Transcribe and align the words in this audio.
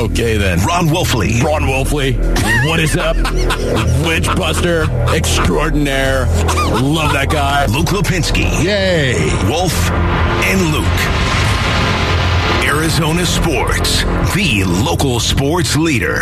Okay, 0.00 0.38
then. 0.38 0.58
Ron 0.60 0.86
Wolfley. 0.86 1.42
Ron 1.42 1.64
Wolfley. 1.64 2.16
What 2.66 2.80
is 2.80 2.96
up? 2.96 3.16
Witchbuster 4.06 4.88
extraordinaire. 5.14 6.24
Love 6.80 7.12
that 7.12 7.28
guy. 7.30 7.66
Luke 7.66 7.88
Lapinski. 7.88 8.64
Yay. 8.64 9.12
Wolf 9.46 9.90
and 9.90 10.72
Luke. 10.72 10.86
Arizona 12.64 13.26
Sports, 13.26 14.04
the 14.34 14.64
local 14.64 15.20
sports 15.20 15.76
leader. 15.76 16.20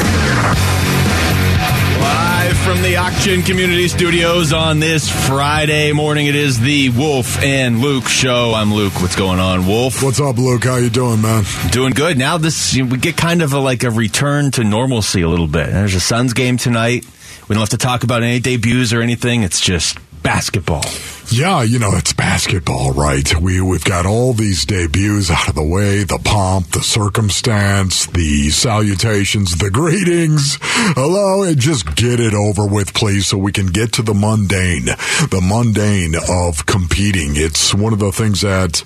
From 2.65 2.83
the 2.83 2.97
Auction 2.97 3.43
Community 3.43 3.89
Studios 3.89 4.53
on 4.53 4.79
this 4.79 5.09
Friday 5.27 5.93
morning. 5.93 6.27
It 6.27 6.35
is 6.35 6.61
the 6.61 6.91
Wolf 6.91 7.43
and 7.43 7.81
Luke 7.81 8.07
show. 8.07 8.53
I'm 8.55 8.75
Luke. 8.75 9.01
What's 9.01 9.17
going 9.17 9.39
on, 9.39 9.67
Wolf? 9.67 10.03
What's 10.03 10.21
up, 10.21 10.37
Luke? 10.37 10.65
How 10.65 10.77
you 10.77 10.91
doing, 10.91 11.23
man? 11.23 11.45
Doing 11.71 11.95
good. 11.95 12.19
Now 12.19 12.37
this 12.37 12.77
we 12.77 12.99
get 12.99 13.17
kind 13.17 13.41
of 13.41 13.55
a, 13.55 13.59
like 13.59 13.85
a 13.85 13.91
return 13.91 14.51
to 14.53 14.65
normalcy 14.65 15.23
a 15.23 15.29
little 15.29 15.47
bit. 15.47 15.71
There's 15.71 15.95
a 15.95 16.01
Suns 16.01 16.35
game 16.35 16.59
tonight. 16.59 17.07
We 17.49 17.55
don't 17.55 17.61
have 17.61 17.71
to 17.71 17.79
talk 17.79 18.05
about 18.05 18.23
any 18.23 18.39
debuts 18.39 18.93
or 18.93 19.01
anything. 19.01 19.45
It's 19.45 19.61
just 19.61 19.99
basketball. 20.23 20.85
Yeah, 21.31 21.63
you 21.63 21.79
know, 21.79 21.97
it's 21.97 22.13
basketball, 22.19 22.93
right? 22.93 23.41
We, 23.41 23.61
we've 23.61 23.85
got 23.85 24.05
all 24.05 24.33
these 24.33 24.67
debuts 24.67 25.31
out 25.31 25.49
of 25.49 25.55
the 25.55 25.63
way, 25.63 26.03
the 26.03 26.21
pomp, 26.23 26.73
the 26.73 26.83
circumstance, 26.83 28.07
the 28.07 28.51
salutations, 28.51 29.57
the 29.57 29.71
greetings. 29.71 30.59
Hello, 30.61 31.45
and 31.45 31.57
just 31.57 31.95
get 31.95 32.19
it 32.19 32.35
over 32.35 32.67
with, 32.67 32.93
please, 32.93 33.29
so 33.29 33.39
we 33.39 33.53
can 33.53 33.69
get 33.69 33.93
to 33.93 34.03
the 34.03 34.15
mundane, 34.15 34.87
the 35.31 35.41
mundane 35.43 36.15
of 36.29 36.67
competing. 36.67 37.37
It's 37.37 37.73
one 37.73 37.93
of 37.93 38.01
the 38.01 38.13
things 38.13 38.41
that 38.41 38.83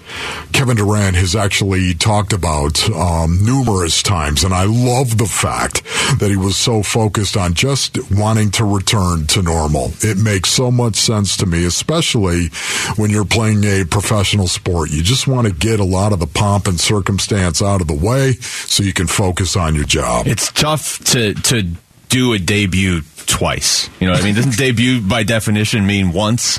Kevin 0.52 0.76
Durant 0.76 1.16
has 1.16 1.34
actually 1.34 1.94
talked 1.94 2.34
about 2.34 2.88
um, 2.90 3.42
numerous 3.42 4.02
times, 4.02 4.44
and 4.44 4.52
I 4.52 4.64
love 4.64 5.16
the 5.16 5.26
fact 5.26 5.82
that 6.20 6.28
he 6.28 6.36
was 6.36 6.56
so 6.56 6.82
focused 6.82 7.38
on 7.38 7.54
just 7.54 7.98
wanting 8.12 8.50
to 8.52 8.64
return 8.64 9.26
to 9.28 9.42
normal. 9.42 9.92
It 10.00 10.18
makes 10.18 10.50
so 10.50 10.70
much 10.70 10.96
sense 10.96 11.38
to 11.38 11.46
me, 11.46 11.64
especially 11.64 12.48
when 12.96 13.10
you're 13.10 13.21
playing 13.24 13.64
a 13.64 13.84
professional 13.84 14.48
sport. 14.48 14.90
You 14.90 15.02
just 15.02 15.26
want 15.26 15.46
to 15.46 15.52
get 15.52 15.80
a 15.80 15.84
lot 15.84 16.12
of 16.12 16.20
the 16.20 16.26
pomp 16.26 16.66
and 16.66 16.78
circumstance 16.78 17.62
out 17.62 17.80
of 17.80 17.86
the 17.86 17.94
way 17.94 18.32
so 18.32 18.82
you 18.82 18.92
can 18.92 19.06
focus 19.06 19.56
on 19.56 19.74
your 19.74 19.84
job. 19.84 20.26
It's 20.26 20.50
tough 20.52 20.98
to 21.12 21.34
to 21.34 21.68
do 22.08 22.32
a 22.32 22.38
debut 22.38 23.02
twice. 23.26 23.88
You 24.00 24.08
know, 24.08 24.14
I 24.14 24.22
mean, 24.22 24.34
doesn't 24.34 24.56
debut 24.56 25.00
by 25.00 25.22
definition 25.22 25.86
mean 25.86 26.12
once? 26.12 26.58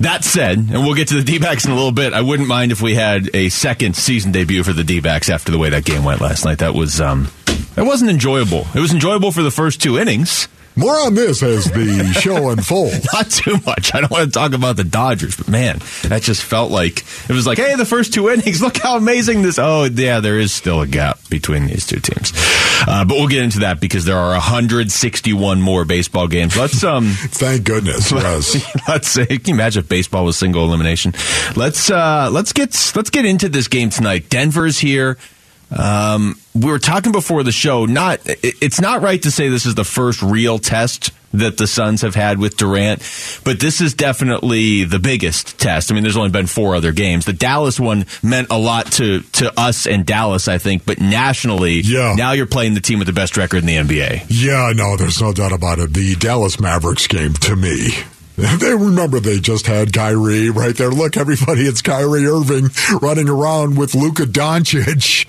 That 0.00 0.24
said, 0.24 0.58
and 0.58 0.84
we'll 0.84 0.94
get 0.94 1.08
to 1.08 1.14
the 1.14 1.22
D 1.22 1.38
backs 1.38 1.64
in 1.64 1.70
a 1.70 1.74
little 1.74 1.92
bit, 1.92 2.12
I 2.12 2.22
wouldn't 2.22 2.48
mind 2.48 2.72
if 2.72 2.82
we 2.82 2.94
had 2.94 3.30
a 3.34 3.48
second 3.50 3.96
season 3.96 4.32
debut 4.32 4.64
for 4.64 4.72
the 4.72 4.82
D 4.84 5.00
backs 5.00 5.30
after 5.30 5.52
the 5.52 5.58
way 5.58 5.70
that 5.70 5.84
game 5.84 6.04
went 6.04 6.20
last 6.20 6.44
night. 6.44 6.58
That 6.58 6.74
was 6.74 7.00
um 7.00 7.28
it 7.76 7.82
wasn't 7.82 8.10
enjoyable. 8.10 8.66
It 8.74 8.80
was 8.80 8.92
enjoyable 8.92 9.32
for 9.32 9.42
the 9.42 9.50
first 9.50 9.80
two 9.80 9.98
innings. 9.98 10.48
More 10.74 10.94
on 11.00 11.14
this 11.14 11.42
as 11.42 11.66
the 11.66 12.18
show 12.20 12.50
unfolds. 12.50 13.06
Not 13.12 13.30
too 13.30 13.56
much. 13.66 13.94
I 13.94 14.00
don't 14.00 14.10
want 14.10 14.24
to 14.24 14.30
talk 14.30 14.52
about 14.52 14.76
the 14.76 14.84
Dodgers, 14.84 15.36
but 15.36 15.48
man, 15.48 15.80
that 16.04 16.22
just 16.22 16.42
felt 16.42 16.70
like 16.70 17.04
it 17.28 17.32
was 17.32 17.46
like, 17.46 17.58
hey, 17.58 17.74
the 17.76 17.84
first 17.84 18.14
two 18.14 18.30
innings, 18.30 18.62
look 18.62 18.78
how 18.78 18.96
amazing 18.96 19.42
this. 19.42 19.58
Oh, 19.58 19.84
yeah, 19.84 20.20
there 20.20 20.38
is 20.38 20.52
still 20.52 20.80
a 20.80 20.86
gap 20.86 21.18
between 21.28 21.66
these 21.66 21.86
two 21.86 22.00
teams. 22.00 22.32
Uh, 22.86 23.04
but 23.04 23.14
we'll 23.16 23.28
get 23.28 23.42
into 23.42 23.60
that 23.60 23.80
because 23.80 24.04
there 24.04 24.16
are 24.16 24.30
161 24.30 25.60
more 25.60 25.84
baseball 25.84 26.26
games. 26.26 26.56
Let's 26.56 26.82
um. 26.82 27.04
Thank 27.12 27.64
goodness. 27.64 28.12
Yes. 28.22 28.88
let's 28.88 29.08
say, 29.08 29.26
can 29.26 29.40
you 29.46 29.54
imagine 29.54 29.80
if 29.82 29.88
baseball 29.88 30.24
was 30.24 30.36
single 30.36 30.64
elimination? 30.64 31.12
Let's 31.56 31.90
uh, 31.90 32.30
let's 32.32 32.52
get 32.52 32.68
let's 32.94 33.10
get 33.10 33.24
into 33.24 33.48
this 33.48 33.68
game 33.68 33.90
tonight. 33.90 34.28
Denver's 34.30 34.78
here. 34.78 35.18
Um, 35.76 36.38
we 36.54 36.70
were 36.70 36.78
talking 36.78 37.12
before 37.12 37.42
the 37.42 37.52
show. 37.52 37.86
Not, 37.86 38.20
it's 38.24 38.80
not 38.80 39.02
right 39.02 39.22
to 39.22 39.30
say 39.30 39.48
this 39.48 39.66
is 39.66 39.74
the 39.74 39.84
first 39.84 40.22
real 40.22 40.58
test 40.58 41.12
that 41.32 41.56
the 41.56 41.66
Suns 41.66 42.02
have 42.02 42.14
had 42.14 42.38
with 42.38 42.56
Durant, 42.58 43.00
but 43.44 43.58
this 43.58 43.80
is 43.80 43.94
definitely 43.94 44.84
the 44.84 44.98
biggest 44.98 45.58
test. 45.58 45.90
I 45.90 45.94
mean, 45.94 46.02
there's 46.02 46.16
only 46.16 46.30
been 46.30 46.46
four 46.46 46.74
other 46.74 46.92
games. 46.92 47.24
The 47.24 47.32
Dallas 47.32 47.80
one 47.80 48.04
meant 48.22 48.48
a 48.50 48.58
lot 48.58 48.92
to 48.92 49.22
to 49.22 49.58
us 49.58 49.86
and 49.86 50.04
Dallas, 50.04 50.46
I 50.46 50.58
think, 50.58 50.84
but 50.84 51.00
nationally, 51.00 51.80
yeah. 51.80 52.14
Now 52.16 52.32
you're 52.32 52.46
playing 52.46 52.74
the 52.74 52.80
team 52.80 52.98
with 52.98 53.06
the 53.06 53.14
best 53.14 53.38
record 53.38 53.58
in 53.58 53.66
the 53.66 53.76
NBA. 53.76 54.26
Yeah, 54.28 54.72
no, 54.76 54.96
there's 54.96 55.22
no 55.22 55.32
doubt 55.32 55.52
about 55.52 55.78
it. 55.78 55.94
The 55.94 56.14
Dallas 56.16 56.60
Mavericks 56.60 57.06
game 57.06 57.32
to 57.34 57.56
me 57.56 57.88
they 58.36 58.74
remember 58.74 59.20
they 59.20 59.38
just 59.38 59.66
had 59.66 59.92
Kyrie 59.92 60.48
right 60.48 60.74
there. 60.74 60.90
Look, 60.90 61.18
everybody, 61.18 61.62
it's 61.62 61.82
Kyrie 61.82 62.26
Irving 62.26 62.70
running 63.02 63.28
around 63.28 63.76
with 63.76 63.94
Luka 63.94 64.22
Doncic. 64.22 65.26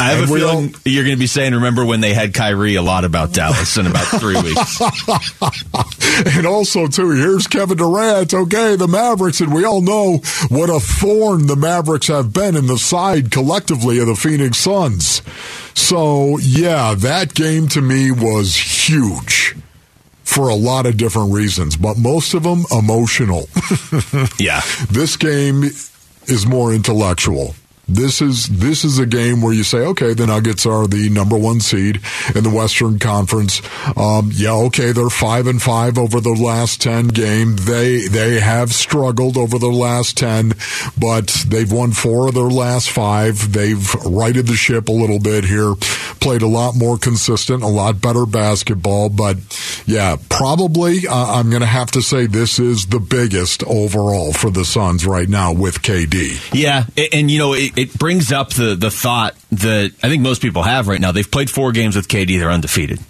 I 0.00 0.10
have 0.10 0.22
and 0.22 0.30
a 0.30 0.34
feeling 0.34 0.74
all... 0.74 0.80
you're 0.84 1.02
going 1.02 1.16
to 1.16 1.20
be 1.20 1.26
saying, 1.26 1.52
remember 1.52 1.84
when 1.84 2.00
they 2.00 2.14
had 2.14 2.32
Kyrie 2.32 2.76
a 2.76 2.82
lot 2.82 3.04
about 3.04 3.32
Dallas 3.32 3.76
in 3.76 3.88
about 3.88 4.06
three 4.20 4.36
weeks. 4.42 4.80
and 6.36 6.46
also, 6.46 6.86
too, 6.86 7.10
here's 7.10 7.48
Kevin 7.48 7.76
Durant. 7.76 8.32
Okay, 8.32 8.76
the 8.76 8.86
Mavericks, 8.86 9.40
and 9.40 9.52
we 9.52 9.64
all 9.64 9.82
know 9.82 10.18
what 10.48 10.70
a 10.70 10.78
thorn 10.78 11.48
the 11.48 11.56
Mavericks 11.56 12.06
have 12.06 12.32
been 12.32 12.54
in 12.56 12.68
the 12.68 12.78
side 12.78 13.32
collectively 13.32 13.98
of 13.98 14.06
the 14.06 14.14
Phoenix 14.14 14.58
Suns. 14.58 15.22
So, 15.74 16.38
yeah, 16.38 16.94
that 16.94 17.34
game 17.34 17.66
to 17.70 17.80
me 17.80 18.12
was 18.12 18.54
huge 18.54 19.56
for 20.34 20.48
a 20.48 20.54
lot 20.54 20.84
of 20.84 20.96
different 20.96 21.32
reasons, 21.32 21.76
but 21.76 21.96
most 21.96 22.34
of 22.34 22.42
them 22.42 22.64
emotional. 22.72 23.48
yeah. 24.38 24.62
This 24.90 25.16
game 25.16 25.62
is 26.26 26.44
more 26.44 26.74
intellectual. 26.74 27.54
This 27.86 28.22
is 28.22 28.48
this 28.48 28.82
is 28.84 28.98
a 28.98 29.04
game 29.04 29.42
where 29.42 29.52
you 29.52 29.62
say, 29.62 29.78
okay, 29.78 30.14
the 30.14 30.26
Nuggets 30.26 30.64
are 30.64 30.86
the 30.86 31.10
number 31.10 31.36
one 31.36 31.60
seed 31.60 32.00
in 32.34 32.42
the 32.42 32.50
Western 32.50 32.98
Conference. 32.98 33.60
Um, 33.96 34.30
yeah, 34.32 34.52
okay, 34.52 34.92
they're 34.92 35.10
five 35.10 35.46
and 35.46 35.60
five 35.60 35.98
over 35.98 36.18
the 36.18 36.32
last 36.32 36.80
ten 36.80 37.08
game. 37.08 37.56
They 37.56 38.08
they 38.08 38.40
have 38.40 38.72
struggled 38.72 39.36
over 39.36 39.58
the 39.58 39.66
last 39.66 40.16
ten, 40.16 40.54
but 40.98 41.28
they've 41.46 41.70
won 41.70 41.92
four 41.92 42.28
of 42.28 42.34
their 42.34 42.44
last 42.44 42.90
five. 42.90 43.52
They've 43.52 43.94
righted 44.06 44.46
the 44.46 44.56
ship 44.56 44.88
a 44.88 44.92
little 44.92 45.20
bit 45.20 45.44
here, 45.44 45.74
played 46.20 46.42
a 46.42 46.48
lot 46.48 46.76
more 46.76 46.96
consistent, 46.96 47.62
a 47.62 47.68
lot 47.68 48.00
better 48.00 48.24
basketball. 48.24 49.10
But 49.10 49.36
yeah, 49.84 50.16
probably 50.30 51.06
uh, 51.06 51.34
I'm 51.34 51.50
going 51.50 51.60
to 51.60 51.66
have 51.66 51.90
to 51.92 52.02
say 52.02 52.26
this 52.26 52.58
is 52.58 52.86
the 52.86 53.00
biggest 53.00 53.62
overall 53.64 54.32
for 54.32 54.50
the 54.50 54.64
Suns 54.64 55.04
right 55.04 55.28
now 55.28 55.52
with 55.52 55.82
KD. 55.82 56.54
Yeah, 56.54 56.86
and, 56.96 57.08
and 57.12 57.30
you 57.30 57.38
know. 57.38 57.52
It, 57.52 57.73
it 57.76 57.98
brings 57.98 58.32
up 58.32 58.50
the 58.50 58.74
the 58.74 58.90
thought 58.90 59.34
that 59.52 59.92
I 60.02 60.08
think 60.08 60.22
most 60.22 60.42
people 60.42 60.62
have 60.62 60.88
right 60.88 61.00
now. 61.00 61.12
They've 61.12 61.30
played 61.30 61.50
four 61.50 61.72
games 61.72 61.96
with 61.96 62.08
KD; 62.08 62.38
they're 62.38 62.50
undefeated. 62.50 63.00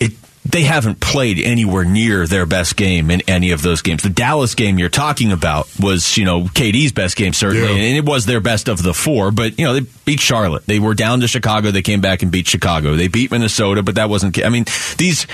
It 0.00 0.12
they 0.44 0.62
haven't 0.62 1.00
played 1.00 1.38
anywhere 1.38 1.84
near 1.84 2.26
their 2.26 2.46
best 2.46 2.76
game 2.76 3.10
in 3.10 3.22
any 3.28 3.50
of 3.50 3.62
those 3.62 3.82
games. 3.82 4.02
The 4.02 4.08
Dallas 4.08 4.54
game 4.54 4.78
you're 4.78 4.88
talking 4.88 5.32
about 5.32 5.68
was, 5.78 6.16
you 6.16 6.24
know, 6.24 6.42
KD's 6.42 6.92
best 6.92 7.16
game 7.16 7.32
certainly, 7.32 7.68
yeah. 7.68 7.88
and 7.88 7.96
it 7.96 8.04
was 8.04 8.26
their 8.26 8.40
best 8.40 8.68
of 8.68 8.82
the 8.82 8.94
four. 8.94 9.30
But 9.30 9.58
you 9.58 9.64
know, 9.64 9.74
they 9.74 9.86
beat 10.04 10.20
Charlotte. 10.20 10.66
They 10.66 10.78
were 10.78 10.94
down 10.94 11.20
to 11.20 11.28
Chicago. 11.28 11.70
They 11.70 11.82
came 11.82 12.00
back 12.00 12.22
and 12.22 12.30
beat 12.30 12.46
Chicago. 12.46 12.94
They 12.96 13.08
beat 13.08 13.30
Minnesota, 13.30 13.82
but 13.82 13.96
that 13.96 14.08
wasn't. 14.08 14.44
I 14.44 14.48
mean, 14.48 14.64
these 14.96 15.26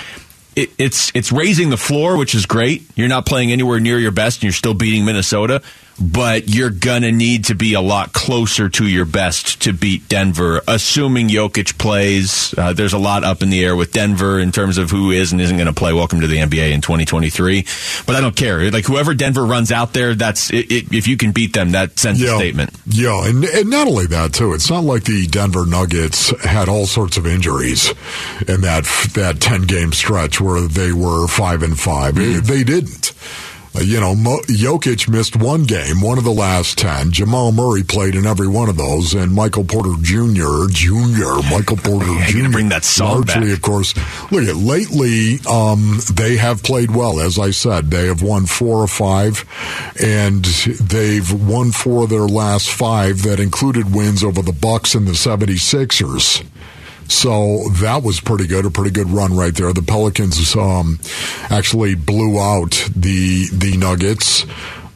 it, 0.56 0.70
it's 0.78 1.10
it's 1.14 1.32
raising 1.32 1.70
the 1.70 1.76
floor, 1.76 2.16
which 2.16 2.34
is 2.34 2.46
great. 2.46 2.84
You're 2.94 3.08
not 3.08 3.26
playing 3.26 3.52
anywhere 3.52 3.80
near 3.80 3.98
your 3.98 4.12
best, 4.12 4.38
and 4.38 4.44
you're 4.44 4.52
still 4.52 4.74
beating 4.74 5.04
Minnesota 5.04 5.62
but 6.00 6.48
you're 6.48 6.70
gonna 6.70 7.12
need 7.12 7.46
to 7.46 7.54
be 7.54 7.74
a 7.74 7.80
lot 7.80 8.12
closer 8.12 8.68
to 8.68 8.86
your 8.86 9.04
best 9.04 9.62
to 9.62 9.72
beat 9.72 10.08
Denver, 10.08 10.60
assuming 10.66 11.28
Jokic 11.28 11.78
plays. 11.78 12.54
Uh, 12.56 12.72
there's 12.72 12.92
a 12.92 12.98
lot 12.98 13.24
up 13.24 13.42
in 13.42 13.50
the 13.50 13.64
air 13.64 13.76
with 13.76 13.92
Denver 13.92 14.38
in 14.38 14.52
terms 14.52 14.78
of 14.78 14.90
who 14.90 15.10
is 15.10 15.32
and 15.32 15.40
isn't 15.40 15.56
going 15.56 15.66
to 15.66 15.72
play. 15.72 15.92
Welcome 15.92 16.20
to 16.20 16.26
the 16.26 16.38
NBA 16.38 16.72
in 16.72 16.80
2023. 16.80 17.64
But 18.06 18.16
I 18.16 18.20
don't 18.20 18.36
care. 18.36 18.70
Like 18.70 18.84
whoever 18.84 19.14
Denver 19.14 19.44
runs 19.44 19.70
out 19.70 19.92
there, 19.92 20.14
that's 20.14 20.52
it, 20.52 20.70
it, 20.70 20.94
if 20.94 21.06
you 21.06 21.16
can 21.16 21.32
beat 21.32 21.52
them, 21.52 21.72
that 21.72 21.98
sends 21.98 22.20
yeah, 22.20 22.34
a 22.34 22.36
statement. 22.36 22.70
Yeah, 22.86 23.26
and, 23.26 23.44
and 23.44 23.70
not 23.70 23.86
only 23.86 24.06
that 24.06 24.32
too. 24.32 24.52
It's 24.52 24.70
not 24.70 24.84
like 24.84 25.04
the 25.04 25.26
Denver 25.26 25.66
Nuggets 25.66 26.30
had 26.44 26.68
all 26.68 26.86
sorts 26.86 27.16
of 27.16 27.26
injuries 27.26 27.90
in 28.48 28.60
that 28.62 28.84
that 29.14 29.38
10 29.40 29.62
game 29.62 29.92
stretch 29.92 30.40
where 30.40 30.62
they 30.62 30.92
were 30.92 31.26
five 31.26 31.62
and 31.62 31.78
5 31.78 32.14
mm-hmm. 32.14 32.46
They 32.46 32.64
didn't. 32.64 33.12
Uh, 33.76 33.80
you 33.80 33.98
know, 33.98 34.14
Mo- 34.14 34.40
Jokic 34.46 35.08
missed 35.08 35.34
one 35.36 35.64
game, 35.64 36.00
one 36.00 36.16
of 36.18 36.24
the 36.24 36.30
last 36.32 36.78
10. 36.78 37.10
Jamal 37.10 37.50
Murray 37.50 37.82
played 37.82 38.14
in 38.14 38.24
every 38.24 38.46
one 38.46 38.68
of 38.68 38.76
those, 38.76 39.14
and 39.14 39.32
Michael 39.32 39.64
Porter 39.64 39.94
Jr., 40.00 40.66
Jr., 40.70 41.42
Michael 41.50 41.76
Porter 41.82 42.14
Jr. 42.26 42.50
bring 42.50 42.68
that 42.68 42.84
song 42.84 43.22
largely, 43.26 43.48
back. 43.48 43.52
of 43.54 43.62
course. 43.62 43.94
Look 44.30 44.44
at 44.44 44.56
lately, 44.56 45.38
um, 45.50 45.98
they 46.12 46.36
have 46.36 46.62
played 46.62 46.92
well. 46.92 47.18
As 47.18 47.38
I 47.38 47.50
said, 47.50 47.90
they 47.90 48.06
have 48.06 48.22
won 48.22 48.46
four 48.46 48.78
or 48.78 48.86
five, 48.86 49.44
and 50.00 50.44
they've 50.44 51.32
won 51.32 51.72
four 51.72 52.04
of 52.04 52.10
their 52.10 52.20
last 52.28 52.70
five 52.70 53.22
that 53.22 53.40
included 53.40 53.92
wins 53.94 54.22
over 54.22 54.40
the 54.40 54.52
Bucks 54.52 54.94
and 54.94 55.06
the 55.08 55.12
76ers. 55.12 56.44
So 57.08 57.68
that 57.80 58.02
was 58.02 58.20
pretty 58.20 58.46
good, 58.46 58.64
a 58.64 58.70
pretty 58.70 58.90
good 58.90 59.10
run 59.10 59.36
right 59.36 59.54
there. 59.54 59.72
The 59.72 59.82
Pelicans 59.82 60.56
um, 60.56 60.98
actually 61.50 61.94
blew 61.94 62.38
out 62.38 62.88
the 62.94 63.46
the 63.52 63.76
Nuggets, 63.76 64.46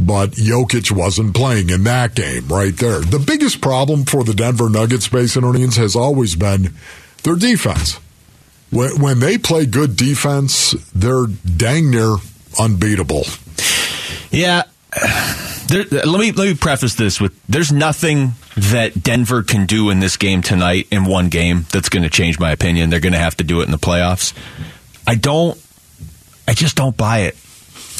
but 0.01 0.33
Jokic 0.33 0.91
wasn't 0.91 1.35
playing 1.35 1.71
in 1.71 1.85
that 1.85 2.15
game 2.15 2.49
right 2.49 2.77
there. 2.77 3.01
The 3.01 3.19
biggest 3.19 3.61
problem 3.61 4.05
for 4.05 4.25
the 4.25 4.35
Denver 4.35 4.69
Nuggets, 4.71 5.05
Space 5.07 5.37
Indians, 5.37 5.77
has 5.77 5.95
always 5.97 6.35
been 6.35 6.75
their 7.23 7.37
defense. 7.37 7.99
When, 8.71 9.01
when 9.01 9.21
they 9.21 9.39
play 9.39 9.67
good 9.67 9.97
defense, 9.97 10.73
they're 10.95 11.27
dang 11.27 11.91
near 11.91 12.17
unbeatable. 12.59 13.25
Yeah. 14.31 14.65
There, 15.69 15.85
let 15.85 16.19
me 16.19 16.33
let 16.33 16.49
me 16.49 16.55
preface 16.55 16.95
this 16.95 17.21
with 17.21 17.39
there's 17.47 17.71
nothing 17.71 18.33
that 18.57 19.03
Denver 19.03 19.43
can 19.43 19.67
do 19.67 19.91
in 19.91 20.01
this 20.01 20.17
game 20.17 20.41
tonight 20.43 20.89
in 20.91 21.05
one 21.05 21.29
game 21.29 21.67
that's 21.71 21.89
going 21.91 22.03
to 22.05 22.11
change 22.11 22.39
my 22.41 22.53
opinion. 22.53 22.91
They're 22.91 23.01
going 23.01 23.13
to 23.13 23.19
have 23.19 23.37
to 23.37 23.45
do 23.45 23.61
it 23.61 23.65
in 23.65 23.71
the 23.71 23.79
playoffs. 23.79 24.33
I 25.07 25.15
don't. 25.15 25.63
I 26.47 26.55
just 26.55 26.75
don't 26.77 26.97
buy 26.97 27.21
it. 27.21 27.37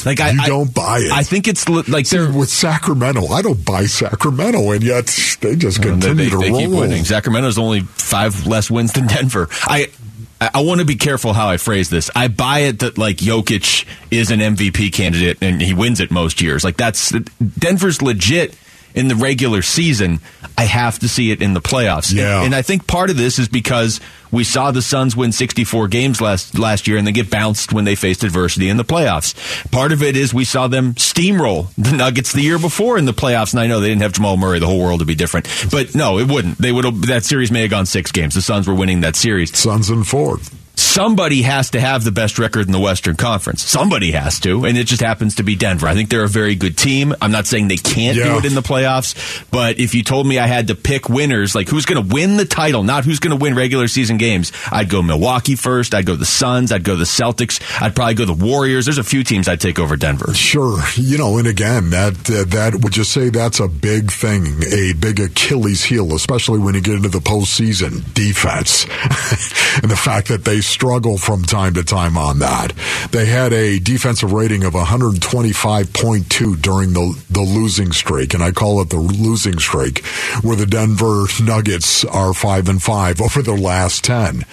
Like 0.05 0.19
I 0.19 0.31
You 0.31 0.41
don't 0.45 0.73
buy 0.73 0.99
it. 0.99 1.11
I 1.11 1.23
think 1.23 1.47
it's 1.47 1.67
like 1.67 2.05
See, 2.05 2.17
they're 2.17 2.31
with 2.31 2.49
Sacramento, 2.49 3.27
I 3.27 3.41
don't 3.41 3.63
buy 3.65 3.85
Sacramento, 3.85 4.71
and 4.71 4.83
yet 4.83 5.07
they 5.41 5.55
just 5.55 5.81
continue 5.81 6.25
they, 6.25 6.29
to 6.29 6.37
they 6.37 6.49
roll. 6.49 6.59
keep 6.59 6.69
winning. 6.69 7.03
Sacramento's 7.03 7.57
only 7.57 7.81
five 7.81 8.47
less 8.47 8.71
wins 8.71 8.93
than 8.93 9.07
Denver. 9.07 9.49
I 9.63 9.91
I, 10.41 10.61
want 10.61 10.79
to 10.79 10.85
be 10.85 10.95
careful 10.95 11.33
how 11.33 11.49
I 11.49 11.57
phrase 11.57 11.89
this. 11.89 12.09
I 12.15 12.29
buy 12.29 12.59
it 12.59 12.79
that 12.79 12.97
like 12.97 13.17
Jokic 13.17 13.85
is 14.09 14.31
an 14.31 14.39
MVP 14.39 14.93
candidate 14.93 15.37
and 15.41 15.61
he 15.61 15.73
wins 15.73 15.99
it 15.99 16.11
most 16.11 16.41
years. 16.41 16.63
Like 16.63 16.77
that's 16.77 17.11
Denver's 17.11 18.01
legit 18.01 18.55
in 18.95 19.07
the 19.09 19.15
regular 19.15 19.61
season. 19.61 20.19
I 20.59 20.65
have 20.65 20.99
to 20.99 21.07
see 21.07 21.31
it 21.31 21.41
in 21.41 21.53
the 21.53 21.61
playoffs. 21.61 22.13
Yeah. 22.13 22.43
And, 22.43 22.53
I 22.53 22.61
think 22.61 22.85
part 22.85 23.09
of 23.09 23.15
this 23.15 23.39
is 23.39 23.47
because 23.47 24.01
we 24.29 24.43
saw 24.43 24.71
the 24.71 24.81
Suns 24.81 25.15
win 25.15 25.31
64 25.31 25.87
games 25.87 26.19
last 26.19 26.59
last 26.59 26.85
year 26.85 26.97
and 26.97 27.07
then 27.07 27.13
get 27.13 27.29
bounced 27.29 27.71
when 27.71 27.85
they 27.85 27.95
faced 27.95 28.23
adversity 28.23 28.67
in 28.67 28.75
the 28.75 28.83
playoffs. 28.83 29.33
Part 29.71 29.93
of 29.93 30.03
it 30.03 30.17
is 30.17 30.33
we 30.33 30.43
saw 30.43 30.67
them 30.67 30.95
steamroll 30.95 31.73
the 31.77 31.95
Nuggets 31.95 32.33
the 32.33 32.41
year 32.41 32.59
before 32.59 32.97
in 32.97 33.05
the 33.05 33.13
playoffs. 33.13 33.53
And 33.53 33.61
I 33.61 33.67
know 33.67 33.79
they 33.79 33.87
didn't 33.87 34.01
have 34.01 34.11
Jamal 34.11 34.35
Murray; 34.35 34.59
the 34.59 34.67
whole 34.67 34.79
world 34.79 34.99
would 34.99 35.07
be 35.07 35.15
different. 35.15 35.47
But 35.71 35.95
no, 35.95 36.19
it 36.19 36.27
wouldn't. 36.27 36.57
They 36.57 36.73
would 36.73 36.83
that 37.03 37.23
series 37.23 37.51
may 37.51 37.61
have 37.61 37.71
gone 37.71 37.85
six 37.85 38.11
games. 38.11 38.35
The 38.35 38.41
Suns 38.41 38.67
were 38.67 38.75
winning 38.75 39.01
that 39.01 39.15
series. 39.15 39.57
Suns 39.57 39.89
in 39.89 40.03
fourth. 40.03 40.53
Somebody 40.99 41.43
has 41.43 41.69
to 41.69 41.79
have 41.79 42.03
the 42.03 42.11
best 42.11 42.37
record 42.37 42.65
in 42.65 42.73
the 42.73 42.79
Western 42.79 43.15
Conference. 43.15 43.63
Somebody 43.63 44.11
has 44.11 44.37
to, 44.41 44.65
and 44.65 44.77
it 44.77 44.83
just 44.83 45.01
happens 45.01 45.35
to 45.35 45.43
be 45.43 45.55
Denver. 45.55 45.87
I 45.87 45.93
think 45.93 46.09
they're 46.09 46.25
a 46.25 46.27
very 46.27 46.55
good 46.55 46.77
team. 46.77 47.15
I'm 47.21 47.31
not 47.31 47.47
saying 47.47 47.69
they 47.69 47.77
can't 47.77 48.17
do 48.17 48.37
it 48.37 48.43
in 48.43 48.53
the 48.53 48.61
playoffs, 48.61 49.49
but 49.49 49.79
if 49.79 49.95
you 49.95 50.03
told 50.03 50.27
me 50.27 50.39
I 50.39 50.47
had 50.47 50.67
to 50.67 50.75
pick 50.75 51.07
winners, 51.07 51.55
like 51.55 51.69
who's 51.69 51.85
going 51.85 52.05
to 52.05 52.13
win 52.13 52.35
the 52.35 52.43
title, 52.43 52.83
not 52.83 53.05
who's 53.05 53.19
going 53.19 53.31
to 53.31 53.41
win 53.41 53.55
regular 53.55 53.87
season 53.87 54.17
games, 54.17 54.51
I'd 54.69 54.89
go 54.89 55.01
Milwaukee 55.01 55.55
first. 55.55 55.95
I'd 55.95 56.05
go 56.05 56.17
the 56.17 56.25
Suns. 56.25 56.69
I'd 56.69 56.83
go 56.83 56.97
the 56.97 57.05
Celtics. 57.05 57.61
I'd 57.81 57.95
probably 57.95 58.15
go 58.15 58.25
the 58.25 58.33
Warriors. 58.33 58.83
There's 58.83 58.97
a 58.97 59.03
few 59.05 59.23
teams 59.23 59.47
I'd 59.47 59.61
take 59.61 59.79
over 59.79 59.95
Denver. 59.95 60.33
Sure, 60.33 60.81
you 60.97 61.17
know, 61.17 61.37
and 61.37 61.47
again, 61.47 61.91
that 61.91 62.29
uh, 62.29 62.43
that 62.49 62.83
would 62.83 62.97
you 62.97 63.05
say 63.05 63.29
that's 63.29 63.61
a 63.61 63.69
big 63.69 64.11
thing, 64.11 64.63
a 64.73 64.91
big 64.99 65.21
Achilles 65.21 65.81
heel, 65.81 66.13
especially 66.13 66.59
when 66.59 66.75
you 66.75 66.81
get 66.81 66.95
into 66.95 67.07
the 67.07 67.19
postseason 67.19 68.13
defense, 68.13 68.83
and 69.81 69.89
the 69.89 69.95
fact 69.97 70.27
that 70.27 70.43
they 70.43 70.59
struggle 70.59 70.88
from 70.89 71.43
time 71.43 71.75
to 71.75 71.83
time 71.83 72.17
on 72.17 72.39
that. 72.39 72.73
They 73.11 73.27
had 73.27 73.53
a 73.53 73.77
defensive 73.79 74.33
rating 74.33 74.63
of 74.63 74.73
125.2 74.73 76.61
during 76.61 76.93
the 76.93 77.15
the 77.29 77.41
losing 77.41 77.91
streak, 77.91 78.33
and 78.33 78.41
I 78.43 78.51
call 78.51 78.81
it 78.81 78.89
the 78.89 78.97
losing 78.97 79.59
streak, 79.59 80.03
where 80.41 80.55
the 80.55 80.65
Denver 80.65 81.25
Nuggets 81.43 82.03
are 82.05 82.33
five 82.33 82.67
and 82.69 82.81
five 82.81 83.21
over 83.25 83.41
the 83.43 83.53
last 83.55 84.03
ten. 84.03 84.45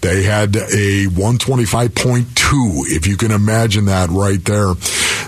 They 0.00 0.24
had 0.24 0.56
a 0.56 1.06
125.2, 1.06 2.96
if 2.96 3.06
you 3.06 3.16
can 3.16 3.30
imagine 3.30 3.84
that 3.86 4.10
right 4.10 4.44
there. 4.44 4.74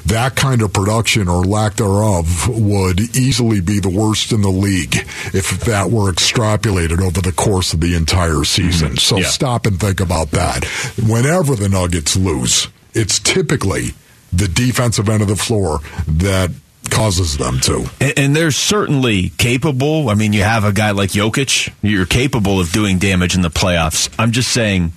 That 0.07 0.37
kind 0.37 0.63
of 0.63 0.73
production 0.73 1.27
or 1.29 1.43
lack 1.45 1.75
thereof 1.75 2.49
would 2.49 3.01
easily 3.17 3.61
be 3.61 3.81
the 3.81 3.89
worst 3.89 4.31
in 4.33 4.41
the 4.43 4.49
league 4.51 4.95
if 5.35 5.61
that 5.65 5.91
were 5.91 6.13
extrapolated 6.13 7.01
over 7.01 7.21
the 7.21 7.33
course 7.33 7.73
of 7.73 7.81
the 7.81 7.97
entire 7.97 8.45
season. 8.45 8.91
Mm-hmm. 8.91 8.99
So 8.99 9.17
Yeah. 9.19 9.27
stop 9.27 9.67
and 9.67 9.81
think 9.81 9.99
about 10.01 10.31
that. 10.31 10.46
Whenever 11.09 11.55
the 11.55 11.69
Nuggets 11.69 12.17
lose, 12.17 12.69
it's 12.95 13.19
typically 13.19 13.95
the 14.33 14.49
defensive 14.49 15.09
end 15.09 15.23
of 15.23 15.29
the 15.29 15.37
floor 15.37 15.81
that 16.07 16.51
causes 16.91 17.37
them 17.37 17.59
to. 17.61 17.87
And, 18.01 18.19
and 18.19 18.37
they're 18.37 18.51
certainly 18.51 19.31
capable. 19.31 20.09
I 20.09 20.15
mean, 20.15 20.33
you 20.33 20.43
have 20.43 20.65
a 20.65 20.73
guy 20.73 20.93
like 20.93 21.11
Jokic. 21.11 21.73
You're 21.83 22.07
capable 22.07 22.61
of 22.61 22.73
doing 22.73 22.99
damage 22.99 23.35
in 23.35 23.43
the 23.43 23.51
playoffs. 23.51 24.13
I'm 24.19 24.33
just 24.33 24.53
saying, 24.53 24.93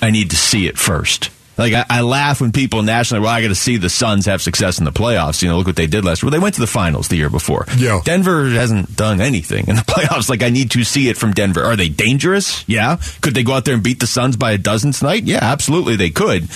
I 0.00 0.10
need 0.10 0.30
to 0.30 0.36
see 0.36 0.66
it 0.66 0.78
first. 0.78 1.30
Like 1.56 1.72
I, 1.72 1.84
I 1.88 2.00
laugh 2.00 2.40
when 2.40 2.52
people 2.52 2.82
nationally, 2.82 3.22
well, 3.22 3.30
I 3.30 3.42
got 3.42 3.48
to 3.48 3.54
see 3.54 3.76
the 3.76 3.88
Suns 3.88 4.26
have 4.26 4.42
success 4.42 4.78
in 4.78 4.84
the 4.84 4.92
playoffs. 4.92 5.42
You 5.42 5.48
know, 5.48 5.58
look 5.58 5.66
what 5.66 5.76
they 5.76 5.86
did 5.86 6.04
last 6.04 6.22
year. 6.22 6.28
Well, 6.28 6.38
they 6.38 6.42
went 6.42 6.54
to 6.56 6.60
the 6.60 6.66
finals 6.66 7.08
the 7.08 7.16
year 7.16 7.30
before. 7.30 7.66
Yeah. 7.76 8.00
Denver 8.04 8.48
hasn't 8.50 8.96
done 8.96 9.20
anything 9.20 9.68
in 9.68 9.76
the 9.76 9.82
playoffs. 9.86 10.28
Like 10.28 10.42
I 10.42 10.50
need 10.50 10.72
to 10.72 10.84
see 10.84 11.08
it 11.08 11.16
from 11.16 11.32
Denver. 11.32 11.62
Are 11.62 11.76
they 11.76 11.88
dangerous? 11.88 12.66
Yeah. 12.68 12.98
Could 13.20 13.34
they 13.34 13.42
go 13.42 13.52
out 13.52 13.64
there 13.64 13.74
and 13.74 13.82
beat 13.82 14.00
the 14.00 14.06
Suns 14.06 14.36
by 14.36 14.52
a 14.52 14.58
dozen 14.58 14.92
tonight? 14.92 15.24
Yeah, 15.24 15.40
absolutely 15.42 15.96
they 15.96 16.10
could. 16.10 16.48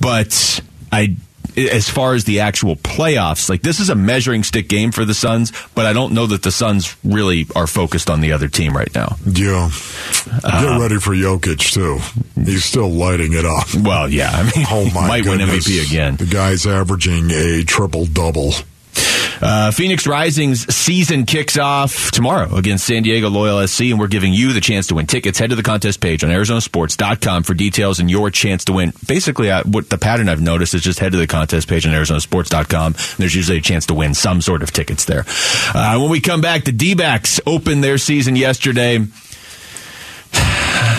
But 0.00 0.60
I 0.92 1.16
as 1.56 1.88
far 1.88 2.14
as 2.14 2.24
the 2.24 2.40
actual 2.40 2.76
playoffs, 2.76 3.48
like 3.48 3.62
this 3.62 3.80
is 3.80 3.88
a 3.90 3.94
measuring 3.94 4.42
stick 4.42 4.68
game 4.68 4.92
for 4.92 5.04
the 5.04 5.14
Suns, 5.14 5.52
but 5.74 5.86
I 5.86 5.92
don't 5.92 6.12
know 6.14 6.26
that 6.26 6.42
the 6.42 6.50
Suns 6.52 6.96
really 7.04 7.46
are 7.54 7.66
focused 7.66 8.10
on 8.10 8.20
the 8.20 8.32
other 8.32 8.48
team 8.48 8.76
right 8.76 8.92
now. 8.94 9.16
Yeah. 9.24 9.70
Get 10.24 10.44
uh, 10.44 10.78
ready 10.80 10.98
for 10.98 11.12
Jokic, 11.14 11.72
too. 11.72 11.98
He's 12.40 12.64
still 12.64 12.88
lighting 12.90 13.32
it 13.32 13.44
up. 13.44 13.66
Well, 13.74 14.08
yeah, 14.08 14.30
I 14.32 14.42
mean, 14.42 14.66
Oh, 14.70 14.90
my 14.94 15.08
might 15.08 15.24
goodness. 15.24 15.50
win 15.68 15.76
MVP 15.78 15.86
again. 15.86 16.16
The 16.16 16.26
guy's 16.26 16.66
averaging 16.66 17.30
a 17.30 17.62
triple 17.64 18.06
double. 18.06 18.52
Uh, 19.40 19.70
Phoenix 19.70 20.06
Rising's 20.06 20.72
season 20.74 21.26
kicks 21.26 21.58
off 21.58 22.10
tomorrow 22.10 22.54
against 22.54 22.86
San 22.86 23.02
Diego 23.02 23.28
Loyal 23.28 23.66
SC, 23.66 23.82
and 23.82 23.98
we're 23.98 24.08
giving 24.08 24.32
you 24.32 24.52
the 24.52 24.60
chance 24.60 24.88
to 24.88 24.94
win 24.94 25.06
tickets. 25.06 25.38
Head 25.38 25.50
to 25.50 25.56
the 25.56 25.62
contest 25.62 26.00
page 26.00 26.24
on 26.24 26.30
ArizonaSports.com 26.30 27.42
for 27.42 27.54
details 27.54 28.00
and 28.00 28.10
your 28.10 28.30
chance 28.30 28.64
to 28.64 28.72
win. 28.72 28.92
Basically, 29.06 29.50
uh, 29.50 29.62
what 29.64 29.90
the 29.90 29.98
pattern 29.98 30.28
I've 30.28 30.40
noticed 30.40 30.74
is 30.74 30.82
just 30.82 30.98
head 30.98 31.12
to 31.12 31.18
the 31.18 31.26
contest 31.26 31.68
page 31.68 31.86
on 31.86 31.92
ArizonaSports.com. 31.92 32.94
There's 33.18 33.34
usually 33.34 33.58
a 33.58 33.62
chance 33.62 33.86
to 33.86 33.94
win 33.94 34.14
some 34.14 34.40
sort 34.40 34.62
of 34.62 34.72
tickets 34.72 35.04
there. 35.04 35.24
Uh, 35.74 35.98
when 35.98 36.10
we 36.10 36.20
come 36.20 36.40
back, 36.40 36.64
the 36.64 36.72
D-backs 36.72 37.40
opened 37.46 37.82
their 37.82 37.98
season 37.98 38.36
yesterday. 38.36 38.98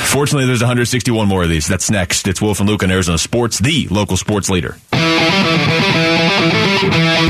Fortunately, 0.06 0.46
there's 0.46 0.62
161 0.62 1.28
more 1.28 1.44
of 1.44 1.50
these. 1.50 1.68
That's 1.68 1.90
next. 1.92 2.28
It's 2.28 2.42
Wolf 2.42 2.60
and 2.60 2.70
Luke 2.70 2.84
on 2.84 2.92
Arizona 2.92 3.18
Sports, 3.18 3.60
the 3.60 3.88
local 3.90 4.18
sports 4.18 4.50
leader. 4.50 4.78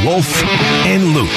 Wolf 0.04 0.44
and 0.86 1.13
Luke. 1.13 1.30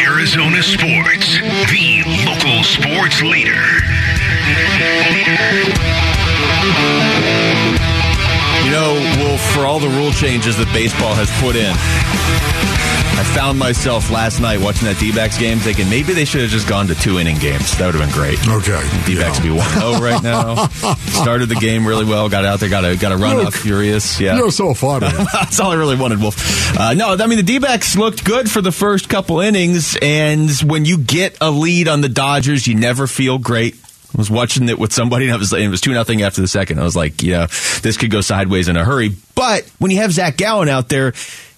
Arizona 0.00 0.62
Sports, 0.62 1.38
the 1.70 2.02
local 2.24 2.62
sports 2.62 3.22
leader. 3.22 3.80
You 8.64 8.70
know, 8.70 8.94
Wolf, 9.24 9.40
for 9.52 9.60
all 9.66 9.78
the 9.78 9.88
rule 9.90 10.10
changes 10.12 10.56
that 10.56 10.66
baseball 10.72 11.14
has 11.14 11.28
put 11.40 11.54
in, 11.54 11.68
I 13.16 13.22
found 13.36 13.58
myself 13.58 14.10
last 14.10 14.40
night 14.40 14.58
watching 14.58 14.88
that 14.88 14.98
D-backs 14.98 15.38
game 15.38 15.58
thinking 15.58 15.88
maybe 15.90 16.14
they 16.14 16.24
should 16.24 16.40
have 16.40 16.50
just 16.50 16.66
gone 16.66 16.86
to 16.88 16.94
two 16.94 17.18
inning 17.18 17.36
games. 17.38 17.76
That 17.76 17.86
would 17.86 17.94
have 17.94 18.02
been 18.02 18.14
great. 18.14 18.38
Okay. 18.48 18.80
D-backs 19.06 19.38
Yeah. 19.38 19.42
would 19.42 19.42
be 19.42 19.50
one 19.50 19.68
zero 19.78 20.00
right 20.00 20.22
now. 20.22 20.66
Started 21.12 21.50
the 21.50 21.54
game 21.56 21.86
really 21.86 22.06
well. 22.06 22.28
Got 22.30 22.44
out 22.46 22.58
there. 22.60 22.70
Got 22.70 22.84
a 22.86 22.96
got 22.96 23.12
a 23.12 23.16
run 23.18 23.36
Look, 23.36 23.48
up 23.48 23.52
furious. 23.54 24.18
Yeah. 24.18 24.36
You're 24.36 24.50
so 24.50 24.72
funny. 24.72 25.08
That's 25.32 25.60
all 25.60 25.70
I 25.70 25.74
really 25.76 25.96
wanted, 25.96 26.20
Wolf. 26.20 26.34
Uh, 26.78 26.94
no, 26.94 27.14
I 27.20 27.26
mean 27.26 27.36
the 27.36 27.44
D-backs 27.44 27.96
looked 27.96 28.24
good 28.24 28.50
for 28.50 28.62
the 28.62 28.72
first 28.72 29.08
couple 29.10 29.40
innings, 29.40 29.96
and 30.00 30.50
when 30.64 30.84
you 30.86 30.96
get 30.98 31.36
a 31.42 31.50
lead 31.50 31.86
on 31.86 32.00
the 32.00 32.08
Dodgers, 32.08 32.66
you 32.66 32.74
never 32.74 33.06
feel 33.06 33.36
great. 33.38 33.76
I 34.14 34.18
was 34.18 34.30
watching 34.30 34.68
it 34.68 34.78
with 34.78 34.92
somebody, 34.92 35.26
and 35.26 35.34
it 35.34 35.38
was, 35.38 35.52
it 35.52 35.68
was 35.68 35.80
two 35.80 35.92
nothing 35.92 36.22
after 36.22 36.40
the 36.40 36.48
second. 36.48 36.78
I 36.78 36.84
was 36.84 36.94
like, 36.94 37.22
yeah, 37.22 37.46
this 37.82 37.96
could 37.96 38.10
go 38.10 38.20
sideways 38.20 38.68
in 38.68 38.76
a 38.76 38.84
hurry. 38.84 39.10
But 39.34 39.68
when 39.78 39.90
you 39.90 39.98
have 39.98 40.12
Zach 40.12 40.36
Gallen 40.36 40.68
out 40.68 40.88
there, 40.88 41.12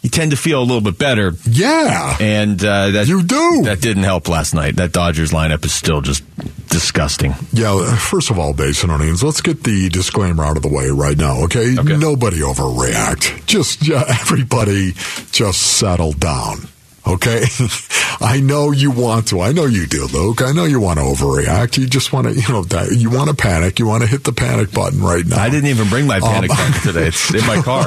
you 0.07 0.11
tend 0.11 0.31
to 0.31 0.37
feel 0.37 0.61
a 0.61 0.63
little 0.63 0.81
bit 0.81 0.99
better, 0.99 1.33
yeah. 1.51 2.17
and 2.21 2.63
uh, 2.65 2.91
that 2.91 3.09
You 3.09 3.25
do. 3.25 3.63
That 3.65 3.81
didn't 3.81 4.05
help 4.05 4.29
last 4.29 4.55
night. 4.55 4.77
That 4.77 4.93
Dodgers 4.93 5.33
lineup 5.33 5.65
is 5.65 5.75
still 5.75 6.01
just 6.01 6.23
disgusting. 6.69 7.35
Yeah, 7.53 7.97
first 7.97 8.31
of 8.31 8.39
all, 8.39 8.53
Basin 8.53 8.91
Onions, 8.91 9.25
let's 9.25 9.41
get 9.41 9.65
the 9.65 9.89
disclaimer 9.89 10.45
out 10.45 10.57
of 10.57 10.63
the 10.63 10.69
way 10.69 10.91
right 10.91 11.17
now, 11.17 11.43
okay? 11.45 11.77
Okay. 11.77 11.97
Nobody 11.97 12.39
overreact. 12.39 13.47
Just 13.47 13.91
uh, 13.91 14.05
everybody 14.09 14.93
just 15.33 15.61
settle 15.61 16.13
down, 16.13 16.69
okay? 17.07 17.45
I 18.21 18.41
know 18.41 18.71
you 18.71 18.91
want 18.91 19.29
to. 19.29 19.41
I 19.41 19.53
know 19.53 19.67
you 19.67 19.87
do, 19.87 20.07
Luke. 20.07 20.41
I 20.43 20.53
know 20.53 20.65
you 20.65 20.81
want 20.81 20.99
to 20.99 21.05
overreact. 21.05 21.77
You 21.79 21.87
just 21.87 22.13
want 22.13 22.27
to, 22.27 22.35
you 22.35 22.49
know, 22.49 22.63
that- 22.65 22.93
you 22.93 23.11
want 23.11 23.29
to 23.31 23.37
panic. 23.37 23.79
You 23.79 23.87
want 23.87 24.03
to 24.03 24.09
hit 24.09 24.25
the 24.25 24.33
panic 24.33 24.73
button 24.73 25.01
right 25.03 25.25
now. 25.27 25.39
I 25.39 25.51
didn't 25.51 25.69
even 25.71 25.89
bring 25.89 26.07
my 26.07 26.21
panic 26.21 26.51
Um, 26.51 26.57
button 26.57 26.83
today. 26.83 27.07
It's 27.09 27.35
in 27.35 27.47
my 27.47 27.61
car. 27.63 27.87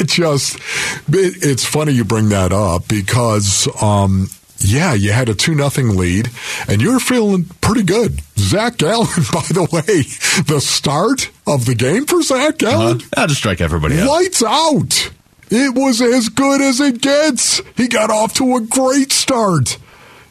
it 0.00 0.06
just 0.08 0.56
it, 0.56 0.60
it's 1.42 1.64
funny 1.64 1.92
you 1.92 2.04
bring 2.04 2.28
that 2.30 2.52
up 2.52 2.86
because 2.88 3.68
um 3.82 4.28
yeah, 4.60 4.94
you 4.94 5.12
had 5.12 5.28
a 5.28 5.34
two 5.34 5.54
nothing 5.54 5.94
lead, 5.94 6.30
and 6.68 6.80
you 6.80 6.92
were 6.94 7.00
feeling 7.00 7.44
pretty 7.60 7.82
good. 7.82 8.20
Zach 8.38 8.78
Gallen, 8.78 9.06
by 9.32 9.42
the 9.50 9.68
way, 9.70 10.02
the 10.44 10.58
start 10.60 11.30
of 11.46 11.66
the 11.66 11.74
game 11.74 12.06
for 12.06 12.22
Zach 12.22 12.56
Gallen, 12.58 13.02
Uh, 13.02 13.04
I'll 13.20 13.26
just 13.26 13.40
strike 13.40 13.60
everybody 13.60 14.00
out. 14.00 14.08
lights 14.08 14.42
out. 14.42 15.10
It 15.54 15.74
was 15.74 16.02
as 16.02 16.28
good 16.28 16.60
as 16.60 16.80
it 16.80 17.00
gets. 17.00 17.62
He 17.76 17.86
got 17.86 18.10
off 18.10 18.34
to 18.34 18.56
a 18.56 18.60
great 18.60 19.12
start. 19.12 19.78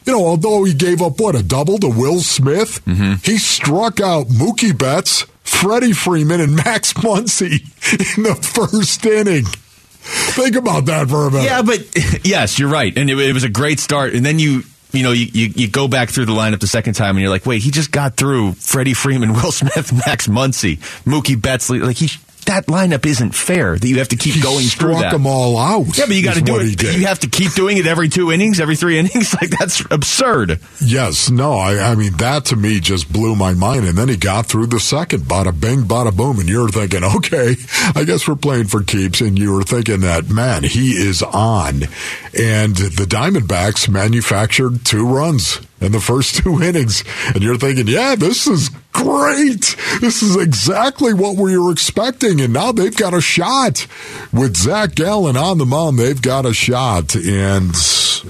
You 0.04 0.12
know, 0.12 0.26
although 0.26 0.64
he 0.64 0.74
gave 0.74 1.00
up 1.00 1.18
what 1.18 1.34
a 1.34 1.42
double 1.42 1.78
to 1.78 1.88
Will 1.88 2.20
Smith, 2.20 2.84
mm-hmm. 2.84 3.14
he 3.24 3.38
struck 3.38 4.00
out 4.00 4.26
Mookie 4.26 4.76
Betts 4.76 5.24
Freddie 5.42 5.92
Freeman 5.92 6.40
and 6.40 6.56
Max 6.56 6.92
Muncy 6.94 7.62
in 8.16 8.22
the 8.24 8.34
first 8.34 9.04
inning. 9.06 9.44
Think 9.44 10.56
about 10.56 10.84
that 10.86 11.08
for 11.08 11.28
a 11.28 11.30
minute. 11.30 11.44
Yeah, 11.44 11.62
but 11.62 11.80
yes, 12.24 12.58
you're 12.58 12.68
right, 12.68 12.94
and 12.96 13.08
it, 13.08 13.18
it 13.18 13.32
was 13.32 13.44
a 13.44 13.48
great 13.48 13.80
start. 13.80 14.12
And 14.12 14.26
then 14.26 14.38
you, 14.38 14.64
you 14.92 15.02
know, 15.02 15.12
you, 15.12 15.26
you, 15.32 15.52
you 15.56 15.68
go 15.68 15.88
back 15.88 16.10
through 16.10 16.26
the 16.26 16.32
lineup 16.32 16.60
the 16.60 16.66
second 16.66 16.92
time, 16.92 17.16
and 17.16 17.20
you're 17.20 17.30
like, 17.30 17.46
wait, 17.46 17.62
he 17.62 17.70
just 17.70 17.90
got 17.90 18.16
through 18.16 18.52
Freddie 18.52 18.92
Freeman, 18.92 19.32
Will 19.34 19.52
Smith, 19.52 19.90
Max 20.06 20.26
Muncy, 20.26 20.76
Mookie 21.04 21.40
Betts. 21.40 21.70
Like 21.70 21.96
he 21.96 22.10
that 22.44 22.66
lineup 22.66 23.06
isn't 23.06 23.34
fair 23.34 23.78
that 23.78 23.86
you 23.86 23.98
have 23.98 24.08
to 24.08 24.16
keep 24.16 24.34
he 24.34 24.40
going 24.40 24.66
through 24.66 24.94
that. 25.00 25.12
them 25.12 25.26
all 25.26 25.56
out. 25.58 25.96
Yeah, 25.96 26.06
but 26.06 26.16
you 26.16 26.22
got 26.22 26.36
to 26.36 26.42
do 26.42 26.58
it. 26.58 26.82
You 26.82 27.06
have 27.06 27.20
to 27.20 27.28
keep 27.28 27.52
doing 27.52 27.76
it 27.76 27.86
every 27.86 28.08
two 28.08 28.32
innings, 28.32 28.60
every 28.60 28.76
three 28.76 28.98
innings. 29.00 29.34
Like 29.34 29.50
that's 29.50 29.82
absurd. 29.90 30.60
Yes, 30.80 31.30
no, 31.30 31.54
I, 31.54 31.78
I 31.78 31.94
mean 31.94 32.16
that 32.18 32.46
to 32.46 32.56
me 32.56 32.80
just 32.80 33.12
blew 33.12 33.36
my 33.36 33.54
mind. 33.54 33.86
And 33.86 33.96
then 33.96 34.08
he 34.08 34.16
got 34.16 34.46
through 34.46 34.66
the 34.66 34.80
second, 34.80 35.22
bada 35.22 35.58
bing, 35.58 35.82
bada 35.82 36.14
boom, 36.16 36.38
and 36.38 36.48
you're 36.48 36.68
thinking, 36.68 37.04
okay, 37.16 37.56
I 37.94 38.04
guess 38.04 38.26
we're 38.28 38.36
playing 38.36 38.66
for 38.66 38.82
keeps. 38.82 39.20
And 39.20 39.38
you 39.38 39.52
were 39.52 39.62
thinking 39.62 40.00
that 40.00 40.28
man, 40.28 40.64
he 40.64 40.92
is 40.92 41.22
on. 41.22 41.84
And 42.38 42.76
the 42.76 43.06
Diamondbacks 43.08 43.88
manufactured 43.88 44.84
two 44.84 45.06
runs 45.06 45.60
in 45.80 45.92
the 45.92 46.00
first 46.00 46.36
two 46.42 46.62
innings, 46.62 47.04
and 47.34 47.42
you're 47.42 47.58
thinking, 47.58 47.88
yeah, 47.88 48.14
this 48.14 48.46
is 48.46 48.70
great. 48.92 49.76
This 50.00 50.22
is 50.22 50.36
exactly 50.36 51.14
what 51.14 51.36
we 51.36 51.58
were 51.58 51.72
expecting. 51.72 52.40
And 52.40 52.52
now 52.52 52.72
they've 52.72 52.96
got 52.96 53.14
a 53.14 53.20
shot 53.20 53.86
with 54.32 54.56
Zach 54.56 54.94
Gallen 54.94 55.36
on 55.36 55.58
the 55.58 55.66
mound. 55.66 55.98
They've 55.98 56.20
got 56.20 56.46
a 56.46 56.54
shot, 56.54 57.14
and 57.14 57.74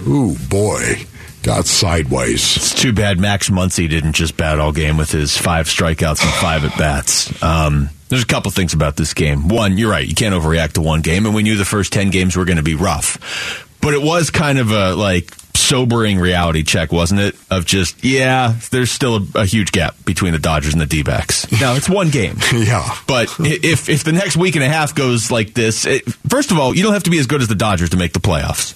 ooh 0.07 0.37
boy 0.49 1.07
got 1.45 1.67
sideways. 1.67 2.57
It's 2.57 2.75
too 2.75 2.93
bad 2.93 3.21
Max 3.21 3.51
Muncy 3.51 3.89
didn't 3.89 4.15
just 4.15 4.37
bat 4.37 4.59
all 4.59 4.73
game 4.73 4.97
with 4.97 5.13
his 5.13 5.37
five 5.37 5.67
strikeouts 5.67 6.23
and 6.23 6.33
five 6.35 6.65
at 6.65 6.77
bats. 6.79 7.43
Um, 7.43 7.91
there's 8.09 8.23
a 8.23 8.27
couple 8.27 8.51
things 8.51 8.73
about 8.73 8.97
this 8.97 9.13
game. 9.13 9.49
One, 9.49 9.77
you're 9.77 9.91
right, 9.91 10.07
you 10.07 10.15
can't 10.15 10.35
overreact 10.35 10.73
to 10.73 10.81
one 10.81 11.03
game, 11.03 11.27
and 11.27 11.35
we 11.35 11.43
knew 11.43 11.57
the 11.57 11.65
first 11.65 11.93
ten 11.93 12.11
games 12.11 12.37
were 12.37 12.45
going 12.47 12.57
to 12.57 12.63
be 12.63 12.75
rough. 12.75 13.69
But 13.85 13.95
it 13.95 14.03
was 14.03 14.31
kind 14.31 14.59
of 14.59 14.71
a 14.71 14.95
like 14.95 15.31
sobering 15.55 16.19
reality 16.19 16.63
check, 16.63 16.93
wasn't 16.93 17.21
it? 17.21 17.37
Of 17.51 17.65
just, 17.65 18.05
yeah, 18.05 18.55
there's 18.71 18.91
still 18.91 19.17
a, 19.17 19.41
a 19.41 19.45
huge 19.47 19.73
gap 19.73 19.97
between 20.05 20.33
the 20.33 20.39
Dodgers 20.39 20.73
and 20.73 20.81
the 20.81 20.87
D 20.87 21.03
backs. 21.03 21.47
Now, 21.65 21.77
it's 21.77 21.89
one 21.89 22.11
game. 22.11 22.37
Yeah. 22.53 22.97
But 23.07 23.29
if, 23.39 23.89
if 23.89 24.05
the 24.05 24.13
next 24.13 24.37
week 24.37 24.55
and 24.57 24.65
a 24.65 24.69
half 24.69 24.95
goes 24.95 25.31
like 25.31 25.55
this, 25.55 25.87
it, 25.87 26.03
first 26.29 26.51
of 26.51 26.59
all, 26.59 26.75
you 26.75 26.83
don't 26.83 26.93
have 26.93 27.05
to 27.05 27.11
be 27.11 27.19
as 27.19 27.27
good 27.27 27.41
as 27.41 27.49
the 27.49 27.55
Dodgers 27.55 27.91
to 27.91 27.97
make 27.97 28.13
the 28.13 28.19
playoffs. 28.19 28.75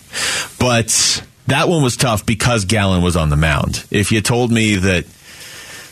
But 0.59 1.23
that 1.49 1.69
one 1.69 1.83
was 1.83 1.97
tough 1.97 2.25
because 2.25 2.65
Gallen 2.65 3.03
was 3.03 3.17
on 3.17 3.31
the 3.31 3.37
mound. 3.37 3.85
If 3.91 4.13
you 4.13 4.21
told 4.21 4.53
me 4.53 4.77
that 4.77 5.07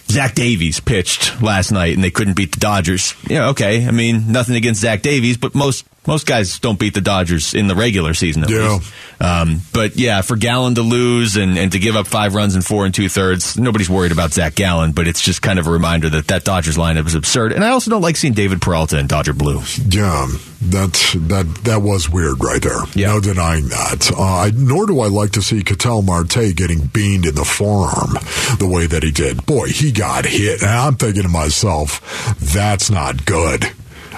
Zach 0.08 0.35
Davies 0.35 0.80
pitched 0.80 1.42
last 1.42 1.73
night 1.73 1.94
and 1.94 2.04
they 2.04 2.11
couldn't 2.11 2.35
beat 2.35 2.52
the 2.52 2.61
Dodgers, 2.61 3.14
yeah, 3.28 3.49
okay. 3.49 3.87
I 3.87 3.90
mean, 3.90 4.32
nothing 4.32 4.56
against 4.56 4.80
Zach 4.80 5.02
Davies, 5.02 5.37
but 5.37 5.54
most 5.54 5.85
most 6.06 6.26
guys 6.26 6.58
don't 6.58 6.78
beat 6.78 6.94
the 6.94 7.00
Dodgers 7.00 7.54
in 7.54 7.66
the 7.68 7.75
regular 7.75 8.14
season 8.14 8.44
at 8.44 8.50
Yeah. 8.50 8.75
least. 8.75 8.92
Um, 9.20 9.62
but 9.72 9.96
yeah, 9.96 10.20
for 10.20 10.36
Gallen 10.36 10.75
to 10.75 10.82
lose 10.82 11.36
and, 11.36 11.56
and 11.56 11.72
to 11.72 11.78
give 11.78 11.96
up 11.96 12.06
five 12.06 12.34
runs 12.34 12.54
in 12.54 12.60
four 12.62 12.84
and 12.84 12.94
two 12.94 13.08
thirds, 13.08 13.58
nobody's 13.58 13.88
worried 13.88 14.12
about 14.12 14.32
Zach 14.34 14.54
Gallen, 14.54 14.92
but 14.92 15.06
it's 15.08 15.20
just 15.22 15.40
kind 15.42 15.58
of 15.58 15.66
a 15.66 15.70
reminder 15.70 16.08
that 16.10 16.26
that 16.28 16.44
Dodgers 16.44 16.76
lineup 16.76 17.06
is 17.06 17.14
absurd. 17.14 17.52
And 17.52 17.64
I 17.64 17.70
also 17.70 17.90
don't 17.90 18.02
like 18.02 18.16
seeing 18.16 18.34
David 18.34 18.60
Peralta 18.60 18.98
in 18.98 19.06
Dodger 19.06 19.32
blue. 19.32 19.60
Yeah, 19.88 20.26
that 20.62 20.92
that 21.28 21.46
that 21.64 21.80
was 21.82 22.10
weird 22.10 22.42
right 22.44 22.60
there. 22.62 22.80
Yeah. 22.94 23.08
No 23.08 23.20
denying 23.20 23.68
that. 23.68 24.10
Uh, 24.14 24.22
I, 24.22 24.50
nor 24.54 24.86
do 24.86 25.00
I 25.00 25.06
like 25.08 25.30
to 25.32 25.42
see 25.42 25.62
Ketel 25.62 26.02
Marte 26.02 26.54
getting 26.54 26.86
beamed 26.86 27.25
in 27.26 27.34
the 27.34 27.44
forearm 27.44 28.12
the 28.58 28.68
way 28.70 28.86
that 28.86 29.02
he 29.02 29.10
did. 29.12 29.46
Boy, 29.46 29.68
he 29.68 29.92
got 29.92 30.26
hit, 30.26 30.60
and 30.60 30.70
I'm 30.70 30.96
thinking 30.96 31.22
to 31.22 31.28
myself, 31.28 32.34
that's 32.38 32.90
not 32.90 33.25
good. 33.25 33.66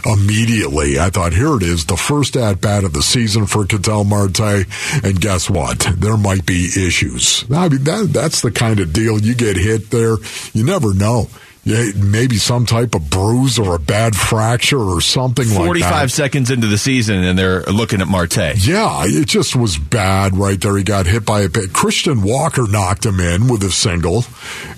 Immediately, 0.08 0.98
I 0.98 1.10
thought, 1.10 1.34
here 1.34 1.54
it 1.56 1.62
is, 1.62 1.84
the 1.84 1.96
first 1.96 2.34
at 2.34 2.62
bat 2.62 2.82
of 2.82 2.94
the 2.94 3.02
season 3.02 3.44
for 3.44 3.66
Ketel 3.66 4.04
Marte, 4.04 4.64
and 5.04 5.20
guess 5.20 5.50
what? 5.50 5.86
There 5.98 6.16
might 6.16 6.46
be 6.46 6.64
issues. 6.64 7.44
I 7.52 7.68
mean, 7.68 7.84
that 7.84 8.08
that's 8.10 8.40
the 8.40 8.50
kind 8.50 8.80
of 8.80 8.94
deal 8.94 9.20
you 9.20 9.34
get 9.34 9.58
hit 9.58 9.90
there. 9.90 10.16
You 10.54 10.64
never 10.64 10.94
know. 10.94 11.28
Yeah, 11.68 11.90
maybe 11.96 12.36
some 12.36 12.64
type 12.64 12.94
of 12.94 13.10
bruise 13.10 13.58
or 13.58 13.74
a 13.74 13.78
bad 13.78 14.16
fracture 14.16 14.80
or 14.80 15.02
something 15.02 15.46
like 15.48 15.58
that. 15.58 15.66
45 15.66 16.12
seconds 16.12 16.50
into 16.50 16.66
the 16.66 16.78
season, 16.78 17.22
and 17.22 17.38
they're 17.38 17.60
looking 17.64 18.00
at 18.00 18.08
Marte. 18.08 18.56
Yeah, 18.66 19.02
it 19.04 19.26
just 19.26 19.54
was 19.54 19.76
bad 19.76 20.34
right 20.34 20.58
there. 20.58 20.74
He 20.78 20.82
got 20.82 21.04
hit 21.04 21.26
by 21.26 21.42
a 21.42 21.50
pit. 21.50 21.74
Christian 21.74 22.22
Walker 22.22 22.66
knocked 22.66 23.04
him 23.04 23.20
in 23.20 23.48
with 23.48 23.62
a 23.64 23.70
single 23.70 24.24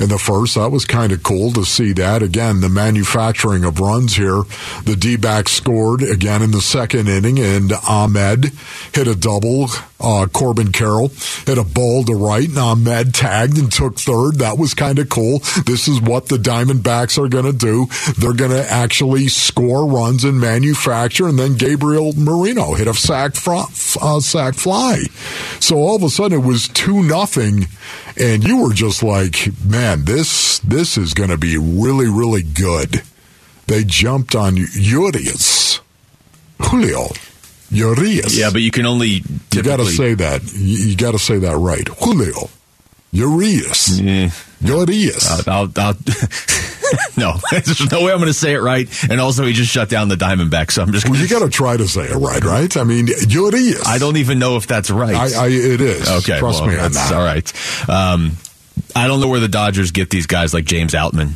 in 0.00 0.08
the 0.08 0.18
first. 0.18 0.56
That 0.56 0.70
was 0.70 0.84
kind 0.84 1.12
of 1.12 1.22
cool 1.22 1.52
to 1.52 1.64
see 1.64 1.92
that. 1.92 2.24
Again, 2.24 2.60
the 2.60 2.68
manufacturing 2.68 3.62
of 3.62 3.78
runs 3.78 4.16
here. 4.16 4.42
The 4.84 4.96
D 4.98 5.16
back 5.16 5.48
scored 5.48 6.02
again 6.02 6.42
in 6.42 6.50
the 6.50 6.60
second 6.60 7.08
inning, 7.08 7.38
and 7.38 7.72
Ahmed 7.88 8.46
hit 8.92 9.06
a 9.06 9.14
double. 9.14 9.68
Uh, 10.02 10.26
Corbin 10.32 10.72
Carroll 10.72 11.08
hit 11.46 11.58
a 11.58 11.62
ball 11.62 12.02
to 12.04 12.14
right, 12.14 12.48
and 12.48 12.58
Ahmed 12.58 13.14
tagged 13.14 13.58
and 13.58 13.70
took 13.70 13.96
third. 13.98 14.38
That 14.38 14.58
was 14.58 14.72
kind 14.74 14.98
of 14.98 15.08
cool. 15.10 15.40
This 15.66 15.86
is 15.88 16.00
what 16.00 16.26
the 16.26 16.38
Diamondbacks 16.82 17.18
are 17.22 17.28
going 17.28 17.44
to 17.44 17.52
do. 17.52 17.86
They're 18.18 18.34
going 18.34 18.50
to 18.50 18.66
actually 18.70 19.28
score 19.28 19.86
runs 19.86 20.24
and 20.24 20.40
manufacture, 20.40 21.28
and 21.28 21.38
then 21.38 21.56
Gabriel 21.56 22.12
Moreno 22.14 22.74
hit 22.74 22.86
a 22.86 22.94
sack, 22.94 23.34
fr- 23.34 23.70
uh, 24.00 24.20
sack 24.20 24.54
fly. 24.54 25.04
So 25.60 25.76
all 25.76 25.96
of 25.96 26.02
a 26.02 26.08
sudden 26.10 26.40
it 26.40 26.46
was 26.46 26.68
two 26.68 27.02
nothing, 27.02 27.66
and 28.16 28.44
you 28.46 28.62
were 28.62 28.72
just 28.72 29.02
like, 29.02 29.48
man, 29.64 30.04
this 30.04 30.58
this 30.60 30.96
is 30.96 31.14
going 31.14 31.30
to 31.30 31.38
be 31.38 31.56
really 31.56 32.08
really 32.08 32.42
good. 32.42 33.02
They 33.66 33.84
jumped 33.84 34.34
on 34.34 34.56
Urias, 34.56 35.80
Julio, 36.60 37.08
Urias. 37.70 38.36
Yeah, 38.36 38.50
but 38.50 38.62
you 38.62 38.70
can 38.72 38.84
only 38.84 39.22
You 39.52 39.62
got 39.62 39.76
to 39.76 39.86
say 39.86 40.14
that. 40.14 40.42
You, 40.52 40.76
you 40.90 40.96
got 40.96 41.12
to 41.12 41.18
say 41.18 41.38
that 41.38 41.56
right. 41.56 41.86
Julio. 41.86 42.50
Urias. 43.12 44.00
Eh, 44.00 44.30
Urias. 44.60 45.46
I'll, 45.48 45.70
I'll, 45.76 45.94
no, 47.16 47.36
there's 47.50 47.90
no 47.90 48.04
way 48.04 48.12
I'm 48.12 48.18
going 48.18 48.28
to 48.28 48.34
say 48.34 48.54
it 48.54 48.60
right. 48.60 48.88
And 49.10 49.20
also, 49.20 49.44
he 49.44 49.52
just 49.52 49.70
shut 49.70 49.88
down 49.88 50.08
the 50.08 50.16
Diamondbacks, 50.16 50.72
so 50.72 50.82
I'm 50.82 50.92
just. 50.92 51.08
well, 51.08 51.18
you 51.18 51.28
got 51.28 51.40
to 51.40 51.50
try 51.50 51.76
to 51.76 51.88
say 51.88 52.02
it 52.02 52.14
right, 52.14 52.42
right? 52.42 52.76
I 52.76 52.84
mean, 52.84 53.08
Urias. 53.28 53.82
I 53.86 53.98
don't 53.98 54.16
even 54.16 54.38
know 54.38 54.56
if 54.56 54.66
that's 54.66 54.90
right. 54.90 55.14
I, 55.14 55.44
I, 55.44 55.48
it 55.48 55.80
is. 55.80 56.08
okay, 56.08 56.38
Trust 56.38 56.60
well, 56.60 56.70
me 56.70 56.78
on 56.78 56.92
that. 56.92 57.12
All 57.12 57.24
right. 57.24 57.88
Um, 57.88 58.32
I 58.94 59.06
don't 59.06 59.20
know 59.20 59.28
where 59.28 59.40
the 59.40 59.48
Dodgers 59.48 59.90
get 59.92 60.10
these 60.10 60.26
guys 60.26 60.52
like 60.54 60.64
James 60.64 60.94
Outman. 60.94 61.34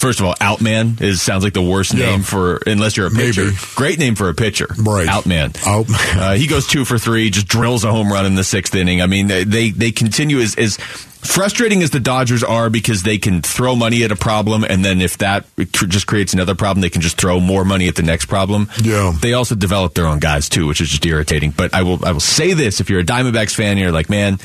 First 0.00 0.18
of 0.18 0.26
all, 0.26 0.34
Outman 0.40 1.00
is 1.02 1.20
sounds 1.22 1.44
like 1.44 1.52
the 1.52 1.62
worst 1.62 1.92
Yeah. 1.94 2.06
name 2.06 2.22
for 2.22 2.56
unless 2.66 2.96
you're 2.96 3.06
a 3.06 3.10
pitcher. 3.10 3.44
Maybe. 3.44 3.56
Great 3.76 3.98
name 3.98 4.14
for 4.14 4.28
a 4.30 4.34
pitcher, 4.34 4.66
Right. 4.78 5.06
Outman. 5.06 5.52
Outman. 5.58 6.16
Uh, 6.16 6.34
he 6.34 6.46
goes 6.46 6.66
two 6.66 6.84
for 6.86 6.98
three, 6.98 7.28
just 7.30 7.46
drills 7.48 7.84
a 7.84 7.90
home 7.90 8.10
run 8.10 8.24
in 8.26 8.34
the 8.34 8.42
sixth 8.44 8.74
inning. 8.74 9.02
I 9.02 9.06
mean, 9.06 9.26
they 9.28 9.44
they, 9.44 9.70
they 9.70 9.90
continue 9.92 10.40
as 10.40 10.54
as 10.56 10.78
frustrating 10.78 11.82
as 11.82 11.90
the 11.90 12.00
Dodgers 12.00 12.42
are 12.42 12.70
because 12.70 13.02
they 13.02 13.18
can 13.18 13.42
throw 13.42 13.76
money 13.76 14.02
at 14.04 14.10
a 14.10 14.16
problem, 14.16 14.64
and 14.64 14.82
then 14.82 15.02
if 15.02 15.18
that 15.18 15.44
just 15.88 16.06
creates 16.06 16.32
another 16.32 16.54
problem, 16.54 16.80
they 16.80 16.88
can 16.88 17.02
just 17.02 17.18
throw 17.18 17.38
more 17.38 17.62
money 17.66 17.86
at 17.86 17.94
the 17.96 18.02
next 18.02 18.24
problem. 18.24 18.70
Yeah. 18.82 19.12
They 19.20 19.34
also 19.34 19.54
develop 19.54 19.92
their 19.92 20.06
own 20.06 20.18
guys 20.18 20.48
too, 20.48 20.66
which 20.66 20.80
is 20.80 20.88
just 20.88 21.04
irritating. 21.04 21.50
But 21.50 21.74
I 21.74 21.82
will 21.82 22.02
I 22.06 22.12
will 22.12 22.20
say 22.20 22.54
this: 22.54 22.80
if 22.80 22.88
you're 22.88 23.00
a 23.00 23.04
Diamondbacks 23.04 23.54
fan, 23.54 23.76
you're 23.76 23.92
like, 23.92 24.08
man. 24.08 24.38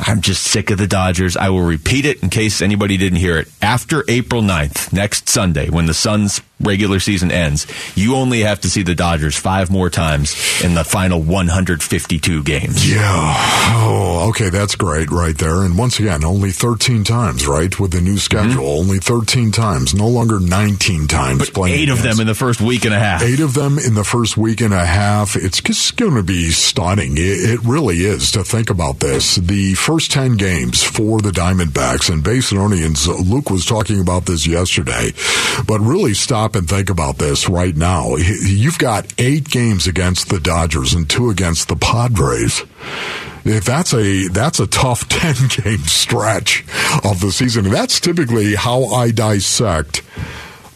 I'm 0.00 0.22
just 0.22 0.44
sick 0.44 0.70
of 0.70 0.78
the 0.78 0.86
Dodgers. 0.86 1.36
I 1.36 1.50
will 1.50 1.62
repeat 1.62 2.06
it 2.06 2.22
in 2.22 2.30
case 2.30 2.62
anybody 2.62 2.96
didn't 2.96 3.18
hear 3.18 3.36
it. 3.36 3.48
After 3.60 4.04
April 4.08 4.42
9th, 4.42 4.92
next 4.92 5.28
Sunday, 5.28 5.68
when 5.68 5.86
the 5.86 5.94
Suns' 5.94 6.40
regular 6.60 7.00
season 7.00 7.30
ends, 7.30 7.66
you 7.96 8.14
only 8.16 8.40
have 8.40 8.60
to 8.60 8.70
see 8.70 8.82
the 8.82 8.94
Dodgers 8.94 9.36
five 9.36 9.70
more 9.70 9.90
times 9.90 10.34
in 10.62 10.74
the 10.74 10.84
final 10.84 11.22
152 11.22 12.42
games. 12.42 12.90
Yeah. 12.90 13.34
Oh, 13.82 14.26
okay. 14.30 14.50
That's 14.50 14.74
great 14.76 15.10
right 15.10 15.36
there. 15.36 15.62
And 15.62 15.76
once 15.78 15.98
again, 15.98 16.24
only 16.24 16.50
13 16.50 17.04
times, 17.04 17.46
right? 17.46 17.78
With 17.80 17.92
the 17.92 18.00
new 18.00 18.18
schedule, 18.18 18.66
only 18.78 18.98
13 18.98 19.52
times. 19.52 19.94
No 19.94 20.08
longer 20.08 20.38
19 20.40 21.06
times 21.08 21.20
Mm-hmm. 21.20 21.38
But 21.38 21.52
playing. 21.54 21.78
eight 21.80 21.88
of 21.90 22.02
them 22.02 22.18
in 22.18 22.26
the 22.26 22.34
first 22.34 22.60
week 22.60 22.84
and 22.84 22.94
a 22.94 22.98
half. 22.98 23.22
Eight 23.22 23.40
of 23.40 23.54
them 23.54 23.78
in 23.78 23.94
the 23.94 24.04
first 24.04 24.36
week 24.36 24.60
and 24.60 24.72
a 24.74 24.84
half. 24.84 25.36
It's 25.36 25.60
just 25.60 25.96
going 25.96 26.14
to 26.14 26.22
be 26.22 26.50
stunning. 26.50 27.12
It, 27.18 27.20
it 27.20 27.60
really 27.62 27.98
is 27.98 28.30
to 28.32 28.42
think 28.42 28.68
about 28.70 29.00
this. 29.00 29.36
The 29.36 29.74
first 29.74 30.10
10 30.12 30.36
games 30.36 30.82
for 30.82 31.20
the 31.20 31.30
Diamondbacks 31.30 32.10
and 32.12 32.24
Basinonians, 32.24 33.06
Luke 33.30 33.50
was 33.50 33.64
talking 33.66 34.00
about 34.00 34.26
this 34.26 34.46
yesterday, 34.46 35.12
but 35.66 35.80
really 35.80 36.14
stop 36.14 36.49
and 36.56 36.68
think 36.68 36.90
about 36.90 37.18
this 37.18 37.48
right 37.48 37.76
now. 37.76 38.16
You've 38.16 38.78
got 38.78 39.12
eight 39.18 39.48
games 39.48 39.86
against 39.86 40.28
the 40.28 40.40
Dodgers 40.40 40.92
and 40.94 41.08
two 41.08 41.30
against 41.30 41.68
the 41.68 41.76
Padres. 41.76 42.62
If 43.44 43.64
that's 43.64 43.94
a 43.94 44.28
that's 44.28 44.60
a 44.60 44.66
tough 44.66 45.08
ten 45.08 45.34
game 45.48 45.78
stretch 45.84 46.64
of 47.04 47.20
the 47.20 47.32
season, 47.32 47.64
and 47.66 47.74
that's 47.74 47.98
typically 48.00 48.54
how 48.54 48.84
I 48.86 49.10
dissect 49.10 50.02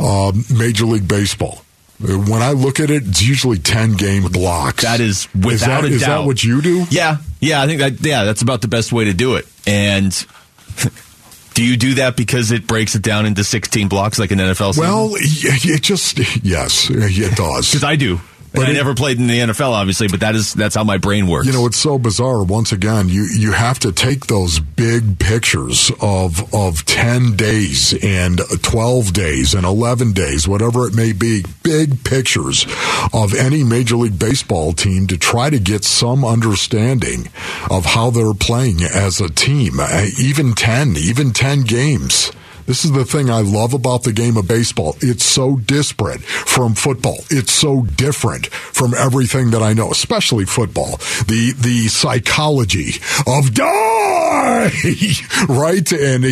um, 0.00 0.44
Major 0.56 0.86
League 0.86 1.06
Baseball. 1.06 1.60
Uh, 2.02 2.18
When 2.18 2.42
I 2.42 2.52
look 2.52 2.80
at 2.80 2.90
it, 2.90 3.06
it's 3.06 3.22
usually 3.22 3.58
ten 3.58 3.92
game 3.92 4.24
blocks. 4.32 4.82
That 4.82 5.00
is 5.00 5.28
without 5.34 5.52
is 5.52 5.60
that, 5.60 5.84
a 5.84 5.86
is 5.88 6.00
doubt. 6.00 6.20
that 6.22 6.26
what 6.26 6.42
you 6.42 6.62
do? 6.62 6.84
Yeah, 6.90 7.18
yeah, 7.40 7.60
I 7.62 7.66
think 7.66 7.80
that 7.80 8.00
yeah, 8.00 8.24
that's 8.24 8.40
about 8.42 8.62
the 8.62 8.68
best 8.68 8.92
way 8.92 9.04
to 9.04 9.12
do 9.12 9.34
it. 9.36 9.46
And 9.66 10.12
Do 11.54 11.64
you 11.64 11.76
do 11.76 11.94
that 11.94 12.16
because 12.16 12.50
it 12.50 12.66
breaks 12.66 12.94
it 12.96 13.02
down 13.02 13.26
into 13.26 13.44
16 13.44 13.88
blocks 13.88 14.18
like 14.18 14.32
an 14.32 14.38
NFL 14.38 14.74
season? 14.74 14.82
Well, 14.82 15.12
it 15.14 15.82
just 15.82 16.18
yes, 16.44 16.90
it 16.90 17.36
does. 17.36 17.68
Because 17.70 17.84
I 17.84 17.96
do. 17.96 18.20
But 18.54 18.68
I 18.68 18.72
never 18.72 18.94
played 18.94 19.18
in 19.18 19.26
the 19.26 19.40
NFL, 19.40 19.72
obviously, 19.72 20.06
but 20.06 20.20
that 20.20 20.36
is 20.36 20.54
that's 20.54 20.76
how 20.76 20.84
my 20.84 20.96
brain 20.96 21.26
works. 21.26 21.46
You 21.46 21.52
know, 21.52 21.66
it's 21.66 21.78
so 21.78 21.98
bizarre. 21.98 22.44
Once 22.44 22.70
again, 22.70 23.08
you, 23.08 23.26
you 23.36 23.50
have 23.52 23.80
to 23.80 23.90
take 23.90 24.26
those 24.26 24.60
big 24.60 25.18
pictures 25.18 25.90
of 26.00 26.54
of 26.54 26.84
ten 26.86 27.34
days 27.34 27.92
and 28.02 28.40
twelve 28.62 29.12
days 29.12 29.54
and 29.54 29.66
eleven 29.66 30.12
days, 30.12 30.46
whatever 30.46 30.86
it 30.86 30.94
may 30.94 31.12
be, 31.12 31.44
big 31.64 32.04
pictures 32.04 32.64
of 33.12 33.34
any 33.34 33.64
Major 33.64 33.96
League 33.96 34.18
Baseball 34.18 34.72
team 34.72 35.08
to 35.08 35.18
try 35.18 35.50
to 35.50 35.58
get 35.58 35.82
some 35.84 36.24
understanding 36.24 37.28
of 37.70 37.84
how 37.84 38.10
they're 38.10 38.34
playing 38.34 38.82
as 38.82 39.20
a 39.20 39.28
team. 39.28 39.80
Uh, 39.80 40.06
Even 40.20 40.54
ten, 40.54 40.94
even 40.96 41.32
ten 41.32 41.62
games. 41.62 42.30
This 42.66 42.84
is 42.84 42.92
the 42.92 43.04
thing 43.04 43.30
I 43.30 43.40
love 43.40 43.74
about 43.74 44.04
the 44.04 44.12
game 44.12 44.36
of 44.36 44.48
baseball. 44.48 44.96
It's 45.00 45.24
so 45.24 45.56
disparate 45.56 46.22
from 46.22 46.74
football. 46.74 47.18
It's 47.30 47.52
so 47.52 47.82
different 47.82 48.46
from 48.46 48.94
everything 48.94 49.50
that 49.50 49.62
I 49.62 49.74
know, 49.74 49.90
especially 49.90 50.46
football. 50.46 50.96
The 51.26 51.54
the 51.58 51.88
psychology 51.88 52.94
of 53.26 53.52
die, 53.54 54.70
right? 55.48 55.92
And 55.92 56.24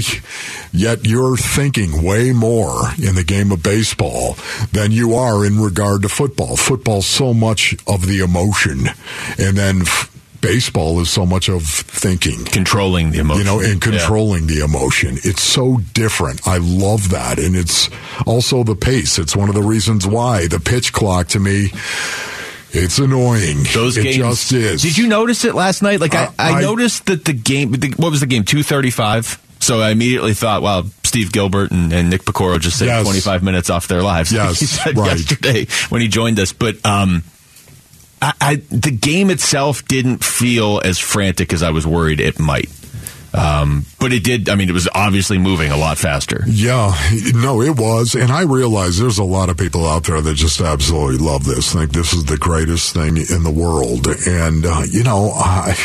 yet 0.73 1.07
you're 1.07 1.37
thinking 1.37 2.03
way 2.03 2.33
more 2.33 2.91
in 2.97 3.15
the 3.15 3.25
game 3.25 3.53
of 3.53 3.63
baseball 3.63 4.37
than 4.73 4.91
you 4.91 5.15
are 5.15 5.45
in 5.45 5.61
regard 5.61 6.03
to 6.03 6.09
football. 6.09 6.57
Football's 6.57 7.07
so 7.07 7.35
much 7.35 7.77
of 7.87 8.07
the 8.07 8.21
emotion, 8.21 8.89
and 9.39 9.57
then. 9.57 9.83
Baseball 10.43 11.01
is 11.01 11.09
so 11.09 11.25
much 11.25 11.49
of 11.49 11.63
thinking 11.65 12.45
controlling 12.45 13.13
the 13.13 13.21
emotion. 13.21 13.39
you 13.39 13.45
know, 13.45 13.61
and 13.61 13.75
Yeah. 13.85 13.91
controlling 13.91 14.47
the 14.49 14.61
emotion. 14.63 15.19
It's 15.25 15.41
so 15.43 15.81
different. 15.95 16.47
I 16.47 16.59
love 16.59 17.09
that. 17.11 17.39
And 17.39 17.57
it's 17.57 17.89
also 18.27 18.63
the 18.65 18.75
pace. 18.77 19.19
It's 19.19 19.35
one 19.35 19.49
of 19.49 19.55
the 19.55 19.63
reasons 19.63 20.07
why 20.07 20.49
the 20.49 20.61
pitch 20.61 20.93
clock 20.93 21.29
to 21.29 21.39
me, 21.41 21.71
it's 22.73 22.99
annoying. 22.99 23.65
Those 23.73 23.97
it 23.97 24.03
games 24.03 24.17
just 24.17 24.53
is. 24.53 24.83
Did 24.83 24.99
you 24.99 25.07
notice 25.07 25.45
it 25.45 25.55
last 25.55 25.81
night? 25.83 26.01
Like 26.01 26.15
I, 26.15 26.27
I, 26.39 26.53
I- 26.55 26.61
noticed 26.61 27.07
that 27.07 27.25
the 27.25 27.33
game. 27.35 27.71
The, 27.73 27.91
what 27.97 28.11
was 28.11 28.21
the 28.21 28.27
game? 28.27 28.45
Two 28.45 28.63
thirty-five. 28.63 29.41
So 29.61 29.81
I 29.81 29.91
immediately 29.91 30.35
thought, 30.35 30.61
wow, 30.61 30.83
Steve 31.05 31.31
Gilbert 31.31 31.71
and, 31.71 31.93
and 31.93 32.11
Nick 32.11 32.25
Piecoro 32.25 32.59
just 32.59 32.79
saved 32.81 32.89
Yes. 32.89 33.05
25 33.05 33.45
minutes 33.45 33.71
off 33.71 33.87
their 33.87 34.03
lives. 34.03 34.33
Yes, 34.33 34.59
he 34.59 34.67
said 34.67 34.97
right. 34.99 35.17
yesterday 35.17 35.67
when 35.89 36.01
he 36.01 36.09
joined 36.09 36.41
us. 36.41 36.53
But 36.53 36.85
um, 36.85 37.23
I, 38.23 38.33
I, 38.41 38.55
the 38.71 38.93
game 38.93 39.31
itself 39.31 39.85
didn't 39.87 40.25
feel 40.25 40.81
as 40.85 40.99
frantic 40.99 41.53
as 41.53 41.63
I 41.63 41.71
was 41.71 41.87
worried 41.87 42.21
it 42.21 42.39
might. 42.39 42.71
Um, 43.35 43.87
but 43.99 44.13
it 44.13 44.23
did. 44.23 44.49
I 44.49 44.55
mean, 44.55 44.69
it 44.69 44.73
was 44.73 44.89
obviously 44.95 45.39
moving 45.39 45.73
a 45.73 45.77
lot 45.77 45.99
faster. 45.99 46.45
Yeah, 46.47 46.95
no, 47.35 47.63
it 47.63 47.79
was. 47.79 48.15
And 48.15 48.31
I 48.31 48.43
realize 48.43 48.99
there's 48.99 49.19
a 49.19 49.25
lot 49.25 49.49
of 49.49 49.57
people 49.57 49.89
out 49.89 50.05
there 50.05 50.21
that 50.21 50.35
just 50.35 50.61
absolutely 50.61 51.17
love 51.17 51.45
this, 51.45 51.73
think 51.73 51.93
this 51.93 52.13
is 52.13 52.27
the 52.27 52.37
greatest 52.37 52.95
thing 52.95 53.17
in 53.17 53.43
the 53.43 53.51
world. 53.51 54.07
And, 54.07 54.67
uh, 54.67 54.83
you 54.89 55.03
know, 55.03 55.33
I. 55.35 55.77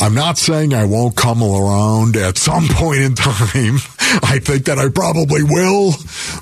I'm 0.00 0.14
not 0.14 0.38
saying 0.38 0.74
I 0.74 0.84
won't 0.84 1.16
come 1.16 1.42
around 1.42 2.16
at 2.16 2.38
some 2.38 2.68
point 2.68 3.00
in 3.00 3.14
time. 3.14 3.78
I 4.22 4.38
think 4.38 4.66
that 4.66 4.78
I 4.78 4.88
probably 4.88 5.42
will, 5.42 5.92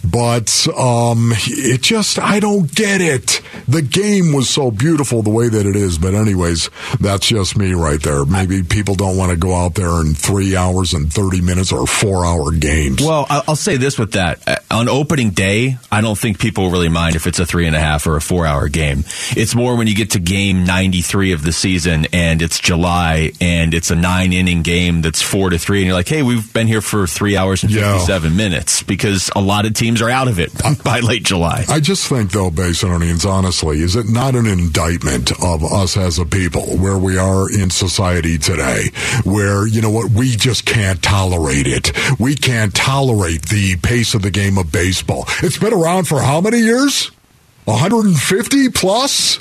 but 0.04 0.68
um, 0.76 1.32
it 1.34 1.80
just 1.80 2.18
I 2.18 2.38
don't 2.38 2.72
get 2.72 3.00
it. 3.00 3.40
The 3.66 3.82
game 3.82 4.32
was 4.32 4.50
so 4.50 4.70
beautiful 4.70 5.22
the 5.22 5.30
way 5.30 5.48
that 5.48 5.66
it 5.66 5.74
is, 5.74 5.98
but 5.98 6.14
anyways, 6.14 6.70
that's 7.00 7.26
just 7.26 7.56
me 7.56 7.72
right 7.72 8.00
there. 8.00 8.24
Maybe 8.24 8.62
people 8.62 8.94
don't 8.94 9.16
want 9.16 9.30
to 9.30 9.36
go 9.36 9.54
out 9.54 9.74
there 9.74 10.00
in 10.00 10.14
three 10.14 10.54
hours 10.54 10.92
and 10.92 11.12
thirty 11.12 11.40
minutes 11.40 11.72
or 11.72 11.86
four 11.86 12.26
hour 12.26 12.52
games. 12.52 13.02
Well, 13.02 13.26
I'll 13.28 13.56
say 13.56 13.78
this 13.78 13.98
with 13.98 14.12
that. 14.12 14.55
On 14.68 14.88
opening 14.88 15.30
day, 15.30 15.78
I 15.92 16.00
don't 16.00 16.18
think 16.18 16.40
people 16.40 16.70
really 16.70 16.88
mind 16.88 17.14
if 17.14 17.28
it's 17.28 17.38
a 17.38 17.46
three 17.46 17.68
and 17.68 17.76
a 17.76 17.78
half 17.78 18.06
or 18.06 18.16
a 18.16 18.20
four 18.20 18.44
hour 18.46 18.68
game. 18.68 19.04
It's 19.30 19.54
more 19.54 19.76
when 19.76 19.86
you 19.86 19.94
get 19.94 20.10
to 20.10 20.18
game 20.18 20.64
93 20.64 21.32
of 21.32 21.42
the 21.44 21.52
season 21.52 22.06
and 22.12 22.42
it's 22.42 22.58
July 22.58 23.30
and 23.40 23.72
it's 23.74 23.92
a 23.92 23.94
nine 23.94 24.32
inning 24.32 24.62
game 24.62 25.02
that's 25.02 25.22
four 25.22 25.50
to 25.50 25.58
three 25.58 25.78
and 25.78 25.86
you're 25.86 25.94
like, 25.94 26.08
hey, 26.08 26.22
we've 26.24 26.52
been 26.52 26.66
here 26.66 26.80
for 26.80 27.06
three 27.06 27.36
hours 27.36 27.62
and 27.62 27.72
Yeah. 27.72 27.92
57 27.92 28.36
minutes 28.36 28.82
because 28.82 29.30
a 29.36 29.40
lot 29.40 29.66
of 29.66 29.74
teams 29.74 30.02
are 30.02 30.10
out 30.10 30.26
of 30.26 30.40
it 30.40 30.50
by 30.84 30.98
late 30.98 31.22
July. 31.22 31.64
I 31.68 31.78
just 31.78 32.08
think, 32.08 32.32
though, 32.32 32.50
Basinonians, 32.50 33.24
honestly, 33.24 33.80
is 33.80 33.94
it 33.94 34.08
not 34.08 34.34
an 34.34 34.46
indictment 34.46 35.30
of 35.44 35.62
us 35.62 35.96
as 35.96 36.18
a 36.18 36.26
people 36.26 36.76
where 36.78 36.98
we 36.98 37.16
are 37.18 37.48
in 37.48 37.70
society 37.70 38.36
today, 38.36 38.86
where, 39.24 39.64
you 39.66 39.80
know 39.80 39.90
what, 39.90 40.10
we 40.10 40.30
just 40.30 40.66
can't 40.66 41.00
tolerate 41.02 41.68
it. 41.68 41.92
We 42.18 42.34
can't 42.34 42.74
tolerate 42.74 43.42
the 43.42 43.76
pace 43.76 44.14
of 44.14 44.22
the 44.22 44.30
game 44.32 44.55
of 44.58 44.72
baseball. 44.72 45.24
It's 45.42 45.58
been 45.58 45.72
around 45.72 46.06
for 46.08 46.20
how 46.20 46.40
many 46.40 46.58
years? 46.58 47.10
150 47.64 48.68
plus? 48.70 49.38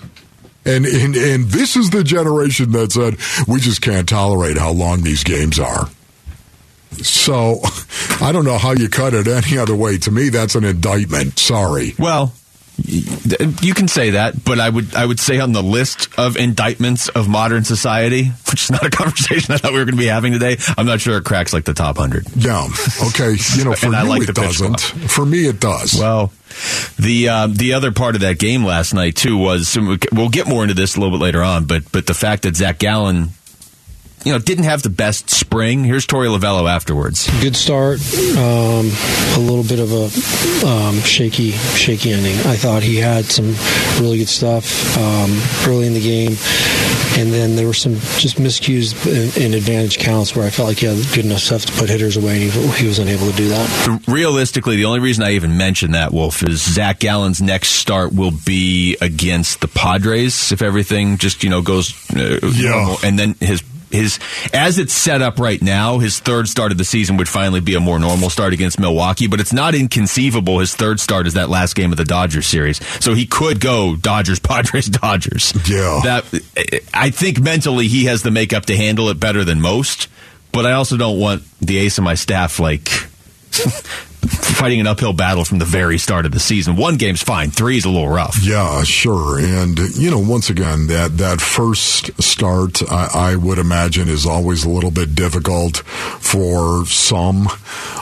And, 0.66 0.86
and, 0.86 1.16
and 1.16 1.46
this 1.46 1.76
is 1.76 1.92
the 1.92 2.04
generation 2.04 2.72
that 2.72 2.92
said, 2.92 3.18
we 3.48 3.60
just 3.60 3.82
can't 3.82 4.10
tolerate 4.10 4.58
how 4.58 4.72
long 4.72 5.04
these 5.04 5.24
games 5.24 5.60
are. 5.60 5.90
So 7.04 7.60
I 8.22 8.32
don't 8.32 8.46
know 8.46 8.58
how 8.58 8.72
you 8.72 8.90
cut 8.90 9.14
it 9.14 9.28
any 9.28 9.58
other 9.58 9.76
way. 9.76 9.98
To 10.00 10.12
me, 10.12 10.30
that's 10.30 10.56
an 10.56 10.64
indictment. 10.64 11.38
Sorry. 11.38 11.94
Well, 12.00 12.34
you 12.78 13.74
can 13.74 13.88
say 13.88 14.12
that, 14.12 14.44
but 14.44 14.60
I 14.60 14.70
would 14.70 14.96
I 14.96 15.06
would 15.06 15.20
say 15.20 15.40
on 15.40 15.54
the 15.54 15.64
list 15.64 16.10
of 16.20 16.38
indictments 16.38 17.08
of 17.10 17.28
modern 17.28 17.64
society, 17.64 18.26
which 18.50 18.64
is 18.64 18.72
not 18.72 18.86
a 18.86 18.90
conversation 18.92 19.54
I 19.54 19.58
thought 19.58 19.72
we 19.72 19.80
were 19.80 19.86
going 19.86 19.96
to 19.96 20.02
be 20.02 20.08
having 20.08 20.34
today. 20.34 20.58
I'm 20.78 20.86
not 20.86 21.02
sure 21.02 21.18
it 21.18 21.24
cracks 21.24 21.54
like 21.54 21.66
the 21.66 21.74
top 21.74 21.98
hundred. 21.98 22.26
Yeah. 22.36 22.68
Okay. 23.08 23.36
You 23.56 23.64
know, 23.64 23.74
for 23.76 23.88
you 23.88 23.92
like 23.92 24.28
it 24.28 24.36
doesn't. 24.36 24.82
For 24.82 25.26
me, 25.26 25.48
it 25.48 25.60
does. 25.60 25.98
Well, 25.98 26.32
the 27.00 27.30
uh, 27.30 27.48
the 27.48 27.74
other 27.74 27.92
part 27.92 28.16
of 28.16 28.22
that 28.22 28.40
game 28.40 28.64
last 28.66 28.94
night 28.94 29.16
too 29.16 29.38
was 29.38 29.78
we'll 30.12 30.30
get 30.30 30.48
more 30.48 30.64
into 30.64 30.76
this 30.76 30.96
a 30.96 31.00
little 31.00 31.18
bit 31.18 31.24
later 31.24 31.44
on, 31.44 31.66
but 31.66 31.92
but 31.92 32.08
the 32.08 32.14
fact 32.14 32.44
that 32.44 32.56
Zach 32.56 32.80
Gallen, 32.80 33.30
you 34.26 34.32
know, 34.34 34.40
didn't 34.40 34.64
have 34.66 34.82
the 34.82 34.90
best 34.90 35.30
spring. 35.30 35.84
Here's 35.84 36.06
Torey 36.06 36.28
Lovullo 36.28 36.70
afterwards. 36.70 37.30
good 37.42 37.56
start, 37.56 38.00
um, 38.36 38.90
a 39.36 39.40
little 39.40 39.64
bit 39.64 39.80
of 39.80 39.92
a 39.94 40.68
um, 40.68 41.00
shaky, 41.02 41.52
shaky 41.52 42.12
ending. 42.12 42.36
I 42.46 42.56
thought 42.56 42.82
he 42.84 42.98
had 42.98 43.26
some 43.26 43.54
really 44.02 44.18
good 44.18 44.28
stuff 44.28 44.98
um, 44.98 45.32
early 45.72 45.88
in 45.88 45.94
the 45.94 46.02
game, 46.02 46.32
and 47.18 47.32
then 47.32 47.56
there 47.56 47.68
were 47.68 47.74
some 47.74 47.94
just 48.18 48.38
miscues 48.38 48.94
in, 49.06 49.44
in 49.44 49.54
advantage 49.54 50.00
counts 50.00 50.36
where 50.36 50.46
I 50.46 50.50
felt 50.50 50.68
like 50.70 50.78
he 50.80 50.88
had 50.88 50.98
good 51.14 51.26
enough 51.26 51.40
stuff 51.42 51.66
to 51.68 51.72
put 51.74 51.90
hitters 51.90 52.18
away, 52.18 52.42
and 52.42 52.52
he, 52.52 52.68
he 52.82 52.88
was 52.88 53.00
unable 53.00 53.30
to 53.30 53.38
do 53.38 53.50
that. 53.50 54.04
Realistically, 54.08 54.76
the 54.76 54.86
only 54.86 55.00
reason 55.02 55.24
I 55.24 55.32
even 55.34 55.56
mention 55.58 55.92
that 55.92 56.12
Wolf 56.12 56.42
is 56.44 56.62
Zach 56.64 57.00
Gallen's 57.00 57.42
next 57.42 57.70
start 57.74 58.14
will 58.14 58.32
be 58.46 58.98
against 59.02 59.62
the 59.62 59.68
Padres 59.68 60.52
if 60.52 60.62
everything 60.64 61.18
just 61.18 61.44
you 61.44 61.50
know 61.52 61.62
goes 61.62 61.94
uh, 62.16 62.40
Yeah. 62.56 62.70
normal, 62.72 62.98
and 63.04 63.20
then 63.20 63.36
his. 63.40 63.62
His 63.96 64.20
as 64.54 64.78
it's 64.78 64.94
set 64.94 65.22
up 65.22 65.40
right 65.40 65.62
now, 65.62 66.00
his 66.00 66.20
third 66.20 66.48
start 66.48 66.72
of 66.72 66.78
the 66.78 66.86
season 66.86 67.18
would 67.18 67.30
finally 67.30 67.60
be 67.62 67.76
a 67.76 67.80
more 67.80 68.00
normal 68.00 68.30
start 68.30 68.54
against 68.54 68.80
Milwaukee. 68.80 69.28
But 69.28 69.40
it's 69.40 69.54
not 69.54 69.74
inconceivable 69.76 70.60
his 70.60 70.76
third 70.76 71.00
start 71.00 71.28
is 71.28 71.34
that 71.34 71.50
last 71.50 71.76
game 71.76 71.92
of 71.92 71.98
the 71.98 72.06
Dodgers 72.06 72.46
series, 72.48 72.80
so 73.04 73.14
he 73.14 73.26
could 73.26 73.60
go 73.60 73.96
Dodgers, 73.96 74.40
Padres, 74.46 74.88
Dodgers. 74.88 75.54
Yeah. 75.68 76.02
that 76.04 76.26
I 76.94 77.10
think 77.10 77.40
mentally 77.40 77.88
he 77.88 78.06
has 78.06 78.22
the 78.24 78.32
makeup 78.32 78.66
to 78.68 78.78
handle 78.78 79.10
it 79.10 79.20
better 79.20 79.44
than 79.44 79.62
most. 79.62 80.08
But 80.52 80.66
I 80.66 80.74
also 80.74 80.96
don't 80.96 81.20
want 81.20 81.44
the 81.60 81.78
ace 81.80 81.98
of 81.98 82.04
my 82.06 82.16
staff 82.16 82.60
like 82.60 82.90
fighting 84.66 84.80
an 84.80 84.88
uphill 84.88 85.14
battle 85.14 85.46
from 85.46 85.60
the 85.60 85.66
very 85.66 86.00
start 86.00 86.26
of 86.26 86.32
the 86.32 86.40
season. 86.40 86.76
One 86.76 86.96
game's 86.98 87.22
fine. 87.22 87.52
Three 87.52 87.78
is 87.78 87.86
a 87.86 87.90
little 87.92 88.10
rough. 88.10 88.40
Yeah, 88.42 88.82
sure. 88.82 89.38
And, 89.38 89.78
you 89.96 90.10
know, 90.10 90.18
once 90.18 90.50
again, 90.50 90.88
that, 90.88 91.20
that 91.20 91.40
first 91.40 92.20
start, 92.20 92.82
I, 92.92 93.10
I 93.14 93.36
would 93.36 93.60
imagine, 93.60 94.10
is 94.10 94.26
always 94.26 94.66
a 94.66 94.70
little 94.70 94.90
bit 94.90 95.14
difficult 95.14 95.78
for 95.78 96.84
some, 96.88 97.48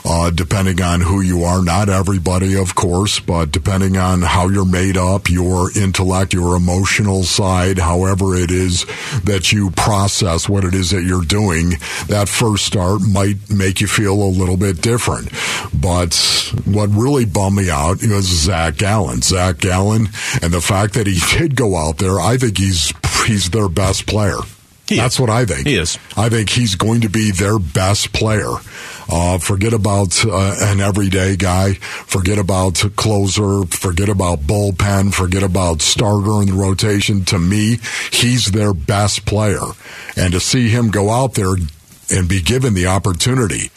uh, 0.06 0.30
depending 0.30 0.82
on 0.82 1.02
who 1.02 1.20
you 1.20 1.44
are. 1.44 1.62
Not 1.62 1.90
everybody, 1.90 2.58
of 2.58 2.76
course, 2.76 3.20
but 3.20 3.52
depending 3.52 3.98
on 3.98 4.22
how 4.22 4.48
you're 4.48 4.64
made 4.64 4.96
up, 4.96 5.30
your 5.30 5.70
intellect, 5.78 6.34
your 6.34 6.56
emotional 6.56 7.24
side, 7.24 7.78
however 7.78 8.38
it 8.38 8.52
is 8.52 8.86
that 9.26 9.52
you 9.52 9.70
process 9.72 10.48
what 10.48 10.64
it 10.64 10.74
is 10.74 10.92
that 10.92 11.04
you're 11.04 11.26
doing, 11.26 11.72
that 12.08 12.30
first 12.30 12.66
start 12.66 13.02
might 13.02 13.50
make 13.50 13.82
you 13.82 13.88
feel 13.88 14.14
a 14.14 14.32
little 14.32 14.56
bit 14.56 14.80
different. 14.80 15.30
But 15.74 16.53
what 16.66 16.90
really 16.90 17.26
bummed 17.26 17.58
me 17.58 17.70
out 17.70 18.02
was 18.04 18.26
Zach 18.26 18.78
Gallen. 18.78 19.22
Zach 19.22 19.58
Gallen, 19.58 20.08
and 20.42 20.54
the 20.54 20.62
fact 20.62 20.94
that 20.94 21.08
he 21.08 21.20
did 21.38 21.56
go 21.56 21.76
out 21.76 21.98
there, 21.98 22.20
I 22.20 22.38
think 22.38 22.58
he's 22.58 22.94
he's 23.26 23.50
their 23.50 23.70
best 23.70 24.06
player. 24.06 24.38
He 24.88 24.98
That's 24.98 25.16
is. 25.16 25.20
what 25.22 25.30
I 25.30 25.46
think. 25.46 25.66
He 25.66 25.76
is. 25.78 25.98
I 26.18 26.28
think 26.30 26.50
he's 26.50 26.76
going 26.76 27.02
to 27.02 27.10
be 27.10 27.32
their 27.32 27.58
best 27.58 28.12
player. 28.12 28.52
Uh, 29.10 29.38
forget 29.38 29.74
about 29.74 30.26
uh, 30.26 30.56
an 30.60 30.82
everyday 30.82 31.36
guy. 31.38 31.74
Forget 31.74 32.38
about 32.38 32.84
closer. 32.96 33.64
Forget 33.66 34.10
about 34.10 34.40
bullpen. 34.40 35.14
Forget 35.14 35.44
about 35.44 35.82
starter 35.82 36.42
in 36.42 36.48
the 36.48 36.54
rotation. 36.54 37.24
To 37.26 37.40
me, 37.40 37.78
he's 38.12 38.48
their 38.52 38.74
best 38.74 39.26
player. 39.26 39.62
And 40.18 40.34
to 40.34 40.40
see 40.40 40.70
him 40.70 40.90
go 40.90 41.10
out 41.10 41.34
there 41.36 41.56
and 42.10 42.28
be 42.28 42.42
given 42.42 42.74
the 42.74 42.88
opportunity 42.88 43.72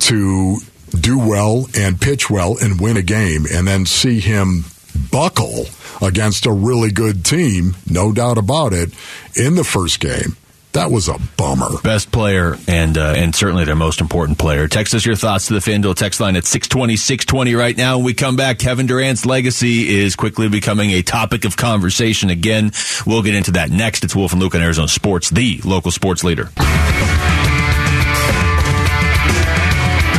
to 0.00 0.58
do 0.98 1.18
well 1.18 1.66
and 1.76 2.00
pitch 2.00 2.28
well 2.28 2.56
and 2.60 2.80
win 2.80 2.96
a 2.96 3.02
game 3.02 3.46
and 3.50 3.66
then 3.66 3.86
see 3.86 4.20
him 4.20 4.64
buckle 5.10 5.66
against 6.00 6.46
a 6.46 6.52
really 6.52 6.90
good 6.90 7.24
team, 7.24 7.76
no 7.88 8.12
doubt 8.12 8.38
about 8.38 8.72
it, 8.72 8.92
in 9.34 9.54
the 9.54 9.64
first 9.64 10.00
game. 10.00 10.36
That 10.72 10.90
was 10.90 11.08
a 11.08 11.16
bummer. 11.36 11.80
Best 11.82 12.12
player 12.12 12.56
and 12.68 12.96
uh, 12.98 13.14
and 13.16 13.34
certainly 13.34 13.64
their 13.64 13.74
most 13.74 14.00
important 14.02 14.38
player. 14.38 14.68
Text 14.68 14.94
us 14.94 15.04
your 15.04 15.16
thoughts 15.16 15.46
to 15.46 15.54
the 15.54 15.60
FanDuel 15.60 15.94
text 15.96 16.20
line 16.20 16.36
at 16.36 16.44
620, 16.44 16.96
620 16.96 17.54
right 17.54 17.76
now. 17.76 17.96
When 17.96 18.04
we 18.04 18.14
come 18.14 18.36
back, 18.36 18.58
Kevin 18.58 18.86
Durant's 18.86 19.24
legacy 19.24 19.98
is 19.98 20.14
quickly 20.14 20.48
becoming 20.48 20.90
a 20.90 21.02
topic 21.02 21.46
of 21.46 21.56
conversation 21.56 22.28
again. 22.28 22.72
We'll 23.06 23.22
get 23.22 23.34
into 23.34 23.52
that 23.52 23.70
next. 23.70 24.04
It's 24.04 24.14
Wolf 24.14 24.32
and 24.32 24.42
Luke 24.42 24.54
on 24.54 24.60
Arizona 24.60 24.88
Sports, 24.88 25.30
the 25.30 25.60
local 25.64 25.90
sports 25.90 26.22
leader. 26.22 26.50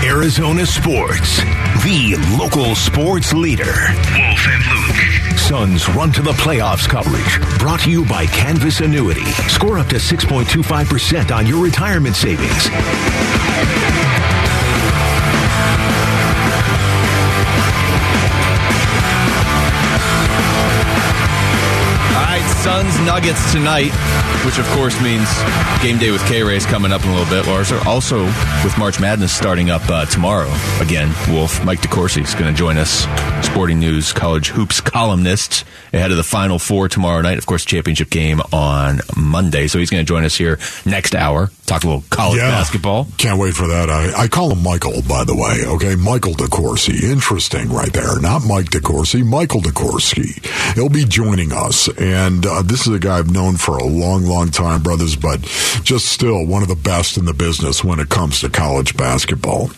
Arizona 0.10 0.66
Sports, 0.66 1.38
the 1.84 2.18
local 2.36 2.74
sports 2.74 3.32
leader. 3.32 3.66
Wolf 3.66 4.48
and 4.48 4.66
Luke. 4.72 5.38
Suns 5.38 5.88
run 5.90 6.12
to 6.14 6.24
the 6.24 6.32
playoffs 6.32 6.90
coverage. 6.90 7.40
Brought 7.60 7.82
to 7.82 7.92
you 7.92 8.06
by 8.06 8.26
Canvas 8.26 8.80
Annuity. 8.80 9.26
Score 9.50 9.78
up 9.78 9.86
to 9.90 9.98
6.25% 9.98 11.30
on 11.30 11.46
your 11.46 11.64
retirement 11.64 12.16
savings. 12.16 12.70
Suns 22.64 23.00
Nuggets 23.06 23.54
tonight, 23.54 23.92
which 24.46 24.60
of 24.60 24.66
course 24.72 25.02
means 25.02 25.28
game 25.82 25.98
day 25.98 26.12
with 26.12 26.22
K 26.26 26.44
Rays 26.44 26.66
coming 26.66 26.92
up 26.92 27.02
in 27.04 27.10
a 27.10 27.16
little 27.16 27.30
bit. 27.30 27.48
Lars, 27.48 27.72
also 27.72 28.26
with 28.26 28.78
March 28.78 29.00
Madness 29.00 29.32
starting 29.32 29.70
up 29.70 29.82
uh, 29.90 30.06
tomorrow. 30.06 30.52
Again, 30.82 31.14
Wolf 31.30 31.64
Mike 31.64 31.80
DeCourcy 31.80 32.22
is 32.22 32.36
going 32.36 32.54
to 32.54 32.58
join 32.58 32.78
us, 32.78 33.06
Sporting 33.46 33.80
News 33.80 34.12
College 34.12 34.50
Hoops 34.50 34.82
columnist, 34.82 35.64
ahead 35.94 36.12
of 36.12 36.18
the 36.18 36.24
Final 36.24 36.60
Four 36.60 36.90
tomorrow 36.90 37.22
night. 37.22 37.38
Of 37.38 37.46
course, 37.46 37.64
championship 37.64 38.10
game 38.10 38.42
on 38.52 39.00
Monday. 39.16 39.68
So 39.68 39.80
he's 39.80 39.90
going 39.90 40.06
to 40.06 40.08
join 40.08 40.26
us 40.26 40.36
here 40.36 40.60
next 40.86 41.16
hour, 41.16 41.52
talk 41.70 41.84
a 41.84 41.88
little 41.88 42.04
college 42.10 42.38
Yeah. 42.38 42.50
basketball. 42.50 43.08
Can't 43.18 43.40
wait 43.40 43.54
for 43.56 43.68
that. 43.68 43.90
I, 43.90 44.24
I 44.24 44.28
call 44.28 44.52
him 44.52 44.64
Michael, 44.64 45.02
by 45.08 45.24
the 45.24 45.36
way. 45.36 45.64
Okay, 45.66 45.96
Michael 45.96 46.34
DeCourcy. 46.34 47.04
Interesting, 47.04 47.70
right 47.72 47.94
there. 47.94 48.20
Not 48.20 48.44
Mike 48.46 48.66
DeCourcy, 48.68 49.24
Michael 49.26 49.62
DeCourcy. 49.62 50.44
He'll 50.76 50.90
be 50.90 51.06
joining 51.06 51.52
us, 51.52 51.88
and 51.98 52.46
uh, 52.46 52.62
this 52.64 52.88
is 52.88 52.94
a 52.94 53.00
guy 53.00 53.20
I've 53.20 53.32
known 53.32 53.58
for 53.58 53.78
a 53.78 53.84
long, 53.86 54.26
long 54.26 54.50
time, 54.50 54.82
brothers. 54.84 55.16
But 55.16 55.42
just 55.84 56.06
still 56.06 56.46
one 56.46 56.62
of 56.64 56.68
the 56.70 56.76
best 56.76 57.18
in 57.18 57.26
the 57.26 57.34
business 57.34 57.84
when 57.84 58.00
it 58.00 58.10
comes 58.10 58.42
to 58.42 58.50
college 58.50 58.98
basketball. 58.98 59.70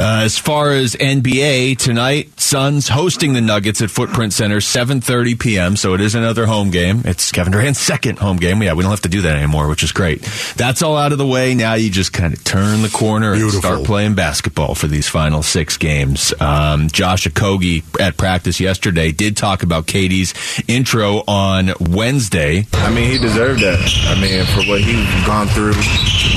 Uh, 0.00 0.22
as 0.24 0.38
far 0.38 0.72
as 0.72 0.94
NBA 0.96 1.76
tonight, 1.76 2.40
Suns 2.40 2.88
hosting 2.88 3.34
the 3.34 3.42
Nuggets 3.42 3.82
at 3.82 3.90
Footprint 3.90 4.32
Center, 4.32 4.56
7:30 4.56 5.38
p.m. 5.38 5.76
So 5.76 5.92
it 5.92 6.00
is 6.00 6.14
another 6.14 6.46
home 6.46 6.70
game. 6.70 7.02
It's 7.04 7.30
Kevin 7.30 7.52
Durant's 7.52 7.80
second 7.90 8.18
home 8.18 8.38
game. 8.38 8.62
Yeah, 8.62 8.72
we 8.72 8.82
don't 8.82 8.92
have 8.92 9.02
to 9.02 9.10
do 9.10 9.20
that 9.20 9.36
anymore, 9.36 9.68
which 9.68 9.82
is 9.82 9.92
great. 9.92 10.22
That's 10.56 10.80
all 10.80 10.96
out 10.96 11.12
of 11.12 11.18
the 11.18 11.26
way. 11.26 11.54
Now 11.54 11.74
you 11.74 11.90
just 11.90 12.14
kind 12.14 12.32
of 12.32 12.42
turn 12.44 12.80
the 12.80 12.88
corner 12.88 13.34
Beautiful. 13.34 13.56
and 13.58 13.62
start 13.62 13.84
playing 13.84 14.14
basketball 14.14 14.74
for 14.74 14.86
these 14.86 15.06
final 15.06 15.42
six 15.42 15.76
games. 15.76 16.32
Um, 16.40 16.88
Josh 16.88 17.26
Okogie 17.26 17.82
at 18.00 18.16
practice 18.16 18.58
yesterday 18.58 19.12
did 19.12 19.36
talk 19.36 19.62
about 19.62 19.84
KD's 19.84 20.32
intro 20.66 21.24
on 21.28 21.72
Wednesday. 21.78 22.66
I 22.72 22.88
mean, 22.88 23.10
he 23.10 23.18
deserved 23.18 23.60
that. 23.60 23.78
I 24.08 24.18
mean, 24.18 24.46
for 24.46 24.66
what 24.66 24.80
he's 24.80 25.26
gone 25.26 25.48
through 25.48 25.74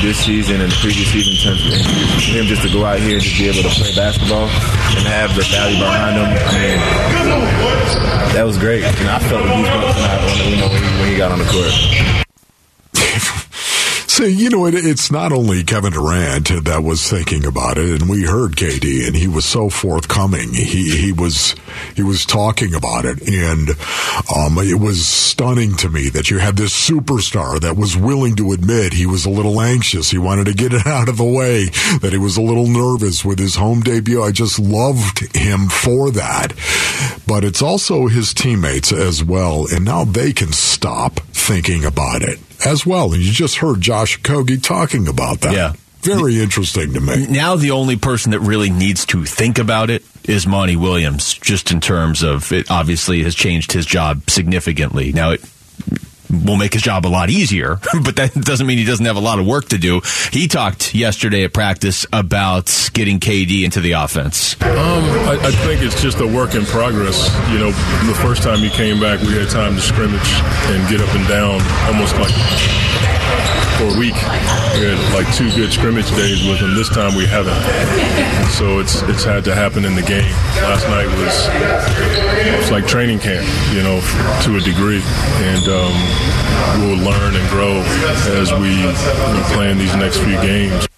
this 0.03 0.17
season 0.17 0.59
and 0.59 0.69
the 0.69 0.77
previous 0.81 1.07
season, 1.13 1.31
in 1.31 1.39
terms 1.39 1.65
of 1.65 1.71
injuries, 1.71 2.25
for 2.25 2.31
him 2.33 2.45
just 2.45 2.61
to 2.63 2.69
go 2.73 2.83
out 2.83 2.99
here 2.99 3.15
and 3.15 3.23
just 3.23 3.39
be 3.39 3.52
able 3.59 3.69
to 3.69 3.75
play 3.75 3.95
basketball 3.95 4.47
and 4.47 5.05
have 5.07 5.35
the 5.35 5.43
valley 5.43 5.77
behind 5.77 6.17
him, 6.17 6.25
I 6.25 6.53
mean, 6.57 6.79
that 8.33 8.43
was 8.45 8.57
great. 8.57 8.83
And 8.83 9.09
I 9.09 9.19
felt 9.19 9.43
the 9.43 9.49
goosebumps 9.49 9.93
tonight 9.93 10.21
when, 10.25 10.49
you 10.49 10.57
know, 10.57 10.69
when 10.99 11.09
he 11.09 11.17
got 11.17 11.31
on 11.31 11.39
the 11.39 11.45
court. 11.45 12.22
You 14.25 14.49
know, 14.49 14.65
it, 14.65 14.73
it's 14.73 15.11
not 15.11 15.33
only 15.33 15.63
Kevin 15.63 15.91
Durant 15.91 16.65
that 16.65 16.81
was 16.81 17.09
thinking 17.09 17.45
about 17.45 17.77
it, 17.77 18.01
and 18.01 18.09
we 18.09 18.23
heard 18.23 18.55
KD, 18.55 19.05
and 19.05 19.15
he 19.15 19.27
was 19.27 19.43
so 19.43 19.69
forthcoming. 19.69 20.53
He 20.53 20.95
he 20.95 21.11
was 21.11 21.55
he 21.93 22.03
was 22.03 22.25
talking 22.25 22.73
about 22.73 23.03
it, 23.03 23.27
and 23.27 23.69
um, 24.33 24.57
it 24.59 24.79
was 24.79 25.05
stunning 25.05 25.75
to 25.77 25.89
me 25.89 26.07
that 26.09 26.29
you 26.29 26.37
had 26.37 26.55
this 26.55 26.73
superstar 26.73 27.59
that 27.59 27.75
was 27.75 27.97
willing 27.97 28.35
to 28.37 28.53
admit 28.53 28.93
he 28.93 29.05
was 29.05 29.25
a 29.25 29.29
little 29.29 29.59
anxious. 29.59 30.11
He 30.11 30.17
wanted 30.17 30.45
to 30.45 30.53
get 30.53 30.73
it 30.73 30.87
out 30.87 31.09
of 31.09 31.17
the 31.17 31.23
way, 31.23 31.65
that 31.99 32.13
he 32.13 32.17
was 32.17 32.37
a 32.37 32.41
little 32.41 32.67
nervous 32.67 33.25
with 33.25 33.39
his 33.39 33.55
home 33.55 33.81
debut. 33.81 34.23
I 34.23 34.31
just 34.31 34.57
loved 34.57 35.35
him 35.35 35.67
for 35.67 36.11
that. 36.11 36.53
But 37.27 37.43
it's 37.43 37.61
also 37.61 38.07
his 38.07 38.33
teammates 38.33 38.93
as 38.93 39.21
well, 39.21 39.67
and 39.69 39.83
now 39.83 40.05
they 40.05 40.31
can 40.31 40.53
stop 40.53 41.19
thinking 41.31 41.83
about 41.83 42.21
it 42.21 42.39
as 42.65 42.85
well. 42.85 43.13
And 43.13 43.21
you 43.21 43.31
just 43.31 43.57
heard 43.57 43.81
Josh 43.81 44.19
Kogi 44.21 44.61
talking 44.61 45.07
about 45.07 45.41
that. 45.41 45.53
Yeah. 45.53 45.73
Very 46.01 46.41
interesting 46.41 46.93
to 46.93 46.99
me. 46.99 47.27
now 47.27 47.55
the 47.55 47.71
only 47.71 47.95
person 47.95 48.31
that 48.31 48.41
really 48.41 48.69
needs 48.69 49.05
to 49.07 49.23
think 49.23 49.57
about 49.57 49.89
it 49.89 50.03
is 50.25 50.45
Monty 50.45 50.75
Williams, 50.75 51.33
just 51.33 51.71
in 51.71 51.79
terms 51.79 52.23
of 52.23 52.51
it 52.51 52.69
obviously 52.69 53.23
has 53.23 53.35
changed 53.35 53.71
his 53.71 53.85
job 53.85 54.29
significantly. 54.29 55.13
Now 55.13 55.31
it 55.31 55.41
will 56.45 56.57
make 56.57 56.73
his 56.73 56.81
job 56.81 57.05
a 57.05 57.07
lot 57.07 57.29
easier, 57.29 57.79
but 58.03 58.15
that 58.15 58.33
doesn't 58.33 58.65
mean 58.65 58.77
he 58.77 58.85
doesn't 58.85 59.05
have 59.05 59.15
a 59.15 59.21
lot 59.21 59.39
of 59.39 59.45
work 59.45 59.69
to 59.69 59.77
do. 59.77 60.01
He 60.31 60.47
talked 60.47 60.93
yesterday 60.95 61.43
at 61.43 61.53
practice 61.53 62.05
about 62.11 62.89
getting 62.93 63.19
KD 63.19 63.63
into 63.63 63.79
the 63.79 63.93
offense. 63.93 64.61
Um, 64.61 65.03
I, 65.29 65.39
I 65.41 65.51
think 65.51 65.81
it's 65.81 66.01
just 66.01 66.19
a 66.19 66.27
work 66.27 66.55
in 66.55 66.65
progress. 66.65 67.29
You 67.51 67.59
know, 67.59 67.71
the 68.07 68.17
first 68.21 68.43
time 68.43 68.59
he 68.59 68.69
came 68.69 68.99
back, 68.99 69.21
we 69.21 69.33
had 69.33 69.49
time 69.49 69.75
to 69.75 69.81
scrimmage 69.81 70.29
and 70.71 70.89
get 70.89 71.01
up 71.01 71.13
and 71.15 71.27
down, 71.27 71.61
almost 71.87 72.15
like 72.17 72.33
for 73.77 73.95
a 73.95 73.99
week. 73.99 74.15
We 74.77 74.85
had 74.85 74.99
like 75.13 75.27
two 75.35 75.49
good 75.55 75.71
scrimmage 75.71 76.09
days 76.15 76.45
with 76.47 76.59
him. 76.59 76.75
This 76.75 76.89
time 76.89 77.15
we 77.15 77.25
haven't. 77.25 77.57
So 78.53 78.79
it's 78.79 79.01
it's 79.03 79.23
had 79.23 79.43
to 79.45 79.55
happen 79.55 79.85
in 79.85 79.95
the 79.95 80.01
game. 80.01 80.31
Last 80.61 80.87
night 80.87 81.07
was 81.17 81.35
it's 82.59 82.71
like 82.71 82.87
training 82.87 83.19
camp, 83.19 83.45
you 83.73 83.83
know, 83.83 83.99
to 84.43 84.55
a 84.57 84.61
degree, 84.61 85.01
and 85.49 85.65
um, 85.67 85.93
we'll 86.79 86.97
learn 86.97 87.35
and 87.35 87.49
grow 87.49 87.73
as 88.39 88.51
we 88.53 88.69
you 88.69 88.83
know, 88.85 89.43
play 89.53 89.71
in 89.71 89.77
these 89.77 89.95
next 89.95 90.17
few 90.17 90.35
games. 90.41 90.87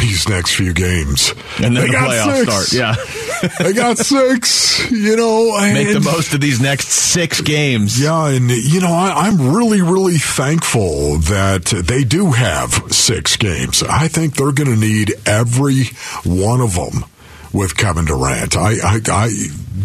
These 0.00 0.28
next 0.28 0.54
few 0.54 0.72
games. 0.72 1.32
And 1.58 1.74
then 1.76 1.82
They 1.82 1.86
the 1.86 1.92
got 1.92 2.08
playoffs 2.10 2.36
six. 2.46 2.66
start. 2.66 2.72
Yeah. 2.72 3.48
they 3.58 3.72
got 3.72 3.98
six, 3.98 4.90
you 4.90 5.16
know. 5.16 5.58
Make 5.60 5.92
the 5.92 6.00
most 6.00 6.34
of 6.34 6.40
these 6.40 6.60
next 6.60 6.88
six 6.88 7.40
games. 7.40 8.00
Yeah, 8.00 8.28
and 8.28 8.48
you 8.50 8.80
know, 8.80 8.92
I, 8.92 9.26
I'm 9.26 9.52
really, 9.54 9.82
really 9.82 10.18
thankful 10.18 11.18
that 11.18 11.64
they 11.86 12.04
do 12.04 12.30
have 12.32 12.72
six 12.92 13.36
games. 13.36 13.82
I 13.82 14.08
think 14.08 14.34
they're 14.34 14.52
going 14.52 14.70
to 14.72 14.76
need 14.76 15.14
every 15.26 15.86
one 16.24 16.60
of 16.60 16.74
them 16.74 17.04
with 17.52 17.76
Kevin 17.76 18.04
Durant. 18.04 18.56
I, 18.56 18.74
I, 18.82 19.00
I, 19.08 19.30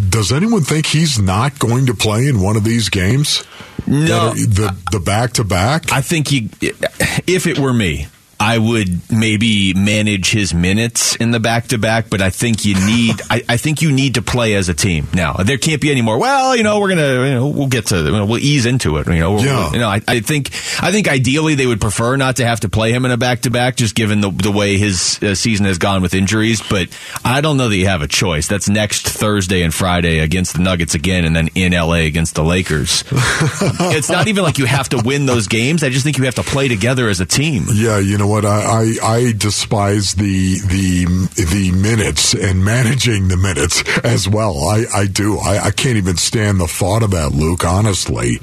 does 0.10 0.32
anyone 0.32 0.62
think 0.62 0.86
he's 0.86 1.20
not 1.20 1.60
going 1.60 1.88
to 1.88 1.94
play 1.94 2.28
in 2.28 2.42
one 2.42 2.58
of 2.58 2.64
these 2.64 2.90
games? 2.90 3.44
No. 3.86 4.30
Are 4.30 4.34
the 4.36 4.76
the 4.92 5.00
back 5.00 5.34
to 5.34 5.44
back. 5.44 5.92
I 5.92 6.02
think 6.02 6.28
he, 6.28 6.50
if 6.62 7.48
it 7.48 7.58
were 7.58 7.74
me, 7.74 8.08
I 8.40 8.58
would 8.58 9.12
maybe 9.12 9.74
manage 9.74 10.32
his 10.32 10.54
minutes 10.54 11.16
in 11.16 11.32
the 11.32 11.40
back 11.40 11.68
to 11.70 11.78
back, 11.78 12.10
but 12.10 12.22
I 12.22 12.30
think 12.30 12.66
you 12.66 12.76
need, 12.86 13.16
I, 13.30 13.44
I 13.50 13.58
think 13.58 13.82
you 13.82 13.92
need 13.92 14.16
to 14.16 14.22
play 14.22 14.54
as 14.54 14.70
a 14.70 14.74
team 14.76 15.08
now. 15.14 15.34
There 15.34 15.58
can't 15.58 15.82
be 15.82 15.90
any 15.92 16.02
more. 16.04 16.20
Well, 16.20 16.56
you 16.56 16.62
know, 16.64 16.80
we're 16.80 16.90
gonna, 16.90 17.26
you 17.28 17.34
know, 17.34 17.48
we'll 17.48 17.68
get 17.68 17.88
to, 17.88 17.98
you 17.98 18.12
know, 18.12 18.26
we'll 18.26 18.38
ease 18.40 18.66
into 18.68 18.98
it. 18.98 19.08
You 19.08 19.20
know, 19.20 19.40
Yeah. 19.40 19.72
you 19.72 19.80
know, 19.80 19.88
I, 19.90 20.02
I 20.08 20.20
think, 20.20 20.50
I 20.82 20.92
think 20.92 21.08
ideally 21.08 21.56
they 21.56 21.66
would 21.66 21.82
prefer 21.82 22.16
not 22.16 22.36
to 22.38 22.46
have 22.46 22.60
to 22.60 22.70
play 22.70 22.92
him 22.92 23.06
in 23.06 23.12
a 23.12 23.18
back 23.18 23.42
to 23.42 23.50
back, 23.50 23.76
just 23.76 23.96
given 23.96 24.22
the 24.22 24.30
the 24.30 24.52
way 24.52 24.78
his 24.78 25.18
uh, 25.24 25.34
season 25.34 25.66
has 25.66 25.78
gone 25.80 26.02
with 26.04 26.14
injuries. 26.14 26.62
But 26.70 26.90
I 27.26 27.42
don't 27.42 27.58
know 27.58 27.70
that 27.70 27.76
you 27.76 27.88
have 27.88 28.02
a 28.04 28.08
choice. 28.08 28.48
That's 28.48 28.70
next 28.70 29.08
Thursday 29.08 29.64
and 29.64 29.74
Friday 29.74 30.20
against 30.20 30.54
the 30.56 30.62
Nuggets 30.62 30.94
again, 30.96 31.26
and 31.26 31.36
then 31.36 31.50
in 31.56 31.72
LA 31.74 32.06
against 32.06 32.36
the 32.36 32.44
Lakers. 32.44 33.04
it's 33.12 34.10
not 34.10 34.28
even 34.28 34.44
like 34.44 34.58
you 34.58 34.66
have 34.66 34.90
to 34.90 35.02
win 35.04 35.26
those 35.26 35.48
games. 35.48 35.84
I 35.84 35.90
just 35.90 36.04
think 36.04 36.18
you 36.18 36.26
have 36.26 36.36
to 36.36 36.44
play 36.44 36.68
together 36.68 37.10
as 37.10 37.20
a 37.20 37.26
team. 37.26 37.66
Yeah, 37.74 37.98
you 38.00 38.18
know 38.18 38.27
what? 38.28 38.46
I, 38.46 38.62
I, 38.62 38.94
I 39.04 39.34
despise 39.36 40.14
the 40.16 40.60
the 40.60 41.06
the 41.36 41.72
minutes 41.72 42.34
and 42.34 42.64
managing 42.64 43.28
the 43.28 43.38
minutes 43.38 43.84
as 44.00 44.28
well. 44.28 44.58
I, 44.70 44.86
I 44.94 45.06
do. 45.08 45.38
I, 45.40 45.66
I 45.66 45.72
can't 45.72 45.98
even 45.98 46.18
stand 46.18 46.60
the 46.60 46.68
thought 46.68 47.04
of 47.04 47.12
that, 47.12 47.32
Luke. 47.32 47.66
Honestly, 47.66 48.40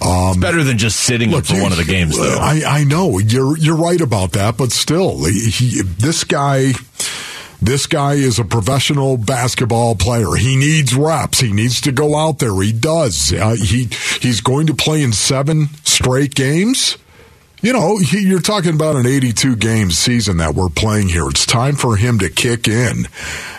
um, 0.00 0.40
Better 0.40 0.62
than 0.64 0.78
just 0.78 1.00
sitting 1.00 1.30
Look, 1.30 1.46
for 1.46 1.60
one 1.62 1.72
of 1.72 1.78
the 1.78 1.84
games, 1.84 2.16
though. 2.16 2.38
I, 2.40 2.62
I 2.66 2.84
know 2.84 3.18
you're 3.18 3.56
you're 3.58 3.76
right 3.76 4.00
about 4.00 4.32
that, 4.32 4.56
but 4.56 4.72
still, 4.72 5.24
he, 5.24 5.50
he- 5.50 5.82
this 5.82 6.24
guy. 6.24 6.72
This 7.62 7.86
guy 7.86 8.12
is 8.12 8.38
a 8.38 8.44
professional 8.44 9.16
basketball 9.16 9.94
player. 9.96 10.34
He 10.34 10.56
needs 10.56 10.94
reps. 10.94 11.40
He 11.40 11.54
needs 11.54 11.80
to 11.80 11.90
go 11.90 12.14
out 12.14 12.38
there. 12.38 12.54
He 12.60 12.70
does. 12.70 13.32
Uh, 13.32 13.56
he 13.58 13.88
he's 14.20 14.42
going 14.42 14.66
to 14.66 14.74
play 14.74 15.02
in 15.02 15.12
seven 15.14 15.68
straight 15.82 16.34
games. 16.34 16.98
You 17.66 17.72
know, 17.72 17.98
you're 17.98 18.38
talking 18.38 18.76
about 18.76 18.94
an 18.94 19.06
82 19.06 19.56
game 19.56 19.90
season 19.90 20.36
that 20.36 20.54
we're 20.54 20.68
playing 20.68 21.08
here. 21.08 21.26
It's 21.28 21.44
time 21.44 21.74
for 21.74 21.96
him 21.96 22.20
to 22.20 22.30
kick 22.30 22.68
in. 22.68 23.08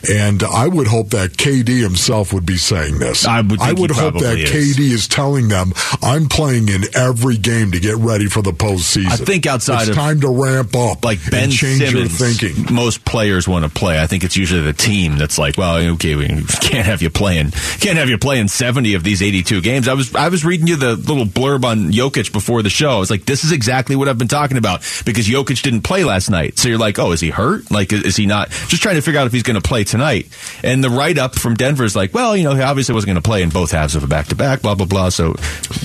And 0.09 0.43
I 0.43 0.69
would 0.69 0.87
hope 0.87 1.09
that 1.09 1.31
KD 1.31 1.81
himself 1.81 2.31
would 2.31 2.45
be 2.45 2.55
saying 2.55 2.99
this. 2.99 3.25
I 3.25 3.41
would, 3.41 3.59
I 3.59 3.73
would 3.73 3.91
hope 3.91 4.19
that 4.19 4.37
is. 4.37 4.49
KD 4.49 4.91
is 4.91 5.09
telling 5.09 5.49
them, 5.49 5.73
I'm 6.01 6.29
playing 6.29 6.69
in 6.69 6.83
every 6.95 7.35
game 7.35 7.71
to 7.71 7.81
get 7.81 7.97
ready 7.97 8.27
for 8.27 8.41
the 8.41 8.53
postseason. 8.53 9.11
I 9.11 9.17
think 9.17 9.45
outside 9.45 9.81
it's 9.81 9.89
of 9.89 9.95
time 9.95 10.21
to 10.21 10.29
ramp 10.29 10.73
up, 10.73 11.03
like 11.03 11.19
Ben 11.29 11.51
change 11.51 11.79
Simmons, 11.79 11.93
your 11.93 12.29
thinking. 12.29 12.73
Most 12.73 13.03
players 13.03 13.45
want 13.45 13.65
to 13.65 13.69
play. 13.69 14.01
I 14.01 14.07
think 14.07 14.23
it's 14.23 14.37
usually 14.37 14.61
the 14.61 14.71
team 14.71 15.17
that's 15.17 15.37
like, 15.37 15.57
well, 15.57 15.75
okay, 15.95 16.15
we 16.15 16.27
can't 16.61 16.85
have 16.85 17.01
you 17.01 17.09
playing, 17.09 17.51
can't 17.81 17.97
have 17.97 18.07
you 18.07 18.17
playing 18.17 18.47
70 18.47 18.93
of 18.93 19.03
these 19.03 19.21
82 19.21 19.59
games. 19.59 19.89
I 19.89 19.95
was, 19.95 20.15
I 20.15 20.29
was 20.29 20.45
reading 20.45 20.67
you 20.67 20.77
the 20.77 20.95
little 20.95 21.25
blurb 21.25 21.65
on 21.65 21.91
Jokic 21.91 22.31
before 22.31 22.63
the 22.63 22.69
show. 22.69 22.91
I 22.91 22.99
was 22.99 23.11
like, 23.11 23.25
this 23.25 23.43
is 23.43 23.51
exactly 23.51 23.96
what 23.97 24.07
I've 24.07 24.17
been 24.17 24.27
talking 24.27 24.57
about 24.57 24.81
because 25.05 25.27
Jokic 25.27 25.61
didn't 25.61 25.81
play 25.81 26.03
last 26.03 26.29
night. 26.29 26.57
So 26.57 26.69
you're 26.69 26.77
like, 26.77 26.99
oh, 26.99 27.11
is 27.11 27.19
he 27.21 27.29
hurt? 27.29 27.69
Like, 27.71 27.91
is 27.93 28.15
he 28.15 28.25
not? 28.25 28.49
Just 28.49 28.81
trying 28.81 28.95
to 28.95 29.01
figure 29.01 29.19
out 29.19 29.27
if 29.27 29.33
he's 29.33 29.43
going 29.43 29.59
to 29.59 29.67
play 29.67 29.83
tonight. 29.83 30.27
And 30.63 30.83
the 30.83 30.89
write 30.89 31.17
up 31.17 31.35
from 31.37 31.55
Denver 31.55 31.83
is 31.83 31.95
like, 31.95 32.13
well, 32.13 32.35
you 32.35 32.43
know, 32.43 32.53
he 32.55 32.61
obviously 32.61 32.93
wasn't 32.93 33.09
going 33.09 33.21
to 33.21 33.27
play 33.27 33.41
in 33.41 33.49
both 33.49 33.71
halves 33.71 33.95
of 33.95 34.03
a 34.03 34.07
back 34.07 34.27
to 34.27 34.35
back, 34.35 34.61
blah 34.61 34.75
blah 34.75 34.85
blah. 34.85 35.09
So, 35.09 35.35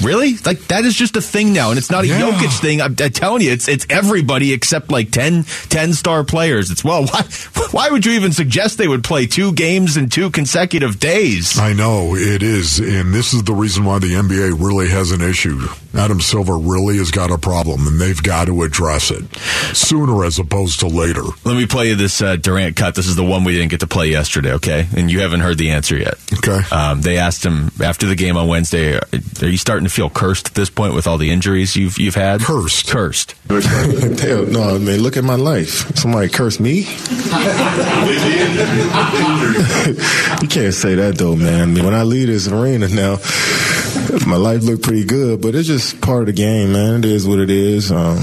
really, 0.03 0.37
like 0.45 0.61
that 0.69 0.85
is 0.85 0.95
just 0.95 1.17
a 1.17 1.21
thing 1.23 1.53
now, 1.53 1.71
and 1.71 1.79
it's 1.79 1.91
not 1.91 2.05
a 2.05 2.07
Yeah. 2.07 2.21
Jokic 2.21 2.61
thing. 2.61 2.81
I'm, 2.81 2.97
I'm 3.01 3.11
telling 3.11 3.43
you, 3.43 3.51
it's 3.53 3.69
it's 3.69 3.87
everybody 3.91 4.53
except 4.53 4.91
like 4.91 5.11
10, 5.11 5.45
10 5.45 5.93
star 5.95 6.25
players. 6.25 6.71
It's 6.71 6.85
well, 6.85 7.07
why 7.07 7.23
why 7.71 7.91
would 7.91 8.05
you 8.07 8.13
even 8.13 8.33
suggest 8.33 8.79
they 8.79 8.89
would 8.89 9.05
play 9.05 9.27
two 9.27 9.53
games 9.53 9.97
in 9.97 10.09
two 10.09 10.31
consecutive 10.31 10.99
days? 11.01 11.59
I 11.59 11.73
know 11.73 12.15
it 12.15 12.43
is, 12.43 12.79
and 12.79 13.13
this 13.15 13.33
is 13.35 13.45
the 13.45 13.55
reason 13.55 13.85
why 13.85 13.99
the 13.99 14.13
NBA 14.15 14.61
really 14.61 14.89
has 14.89 15.11
an 15.13 15.21
issue. 15.23 15.61
Adam 15.95 16.21
Silver 16.21 16.57
really 16.57 16.99
has 16.99 17.11
got 17.11 17.31
a 17.31 17.39
problem, 17.39 17.87
and 17.87 18.01
they've 18.01 18.23
got 18.23 18.47
to 18.47 18.63
address 18.63 19.11
it 19.11 19.25
sooner 19.75 20.25
as 20.25 20.39
opposed 20.39 20.81
to 20.81 20.87
later. 20.87 21.23
Let 21.45 21.57
me 21.57 21.67
play 21.67 21.89
you 21.89 21.97
this 21.97 22.21
uh, 22.23 22.37
Durant 22.37 22.77
cut. 22.77 22.95
This 22.95 23.07
is 23.07 23.17
the 23.17 23.25
one 23.25 23.45
we 23.45 23.55
didn't 23.55 23.71
get 23.71 23.81
to 23.81 23.87
play 23.87 24.09
yesterday, 24.09 24.53
okay? 24.55 24.87
And 24.97 25.11
you 25.11 25.21
haven't 25.21 25.41
heard 25.41 25.59
the 25.59 25.71
answer 25.71 25.97
yet. 25.97 26.15
Okay. 26.33 26.61
Um, 26.75 27.03
they 27.03 27.19
asked 27.19 27.45
him 27.45 27.71
after 27.83 28.07
the 28.07 28.15
game 28.15 28.37
on 28.37 28.49
Wednesday, 28.49 28.97
"Are 28.97 29.47
you 29.47 29.57
starting 29.57 29.85
to 29.85 29.91
feel 29.91 30.11
cursed 30.11 30.49
at 30.49 30.55
this 30.55 30.71
point 30.71 30.95
with 30.95 31.07
all 31.07 31.19
the 31.19 31.31
injuries 31.31 31.77
you've 31.77 31.99
you've 31.99 32.15
had?" 32.15 32.41
Cursed. 32.41 32.89
Cursed. 32.89 33.35
Hell 33.49 34.47
no, 34.47 34.79
man. 34.79 35.01
Look 35.01 35.17
at 35.17 35.25
my 35.25 35.35
life. 35.35 35.97
Somebody 35.97 36.29
curse 36.29 36.59
me? 36.59 36.81
you 36.81 36.85
can't 40.49 40.75
say 40.75 40.95
that 40.95 41.15
though, 41.17 41.37
man. 41.37 41.61
I 41.61 41.67
mean, 41.67 41.85
when 41.85 41.95
I 41.95 42.03
leave 42.03 42.29
this 42.29 42.49
arena 42.49 42.89
now, 42.89 43.19
my 44.27 44.37
life 44.37 44.63
looked 44.63 44.83
pretty 44.83 45.05
good, 45.05 45.41
but 45.41 45.55
it's 45.55 45.67
just 45.67 46.01
part 46.01 46.21
of 46.21 46.27
the 46.27 46.33
game, 46.33 46.73
man. 46.73 47.01
It 47.01 47.05
is 47.05 47.27
what 47.27 47.39
it 47.39 47.51
is. 47.51 47.91
Um, 47.91 48.19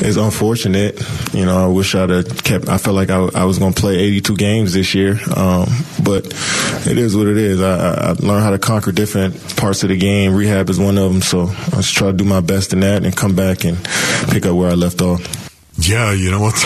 it's 0.00 0.16
unfortunate. 0.16 1.02
You 1.32 1.44
know, 1.44 1.64
I 1.64 1.66
wish 1.68 1.94
I'd 1.94 2.10
have 2.10 2.44
kept. 2.44 2.68
I 2.68 2.78
felt 2.78 2.96
like 2.96 3.10
I, 3.10 3.28
I 3.34 3.44
was 3.44 3.58
going 3.58 3.72
to 3.72 3.80
play 3.80 3.96
82 3.96 4.36
games 4.36 4.74
this 4.74 4.94
year, 4.94 5.18
um, 5.36 5.68
but 6.02 6.26
it 6.86 6.98
is 6.98 7.16
what 7.16 7.26
it 7.26 7.36
is. 7.36 7.60
I, 7.60 8.10
I, 8.10 8.12
learned 8.12 8.44
how 8.44 8.50
to 8.50 8.58
conquer 8.58 8.92
different 8.92 9.56
parts 9.56 9.82
of 9.82 9.88
the 9.88 9.96
game. 9.96 10.34
Rehab 10.34 10.70
is 10.70 10.78
one 10.78 10.98
of 10.98 11.12
them, 11.12 11.22
so 11.22 11.46
I 11.48 11.76
just 11.76 11.94
try 11.94 12.08
to 12.08 12.16
do 12.16 12.24
my 12.24 12.40
best 12.40 12.72
in 12.72 12.80
that 12.80 13.04
and 13.04 13.16
come 13.16 13.34
back 13.34 13.64
and 13.64 13.82
pick 14.30 14.46
up 14.46 14.54
where 14.54 14.70
I 14.70 14.74
left 14.74 15.00
off. 15.02 15.41
Yeah, 15.88 16.12
you 16.12 16.30
know 16.30 16.40
what? 16.40 16.54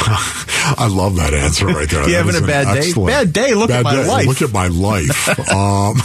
I 0.78 0.88
love 0.90 1.16
that 1.16 1.32
answer 1.32 1.66
right 1.66 1.88
there. 1.88 2.02
You 2.06 2.12
That 2.12 2.26
having 2.26 2.42
a 2.42 2.46
bad 2.46 2.74
day? 2.74 2.78
excellent- 2.88 3.08
Bad 3.10 3.32
day? 3.32 3.54
Look 3.54 3.70
at 3.70 3.84
my 3.84 3.94
day. 3.94 4.06
life. 4.08 4.26
Look 4.26 4.42
at 4.42 4.52
my 4.52 4.68
life. 4.68 5.28
um, 5.52 5.96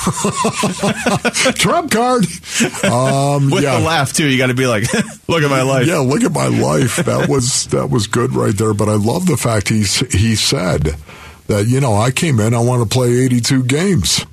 trump 1.55 1.91
card. 1.91 2.25
Um, 2.83 3.49
With 3.49 3.63
yeah. 3.63 3.77
the 3.79 3.83
laugh 3.85 4.13
too, 4.13 4.27
you 4.27 4.37
got 4.37 4.47
to 4.47 4.53
be 4.53 4.67
like, 4.67 4.83
"Look 5.27 5.43
at 5.43 5.49
my 5.49 5.61
life." 5.63 5.87
Yeah, 5.87 5.97
look 5.99 6.23
at 6.23 6.31
my 6.31 6.47
life. 6.47 6.97
That 6.97 7.27
was 7.29 7.65
that 7.67 7.89
was 7.89 8.07
good 8.07 8.33
right 8.33 8.55
there. 8.55 8.73
But 8.73 8.89
I 8.89 8.95
love 8.95 9.25
the 9.25 9.37
fact 9.37 9.69
he 9.69 9.79
he 10.17 10.35
said 10.35 10.95
that 11.47 11.67
you 11.67 11.79
know 11.79 11.93
I 11.95 12.11
came 12.11 12.39
in. 12.39 12.53
I 12.53 12.59
want 12.59 12.81
to 12.87 12.93
play 12.93 13.09
82 13.19 13.63
games. 13.63 14.25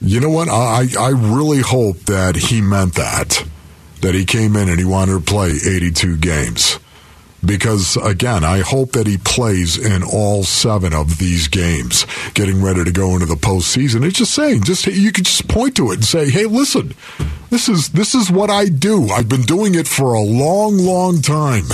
You 0.00 0.20
know 0.20 0.30
what? 0.30 0.48
I 0.48 0.86
I 0.98 1.10
really 1.10 1.60
hope 1.60 1.98
that 2.06 2.36
he 2.36 2.60
meant 2.60 2.94
that 2.94 3.44
that 4.00 4.14
he 4.14 4.24
came 4.24 4.56
in 4.56 4.68
and 4.68 4.78
he 4.78 4.84
wanted 4.84 5.12
to 5.12 5.20
play 5.20 5.50
82 5.50 6.16
games. 6.18 6.78
Because 7.46 7.96
again, 7.96 8.44
I 8.44 8.60
hope 8.60 8.92
that 8.92 9.06
he 9.06 9.18
plays 9.18 9.76
in 9.76 10.02
all 10.02 10.44
seven 10.44 10.92
of 10.94 11.18
these 11.18 11.48
games, 11.48 12.06
getting 12.34 12.62
ready 12.62 12.84
to 12.84 12.92
go 12.92 13.14
into 13.14 13.26
the 13.26 13.34
postseason. 13.34 14.04
It's 14.04 14.18
just 14.18 14.34
saying, 14.34 14.62
just 14.62 14.86
you 14.86 15.12
could 15.12 15.26
just 15.26 15.48
point 15.48 15.76
to 15.76 15.90
it 15.90 15.96
and 15.96 16.04
say, 16.04 16.30
"Hey, 16.30 16.46
listen, 16.46 16.94
this 17.50 17.68
is 17.68 17.90
this 17.90 18.14
is 18.14 18.30
what 18.30 18.50
I 18.50 18.66
do. 18.66 19.08
I've 19.08 19.28
been 19.28 19.42
doing 19.42 19.74
it 19.74 19.86
for 19.86 20.14
a 20.14 20.20
long, 20.20 20.78
long 20.78 21.20
time, 21.20 21.66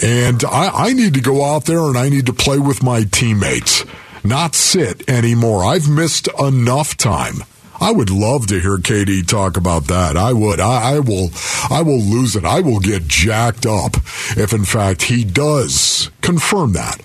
and 0.00 0.44
I, 0.44 0.88
I 0.88 0.92
need 0.92 1.14
to 1.14 1.20
go 1.20 1.44
out 1.44 1.64
there 1.64 1.84
and 1.84 1.98
I 1.98 2.08
need 2.08 2.26
to 2.26 2.32
play 2.32 2.58
with 2.58 2.82
my 2.82 3.04
teammates, 3.04 3.84
not 4.22 4.54
sit 4.54 5.08
anymore. 5.08 5.64
I've 5.64 5.88
missed 5.88 6.28
enough 6.38 6.96
time." 6.96 7.42
I 7.80 7.92
would 7.92 8.10
love 8.10 8.46
to 8.48 8.60
hear 8.60 8.76
KD 8.76 9.26
talk 9.26 9.56
about 9.56 9.84
that. 9.84 10.16
I 10.16 10.32
would. 10.32 10.60
I, 10.60 10.96
I 10.96 10.98
will. 11.00 11.30
I 11.70 11.80
will 11.82 12.00
lose 12.00 12.36
it. 12.36 12.44
I 12.44 12.60
will 12.60 12.80
get 12.80 13.08
jacked 13.08 13.64
up 13.64 13.96
if, 14.36 14.52
in 14.52 14.64
fact, 14.64 15.02
he 15.02 15.24
does 15.24 16.10
confirm 16.20 16.74
that 16.74 17.00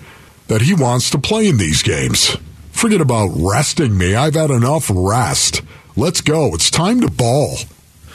that 0.47 0.61
he 0.61 0.73
wants 0.73 1.09
to 1.09 1.17
play 1.17 1.47
in 1.47 1.57
these 1.57 1.81
games. 1.81 2.37
Forget 2.71 3.01
about 3.01 3.31
resting 3.33 3.97
me. 3.97 4.13
I've 4.15 4.35
had 4.35 4.51
enough 4.51 4.91
rest. 4.93 5.61
Let's 5.95 6.21
go. 6.21 6.53
It's 6.53 6.69
time 6.69 7.01
to 7.01 7.09
ball. 7.09 7.57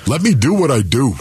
Let 0.06 0.22
me 0.22 0.34
do 0.34 0.54
what 0.54 0.70
I 0.70 0.82
do. 0.82 1.14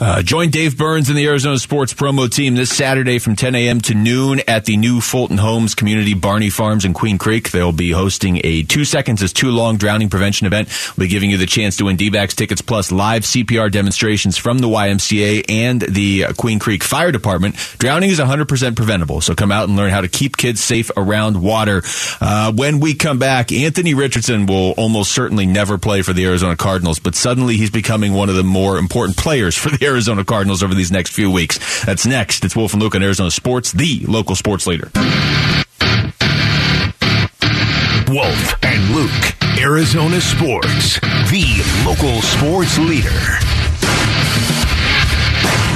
Uh, 0.00 0.22
join 0.22 0.48
Dave 0.48 0.78
Burns 0.78 1.10
and 1.10 1.18
the 1.18 1.26
Arizona 1.26 1.58
Sports 1.58 1.92
promo 1.92 2.30
team 2.30 2.54
this 2.54 2.70
Saturday 2.70 3.18
from 3.18 3.36
10 3.36 3.54
a.m. 3.54 3.82
to 3.82 3.92
noon 3.92 4.40
at 4.48 4.64
the 4.64 4.78
new 4.78 4.98
Fulton 4.98 5.36
Homes 5.36 5.74
Community 5.74 6.14
Barney 6.14 6.48
Farms 6.48 6.86
in 6.86 6.94
Queen 6.94 7.18
Creek. 7.18 7.50
They'll 7.50 7.70
be 7.70 7.90
hosting 7.90 8.40
a 8.42 8.62
two 8.62 8.86
seconds 8.86 9.20
is 9.20 9.34
too 9.34 9.50
long 9.50 9.76
drowning 9.76 10.08
prevention 10.08 10.46
event. 10.46 10.70
We'll 10.96 11.04
be 11.04 11.10
giving 11.10 11.28
you 11.28 11.36
the 11.36 11.44
chance 11.44 11.76
to 11.76 11.84
win 11.84 11.96
D-backs 11.96 12.34
tickets 12.34 12.62
plus 12.62 12.90
live 12.90 13.24
CPR 13.24 13.70
demonstrations 13.70 14.38
from 14.38 14.60
the 14.60 14.68
YMCA 14.68 15.50
and 15.50 15.82
the 15.82 16.32
Queen 16.38 16.60
Creek 16.60 16.82
Fire 16.82 17.12
Department. 17.12 17.56
Drowning 17.76 18.08
is 18.08 18.18
100% 18.18 18.76
preventable, 18.76 19.20
so 19.20 19.34
come 19.34 19.52
out 19.52 19.68
and 19.68 19.76
learn 19.76 19.90
how 19.90 20.00
to 20.00 20.08
keep 20.08 20.38
kids 20.38 20.64
safe 20.64 20.90
around 20.96 21.42
water. 21.42 21.82
Uh, 22.22 22.50
when 22.54 22.80
we 22.80 22.94
come 22.94 23.18
back, 23.18 23.52
Anthony 23.52 23.92
Richardson 23.92 24.46
will 24.46 24.70
almost 24.78 25.12
certainly 25.12 25.44
never 25.44 25.76
play 25.76 26.00
for 26.00 26.14
the 26.14 26.24
Arizona 26.24 26.56
Cardinals, 26.56 26.98
but 26.98 27.14
suddenly 27.14 27.58
he's 27.58 27.70
becoming 27.70 28.14
one 28.14 28.30
of 28.30 28.34
the 28.34 28.42
more 28.42 28.78
important 28.78 29.18
players 29.18 29.54
for 29.54 29.68
the 29.68 29.89
Arizona 29.90 30.24
Cardinals 30.24 30.62
over 30.62 30.72
these 30.72 30.92
next 30.92 31.10
few 31.12 31.30
weeks. 31.32 31.58
That's 31.84 32.06
next. 32.06 32.44
It's 32.44 32.54
Wolf 32.54 32.72
and 32.74 32.80
Luke 32.82 32.94
on 32.94 33.02
Arizona 33.02 33.30
Sports, 33.30 33.72
the 33.72 34.04
local 34.06 34.36
sports 34.36 34.68
leader. 34.68 34.88
Wolf 38.08 38.54
and 38.64 38.94
Luke, 38.94 39.58
Arizona 39.58 40.20
Sports, 40.20 41.00
the 41.30 41.44
local 41.84 42.22
sports 42.22 42.78
leader. 42.78 43.10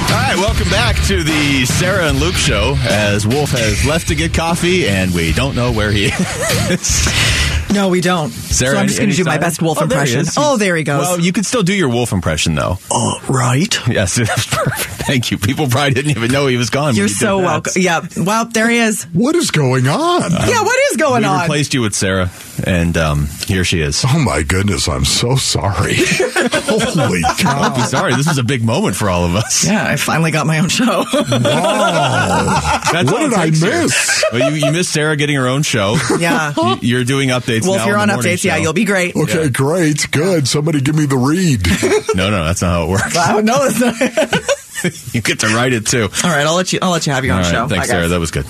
All 0.07 0.21
right, 0.21 0.35
welcome 0.37 0.69
back 0.69 0.95
to 1.07 1.21
the 1.23 1.65
Sarah 1.65 2.07
and 2.09 2.17
Luke 2.19 2.35
show 2.35 2.75
as 2.87 3.27
Wolf 3.27 3.51
has 3.51 3.85
left 3.85 4.07
to 4.07 4.15
get 4.15 4.33
coffee 4.33 4.87
and 4.87 5.13
we 5.13 5.33
don't 5.33 5.55
know 5.55 5.73
where 5.73 5.91
he 5.91 6.05
is. 6.69 7.05
No, 7.75 7.89
we 7.89 8.01
don't. 8.01 8.29
Sarah, 8.31 8.75
so 8.75 8.79
I'm 8.79 8.87
just 8.87 8.99
going 8.99 9.09
to 9.11 9.15
do 9.15 9.23
my 9.25 9.37
best 9.37 9.61
wolf 9.61 9.77
Oh, 9.79 9.83
impression. 9.83 10.21
is. 10.21 10.35
Oh, 10.37 10.55
there 10.57 10.75
he 10.77 10.83
goes. 10.83 11.01
Well, 11.01 11.19
you 11.19 11.33
could 11.33 11.45
still 11.45 11.61
do 11.61 11.73
your 11.73 11.89
Wolf 11.89 12.11
impression 12.13 12.55
though. 12.55 12.77
oh, 12.89 13.21
right. 13.29 13.77
Yes, 13.87 14.15
that's 14.15 14.47
perfect. 14.47 14.89
Thank 15.05 15.29
you. 15.29 15.37
People 15.37 15.67
probably 15.67 15.93
didn't 15.93 16.11
even 16.11 16.31
know 16.31 16.47
he 16.47 16.55
was 16.57 16.69
gone. 16.69 16.95
You're 16.95 17.05
you 17.05 17.09
so 17.13 17.37
welcome. 17.39 17.73
Yeah. 17.75 18.01
Well, 18.17 18.45
there 18.45 18.69
he 18.69 18.77
is. 18.79 19.03
What 19.13 19.35
is 19.35 19.51
going 19.51 19.87
on? 19.87 20.31
yeah, 20.31 20.61
what 20.63 20.79
is 20.91 20.97
going 20.97 21.21
we 21.23 21.27
on? 21.27 21.41
replaced 21.41 21.73
you 21.73 21.81
with 21.81 21.93
Sarah, 21.93 22.31
and 22.65 22.97
um, 22.97 23.27
here 23.45 23.63
she 23.63 23.81
is. 23.81 24.03
Oh 24.07 24.19
my 24.19 24.41
goodness! 24.41 24.87
I'm 24.87 25.05
so 25.05 25.35
sorry. 25.35 25.95
Holy 25.99 27.21
Don't 27.21 27.75
be 27.75 27.81
cow! 27.81 27.85
sorry. 27.85 28.15
This 28.15 28.27
is 28.27 28.37
a 28.37 28.43
big 28.43 28.63
moment 28.63 28.95
for 28.95 29.09
all 29.09 29.25
of 29.25 29.35
us. 29.35 29.65
yeah, 29.67 29.85
I 29.85 29.95
finally 29.97 30.31
got 30.31 30.47
my 30.47 30.59
own 30.59 30.69
show. 30.69 31.03
Wow. 31.13 32.81
That's 32.91 33.11
What 33.11 33.19
did 33.19 33.33
I 33.33 33.45
takes 33.45 33.61
here. 33.61 33.81
miss? 33.83 34.23
Well, 34.31 34.51
you, 34.51 34.65
you 34.65 34.71
missed 34.71 34.91
Sarah 34.91 35.15
getting 35.15 35.35
her 35.35 35.47
own 35.47 35.63
show. 35.63 35.97
yeah. 36.19 36.53
You- 36.57 36.77
You're 36.81 37.03
doing 37.03 37.29
updates. 37.29 37.64
Well, 37.67 37.77
now 37.77 37.83
if 37.83 37.87
you're 37.87 37.97
on 37.97 38.01
on 38.03 38.07
the 38.09 38.13
morning 38.15 38.33
updates, 38.33 38.43
yeah, 38.43 38.57
you'll 38.57 38.73
be 38.73 38.85
great. 38.85 39.15
Okay, 39.15 39.49
great, 39.49 40.09
good. 40.11 40.47
Somebody 40.47 40.81
give 40.81 40.95
me 40.95 41.05
the 41.05 41.17
read. 41.17 41.65
No, 42.15 42.29
no, 42.29 42.45
that's 42.45 42.61
not 42.61 42.71
how 42.71 42.83
it 42.85 42.89
works. 42.91 43.17
I 43.17 43.33
don't 43.33 43.43
know. 43.43 43.55
All 43.55 43.69
you 45.13 45.21
get 45.21 45.39
to 45.39 45.47
write 45.47 45.73
it 45.73 45.85
too. 45.87 46.03
All 46.23 46.29
right, 46.29 46.45
I'll 46.45 46.55
let 46.55 46.73
you. 46.73 46.79
I'll 46.81 46.91
let 46.91 47.05
you 47.07 47.13
have 47.13 47.23
your 47.25 47.33
All 47.33 47.39
own 47.39 47.45
right, 47.45 47.51
show. 47.51 47.67
thanks, 47.67 47.87
Bye, 47.87 47.91
Sarah. 47.91 48.01
guys. 48.03 48.09
That 48.11 48.19
was 48.19 48.31
good. 48.31 48.45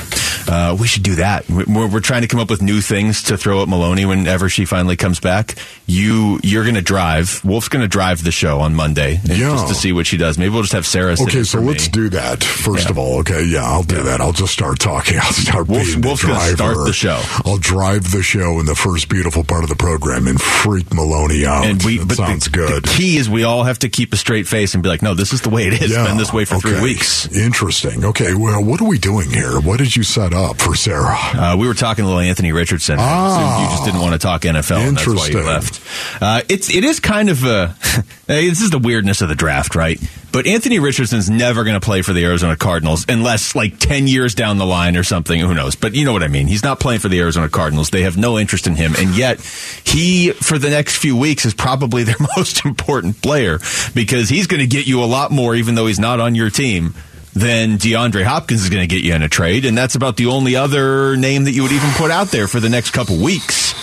Uh, 0.47 0.75
we 0.79 0.87
should 0.87 1.03
do 1.03 1.15
that. 1.15 1.49
We're, 1.49 1.87
we're 1.87 1.99
trying 1.99 2.21
to 2.21 2.27
come 2.27 2.39
up 2.39 2.49
with 2.49 2.61
new 2.61 2.81
things 2.81 3.23
to 3.23 3.37
throw 3.37 3.61
at 3.63 3.67
Maloney 3.67 4.05
whenever 4.05 4.47
she 4.49 4.65
finally 4.65 4.95
comes 4.95 5.19
back. 5.19 5.55
You, 5.87 6.39
you're 6.43 6.63
going 6.63 6.75
to 6.75 6.81
drive. 6.81 7.43
Wolf's 7.43 7.67
going 7.69 7.81
to 7.81 7.87
drive 7.87 8.23
the 8.23 8.31
show 8.31 8.59
on 8.59 8.75
Monday 8.75 9.19
Yeah. 9.23 9.35
just 9.51 9.67
to 9.69 9.73
see 9.75 9.91
what 9.91 10.05
she 10.05 10.17
does. 10.17 10.37
Maybe 10.37 10.49
we'll 10.49 10.61
just 10.61 10.73
have 10.73 10.85
Sarah. 10.85 11.13
Okay, 11.19 11.43
so 11.43 11.59
for 11.59 11.63
let's 11.65 11.87
me. 11.87 11.91
do 11.91 12.09
that. 12.09 12.43
First 12.43 12.85
Yeah. 12.85 12.91
of 12.91 12.97
all, 12.97 13.19
okay, 13.19 13.43
yeah, 13.43 13.63
I'll 13.63 13.83
do 13.83 14.03
that. 14.03 14.21
I'll 14.21 14.33
just 14.33 14.53
start 14.53 14.79
talking. 14.79 15.17
I'll 15.21 15.31
start 15.33 15.67
Wolf- 15.67 15.85
being 15.85 16.01
the 16.01 16.07
Wolf's 16.07 16.23
gonna 16.23 16.35
driver. 16.35 16.55
start 16.55 16.77
the 16.87 16.93
show. 16.93 17.21
I'll 17.45 17.57
drive 17.57 18.11
the 18.11 18.21
show 18.23 18.59
in 18.59 18.65
the 18.67 18.75
first 18.75 19.09
beautiful 19.09 19.43
part 19.43 19.63
of 19.63 19.69
the 19.69 19.75
program 19.75 20.27
and 20.27 20.39
freak 20.39 20.93
Maloney 20.93 21.45
out. 21.45 21.65
And 21.65 21.81
we, 21.83 21.97
that 21.99 22.07
but 22.09 22.17
sounds 22.17 22.45
the, 22.45 22.51
good. 22.51 22.83
The 22.83 22.87
key 22.89 23.17
is 23.17 23.29
we 23.29 23.43
all 23.43 23.63
have 23.63 23.79
to 23.79 23.89
keep 23.89 24.13
a 24.13 24.17
straight 24.17 24.47
face 24.47 24.73
and 24.75 24.83
be 24.83 24.89
like, 24.89 25.01
no, 25.01 25.13
this 25.15 25.33
is 25.33 25.41
the 25.41 25.49
way 25.49 25.67
it 25.67 25.81
is. 25.81 25.91
Yeah. 25.91 26.05
Been 26.15 26.21
this 26.21 26.33
way 26.33 26.45
for 26.45 26.57
three 26.59 26.73
okay. 26.73 26.83
weeks. 26.83 27.27
Interesting. 27.35 28.05
Okay, 28.05 28.33
well, 28.33 28.63
what 28.63 28.81
are 28.81 28.87
we 28.87 28.97
doing 28.97 29.29
here? 29.29 29.59
What 29.59 29.77
did 29.77 29.95
you 29.95 30.03
set 30.03 30.33
up 30.33 30.57
for 30.57 30.75
Sarah? 30.75 31.15
Uh, 31.15 31.57
we 31.59 31.67
were 31.67 31.73
talking 31.73 32.03
a 32.03 32.07
little 32.07 32.21
Anthony 32.21 32.51
Richardson. 32.51 32.97
Ah. 32.99 33.61
you 33.61 33.69
just 33.69 33.85
didn't 33.85 34.01
want 34.01 34.13
to 34.13 34.19
talk 34.19 34.41
NFL, 34.41 34.87
and 34.87 34.97
that's 34.97 35.07
why 35.07 35.27
you 35.27 35.39
Interesting. 35.39 35.45
left. 35.45 36.21
Uh, 36.21 36.41
it's 36.49 36.73
it 36.73 36.83
is 36.83 36.99
kind 36.99 37.29
of 37.29 37.43
a 37.43 37.75
this 38.27 38.61
is 38.61 38.69
the 38.69 38.79
weirdness 38.79 39.21
of 39.21 39.29
the 39.29 39.35
draft, 39.35 39.75
right? 39.75 39.99
But 40.35 40.47
Anthony 40.47 40.79
Richardson's 40.79 41.29
never 41.29 41.63
going 41.63 41.79
to 41.79 41.79
play 41.79 42.01
for 42.01 42.11
the 42.11 42.25
Arizona 42.25 42.57
Cardinals 42.57 43.05
unless 43.07 43.55
like 43.55 43.79
ten 43.79 44.05
years 44.05 44.35
down 44.35 44.57
the 44.57 44.65
line 44.65 44.97
or 44.97 45.03
something. 45.03 45.39
Who 45.39 45.53
knows? 45.53 45.75
But 45.75 45.95
you 45.95 46.03
know 46.03 46.11
what 46.11 46.23
I 46.23 46.27
mean. 46.27 46.47
He's 46.47 46.61
not 46.61 46.77
playing 46.77 46.99
for 46.99 47.07
the 47.07 47.21
Arizona 47.21 47.47
Cardinals. 47.47 47.89
They 47.89 48.01
have 48.01 48.17
no 48.17 48.37
interest 48.37 48.67
in 48.67 48.75
him, 48.75 48.95
and 48.97 49.15
yet 49.15 49.39
he 49.39 50.31
for 50.31 50.57
the 50.57 50.69
next 50.69 50.97
few 50.97 51.15
weeks 51.15 51.45
is 51.45 51.53
probably 51.53 52.03
their 52.03 52.17
most 52.37 52.65
important 52.65 53.21
player 53.21 53.59
because 53.93 54.27
he's 54.27 54.47
going 54.47 54.59
to 54.59 54.67
get 54.67 54.85
you 54.85 55.01
a 55.01 55.05
lot 55.05 55.31
more, 55.31 55.55
even 55.55 55.75
though 55.75 55.87
he's 55.87 55.99
not 55.99 56.19
on 56.19 56.35
your 56.35 56.49
team. 56.49 56.93
Than 57.33 57.77
DeAndre 57.77 58.23
Hopkins 58.23 58.63
is 58.63 58.69
going 58.69 58.87
to 58.87 58.93
get 58.93 59.03
you 59.03 59.13
in 59.13 59.21
a 59.21 59.27
trade, 59.27 59.65
and 59.65 59.77
that's 59.77 59.95
about 59.95 60.15
the 60.15 60.27
only 60.27 60.55
other 60.55 61.17
name 61.17 61.45
that 61.45 61.51
you 61.51 61.63
would 61.63 61.73
even 61.73 61.89
put 61.91 62.09
out 62.09 62.27
there 62.27 62.47
for 62.47 62.61
the 62.61 62.69
next 62.69 62.91
couple 62.91 63.21
weeks. 63.21 63.73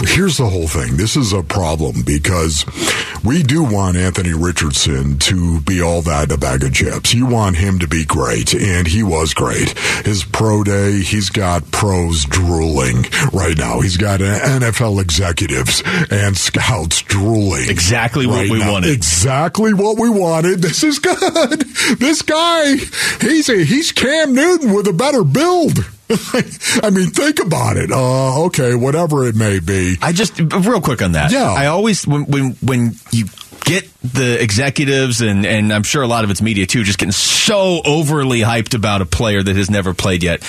Here's 0.00 0.38
the 0.38 0.48
whole 0.48 0.68
thing. 0.68 0.96
This 0.96 1.16
is 1.16 1.32
a 1.32 1.42
problem 1.42 2.02
because 2.04 2.64
we 3.24 3.42
do 3.42 3.62
want 3.62 3.96
Anthony 3.96 4.32
Richardson 4.34 5.18
to 5.20 5.60
be 5.60 5.80
all 5.80 6.02
that 6.02 6.24
in 6.28 6.34
a 6.34 6.38
bag 6.38 6.64
of 6.64 6.72
chips. 6.74 7.14
You 7.14 7.26
want 7.26 7.56
him 7.56 7.78
to 7.78 7.86
be 7.86 8.04
great, 8.04 8.54
and 8.54 8.86
he 8.86 9.02
was 9.02 9.32
great. 9.32 9.70
His 10.04 10.24
pro 10.24 10.64
day, 10.64 11.00
he's 11.00 11.30
got 11.30 11.70
pros 11.70 12.24
drooling 12.24 13.04
right 13.32 13.56
now. 13.56 13.80
He's 13.80 13.96
got 13.96 14.20
NFL 14.20 15.00
executives 15.00 15.82
and 16.10 16.36
scouts 16.36 17.02
drooling. 17.02 17.68
Exactly 17.68 18.26
what 18.26 18.50
we 18.50 18.58
now. 18.58 18.72
wanted. 18.72 18.90
Exactly 18.90 19.72
what 19.72 19.98
we 19.98 20.10
wanted. 20.10 20.60
This 20.60 20.82
is 20.82 20.98
good. 20.98 21.64
This 21.98 22.22
guy, 22.22 22.76
he's 23.20 23.48
a, 23.48 23.64
he's 23.64 23.92
Cam 23.92 24.34
Newton 24.34 24.72
with 24.72 24.86
a 24.88 24.92
better 24.92 25.24
build. 25.24 25.78
I 26.82 26.90
mean, 26.90 27.10
think 27.10 27.40
about 27.40 27.76
it. 27.76 27.90
Uh, 27.90 28.44
okay, 28.46 28.74
whatever 28.74 29.26
it 29.26 29.34
may 29.34 29.60
be. 29.60 29.96
I 30.02 30.12
just 30.12 30.38
real 30.38 30.80
quick 30.80 31.02
on 31.02 31.12
that. 31.12 31.32
Yeah. 31.32 31.50
I 31.50 31.66
always 31.66 32.06
when 32.06 32.24
when 32.26 32.50
when 32.62 32.92
you 33.12 33.26
get 33.64 33.88
the 34.02 34.42
executives 34.42 35.20
and 35.20 35.46
and 35.46 35.72
I'm 35.72 35.84
sure 35.84 36.02
a 36.02 36.06
lot 36.06 36.24
of 36.24 36.30
it's 36.30 36.42
media 36.42 36.66
too, 36.66 36.82
just 36.84 36.98
getting 36.98 37.12
so 37.12 37.80
overly 37.84 38.40
hyped 38.40 38.74
about 38.74 39.00
a 39.00 39.06
player 39.06 39.42
that 39.42 39.56
has 39.56 39.70
never 39.70 39.94
played 39.94 40.22
yet. 40.22 40.42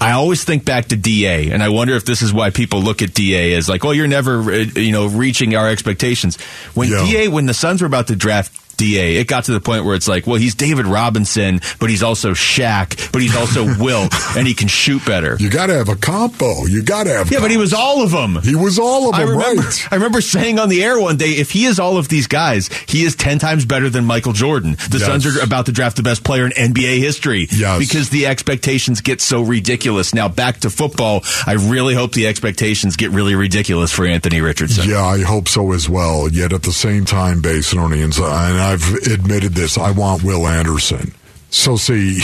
I 0.00 0.12
always 0.12 0.42
think 0.42 0.64
back 0.64 0.86
to 0.86 0.96
DA, 0.96 1.50
and 1.50 1.62
I 1.62 1.68
wonder 1.68 1.94
if 1.94 2.04
this 2.04 2.20
is 2.20 2.32
why 2.32 2.50
people 2.50 2.80
look 2.82 3.00
at 3.00 3.14
DA 3.14 3.54
as 3.54 3.68
like, 3.68 3.84
"Oh, 3.84 3.92
you're 3.92 4.08
never, 4.08 4.40
uh, 4.52 4.56
you 4.56 4.90
know, 4.92 5.06
reaching 5.06 5.54
our 5.54 5.68
expectations." 5.70 6.36
When 6.74 6.90
Yeah. 6.90 7.04
DA, 7.06 7.28
when 7.28 7.46
the 7.46 7.54
Suns 7.54 7.80
were 7.80 7.86
about 7.86 8.08
to 8.08 8.16
draft 8.16 8.52
DA, 8.76 9.16
it 9.16 9.28
got 9.28 9.44
to 9.44 9.52
the 9.52 9.60
point 9.60 9.84
where 9.84 9.94
it's 9.94 10.08
like, 10.08 10.26
well, 10.26 10.36
he's 10.36 10.54
David 10.54 10.86
Robinson, 10.86 11.60
but 11.80 11.90
he's 11.90 12.02
also 12.02 12.32
Shaq, 12.32 13.12
but 13.12 13.22
he's 13.22 13.36
also 13.36 13.64
Wilt, 13.78 14.12
and 14.36 14.46
he 14.46 14.54
can 14.54 14.68
shoot 14.68 15.04
better. 15.04 15.36
You 15.38 15.50
got 15.50 15.66
to 15.66 15.74
have 15.74 15.88
a 15.88 15.96
combo. 15.96 16.64
You 16.66 16.82
got 16.82 17.04
to 17.04 17.10
have. 17.10 17.30
Yeah, 17.30 17.40
but 17.40 17.50
he 17.50 17.56
was 17.56 17.72
all 17.72 18.02
of 18.02 18.10
them. 18.10 18.38
He 18.42 18.54
was 18.54 18.78
all 18.78 19.08
of 19.08 19.14
I 19.14 19.20
them, 19.20 19.30
remember, 19.36 19.62
right? 19.62 19.88
I 19.90 19.94
remember 19.96 20.20
saying 20.20 20.58
on 20.58 20.68
the 20.68 20.82
air 20.82 20.98
one 21.00 21.16
day, 21.16 21.30
if 21.30 21.50
he 21.50 21.64
is 21.66 21.78
all 21.78 21.96
of 21.98 22.08
these 22.08 22.26
guys, 22.26 22.68
he 22.88 23.04
is 23.04 23.16
10 23.16 23.38
times 23.38 23.64
better 23.64 23.90
than 23.90 24.04
Michael 24.04 24.32
Jordan. 24.32 24.72
The 24.90 24.98
Yes. 24.98 25.06
Suns 25.06 25.26
are 25.26 25.42
about 25.42 25.66
to 25.66 25.72
draft 25.72 25.96
the 25.96 26.02
best 26.02 26.24
player 26.24 26.46
in 26.46 26.52
NBA 26.52 26.98
history. 26.98 27.48
Yes. 27.50 27.78
Because 27.78 28.08
the 28.10 28.26
expectations 28.26 29.00
get 29.00 29.20
so 29.20 29.42
ridiculous. 29.42 30.14
Now, 30.14 30.28
back 30.28 30.60
to 30.60 30.70
football, 30.70 31.22
I 31.46 31.52
really 31.54 31.94
hope 31.94 32.12
the 32.12 32.26
expectations 32.26 32.96
get 32.96 33.10
really 33.10 33.34
ridiculous 33.34 33.92
for 33.92 34.06
Anthony 34.06 34.40
Richardson. 34.40 34.88
Yeah, 34.88 35.04
I 35.04 35.22
hope 35.22 35.48
so 35.48 35.72
as 35.72 35.88
well. 35.88 36.28
Yet 36.28 36.52
at 36.52 36.62
the 36.62 36.72
same 36.72 37.04
time, 37.04 37.42
Basinonians, 37.42 38.18
and 38.18 38.58
I've 38.64 38.94
admitted 39.12 39.52
this, 39.52 39.76
I 39.76 39.90
want 39.90 40.24
Will 40.24 40.46
Anderson. 40.46 41.14
So 41.50 41.76
see, 41.76 42.16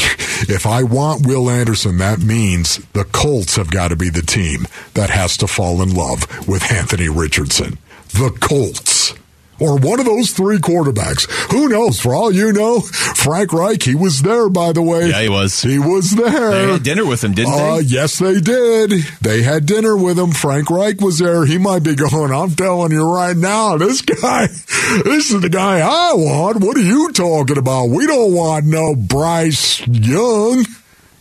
if 0.49 0.67
I 0.67 0.83
want 0.83 1.27
Will 1.27 1.51
Anderson, 1.51 1.99
that 1.99 2.21
means 2.21 2.79
the 2.95 3.05
Colts 3.05 3.57
have 3.57 3.71
got 3.71 3.89
to 3.89 3.97
be 3.97 4.09
the 4.09 4.23
team 4.23 4.67
that 4.95 5.11
has 5.11 5.37
to 5.37 5.47
fall 5.47 5.83
in 5.83 5.95
love 5.95 6.49
with 6.49 6.73
Anthony 6.73 7.09
Richardson. 7.09 7.79
The 8.09 8.37
Colts. 8.41 9.15
Or 9.61 9.79
one 9.79 10.01
of 10.01 10.07
those 10.07 10.31
three 10.31 10.57
quarterbacks. 10.59 11.31
Who 11.53 11.69
knows? 11.69 12.01
For 12.01 12.15
all 12.15 12.33
you 12.33 12.51
know, 12.53 12.81
Frank 12.81 13.53
Reich, 13.53 13.83
he 13.83 13.95
was 13.95 14.23
there, 14.23 14.49
by 14.49 14.73
the 14.73 14.81
way. 14.83 15.09
Yeah, 15.11 15.21
he 15.23 15.29
was. 15.29 15.61
He 15.61 15.79
was 15.79 16.13
there. 16.13 16.51
They 16.51 16.73
had 16.73 16.83
dinner 16.83 17.05
with 17.05 17.23
him, 17.23 17.35
didn't 17.35 17.53
Uh, 17.53 17.77
they? 17.77 17.83
yes, 17.83 18.19
they 18.19 18.41
did. 18.41 18.91
They 19.21 19.43
had 19.43 19.67
dinner 19.67 19.97
with 19.97 20.19
him. 20.19 20.33
Frank 20.33 20.71
Reich 20.71 21.01
was 21.01 21.19
there. 21.19 21.45
He 21.45 21.59
might 21.59 21.83
be 21.83 21.95
going, 21.95 22.33
I'm 22.33 22.55
telling 22.55 22.91
you 22.93 23.03
right 23.13 23.37
now, 23.37 23.77
this 23.77 24.01
guy, 24.01 24.47
this 25.05 25.31
is 25.31 25.41
the 25.43 25.51
guy 25.51 25.81
I 25.81 26.15
want. 26.15 26.61
What 26.61 26.77
are 26.77 26.81
you 26.81 27.13
talking 27.13 27.59
about? 27.59 27.91
We 27.91 28.07
don't 28.07 28.33
want 28.33 28.65
no 28.65 28.95
Bryce 28.95 29.87
Young. 29.87 30.65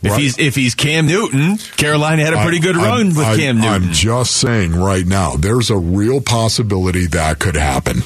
If 0.02 0.12
Right. 0.12 0.20
he's 0.22 0.38
if 0.38 0.54
he's 0.54 0.74
Cam 0.74 1.06
Newton, 1.08 1.58
Carolina 1.76 2.24
had 2.24 2.32
a 2.32 2.42
pretty 2.42 2.58
good 2.58 2.74
I- 2.74 2.86
run 2.88 3.08
with 3.08 3.18
I- 3.18 3.36
Cam 3.36 3.56
Newton. 3.56 3.70
I'm 3.70 3.92
just 3.92 4.34
saying 4.34 4.74
right 4.74 5.06
now, 5.06 5.36
there's 5.36 5.68
a 5.68 5.76
real 5.76 6.22
possibility 6.22 7.06
that 7.08 7.38
could 7.38 7.54
happen. 7.54 8.04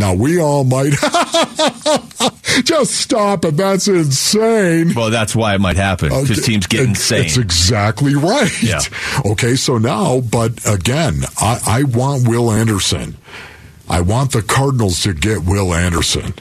Now, 0.00 0.14
we 0.14 0.40
all 0.40 0.64
might. 0.64 0.92
just 2.64 2.92
stop 2.96 3.44
it. 3.44 3.56
That's 3.56 3.86
insane. 3.86 4.94
well, 4.94 5.10
that's 5.10 5.36
why 5.36 5.54
it 5.54 5.60
might 5.60 5.76
happen 5.76 6.08
because 6.08 6.30
Okay, 6.32 6.40
teams 6.40 6.66
get 6.66 6.80
it- 6.80 6.88
insane. 6.88 7.24
It's 7.26 7.36
exactly 7.36 8.14
right. 8.14 8.50
Yeah. 8.62 8.80
Okay, 9.24 9.54
so 9.56 9.78
now, 9.78 10.20
but 10.20 10.52
again, 10.66 11.22
I, 11.38 11.60
I 11.66 11.82
want 11.84 12.26
Will 12.28 12.50
Anderson. 12.50 13.16
I 13.88 14.00
want 14.00 14.32
the 14.32 14.42
Cardinals 14.42 15.02
to 15.02 15.12
get 15.14 15.44
Will 15.44 15.74
Anderson. 15.74 16.34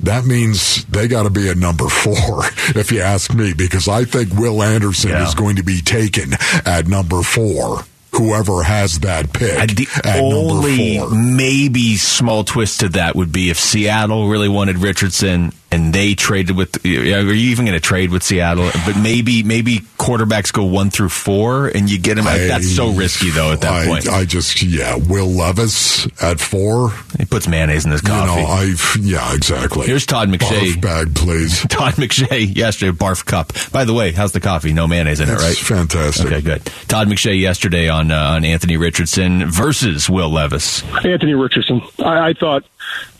That 0.00 0.24
means 0.24 0.84
they 0.86 1.06
got 1.08 1.22
to 1.24 1.30
be 1.30 1.48
at 1.48 1.56
number 1.56 1.88
four, 1.88 2.14
if 2.78 2.90
you 2.92 3.00
ask 3.00 3.32
me, 3.34 3.54
because 3.54 3.88
I 3.88 4.04
think 4.04 4.32
Will 4.34 4.62
Anderson 4.62 5.10
Yeah. 5.10 5.26
is 5.26 5.34
going 5.34 5.56
to 5.56 5.62
be 5.62 5.80
taken 5.80 6.32
at 6.66 6.86
number 6.88 7.22
four. 7.22 7.84
Whoever 8.14 8.62
has 8.62 9.00
that 9.00 9.32
pick 9.32 9.58
And 9.58 9.70
the 9.70 9.88
only 10.20 11.00
maybe 11.14 11.96
small 11.96 12.44
twist 12.44 12.80
to 12.80 12.90
that 12.90 13.16
would 13.16 13.32
be 13.32 13.48
if 13.50 13.58
Seattle 13.58 14.28
really 14.28 14.48
wanted 14.50 14.78
Richardson 14.78 15.52
and 15.72 15.92
they 15.92 16.14
traded 16.14 16.56
with. 16.56 16.84
Are 16.84 16.88
you 16.88 17.50
even 17.50 17.64
going 17.64 17.76
to 17.76 17.80
trade 17.80 18.10
with 18.10 18.22
Seattle? 18.22 18.70
But 18.86 18.96
maybe 18.96 19.42
maybe 19.42 19.78
quarterbacks 19.98 20.52
go 20.52 20.64
one 20.64 20.90
through 20.90 21.08
four 21.08 21.68
and 21.68 21.88
you 21.90 21.98
get 21.98 22.18
him. 22.18 22.26
I- 22.26 22.38
That's 22.38 22.68
so 22.74 22.90
risky 22.92 23.30
though. 23.30 23.52
At 23.52 23.60
that 23.62 23.72
I, 23.72 23.86
point, 23.86 24.08
I 24.08 24.24
just 24.24 24.62
yeah, 24.62 24.96
Will 24.96 25.26
Levis 25.28 26.06
at 26.22 26.40
four. 26.40 26.90
he 27.18 27.24
puts 27.24 27.48
mayonnaise 27.48 27.84
in 27.84 27.90
his 27.92 28.02
You 28.02 28.08
coffee. 28.08 28.40
know, 28.42 28.46
I 28.46 28.74
yeah, 29.00 29.34
exactly. 29.34 29.86
Here's 29.86 30.06
Todd 30.06 30.28
McShay. 30.28 30.72
Barf 30.74 30.80
bag, 30.80 31.14
please. 31.14 31.60
Todd 31.68 31.94
McShay 31.94 32.54
yesterday, 32.54 32.92
barf 32.96 33.24
cup. 33.24 33.52
By 33.72 33.84
the 33.84 33.92
way, 33.94 34.12
how's 34.12 34.32
the 34.32 34.40
coffee? 34.40 34.72
No 34.72 34.86
mayonnaise 34.86 35.20
in 35.20 35.28
it, 35.28 35.34
right? 35.36 35.56
fantastic. 35.56 36.26
Okay, 36.26 36.40
good. 36.40 36.64
Todd 36.88 37.08
McShay 37.08 37.40
yesterday 37.40 37.88
on 37.88 38.10
uh, 38.10 38.16
on 38.32 38.44
Anthony 38.44 38.76
Richardson 38.76 39.50
versus 39.50 40.08
Will 40.10 40.30
Levis. 40.30 40.82
Anthony 41.04 41.34
Richardson. 41.34 41.80
I, 41.98 42.28
I 42.28 42.32
thought, 42.34 42.64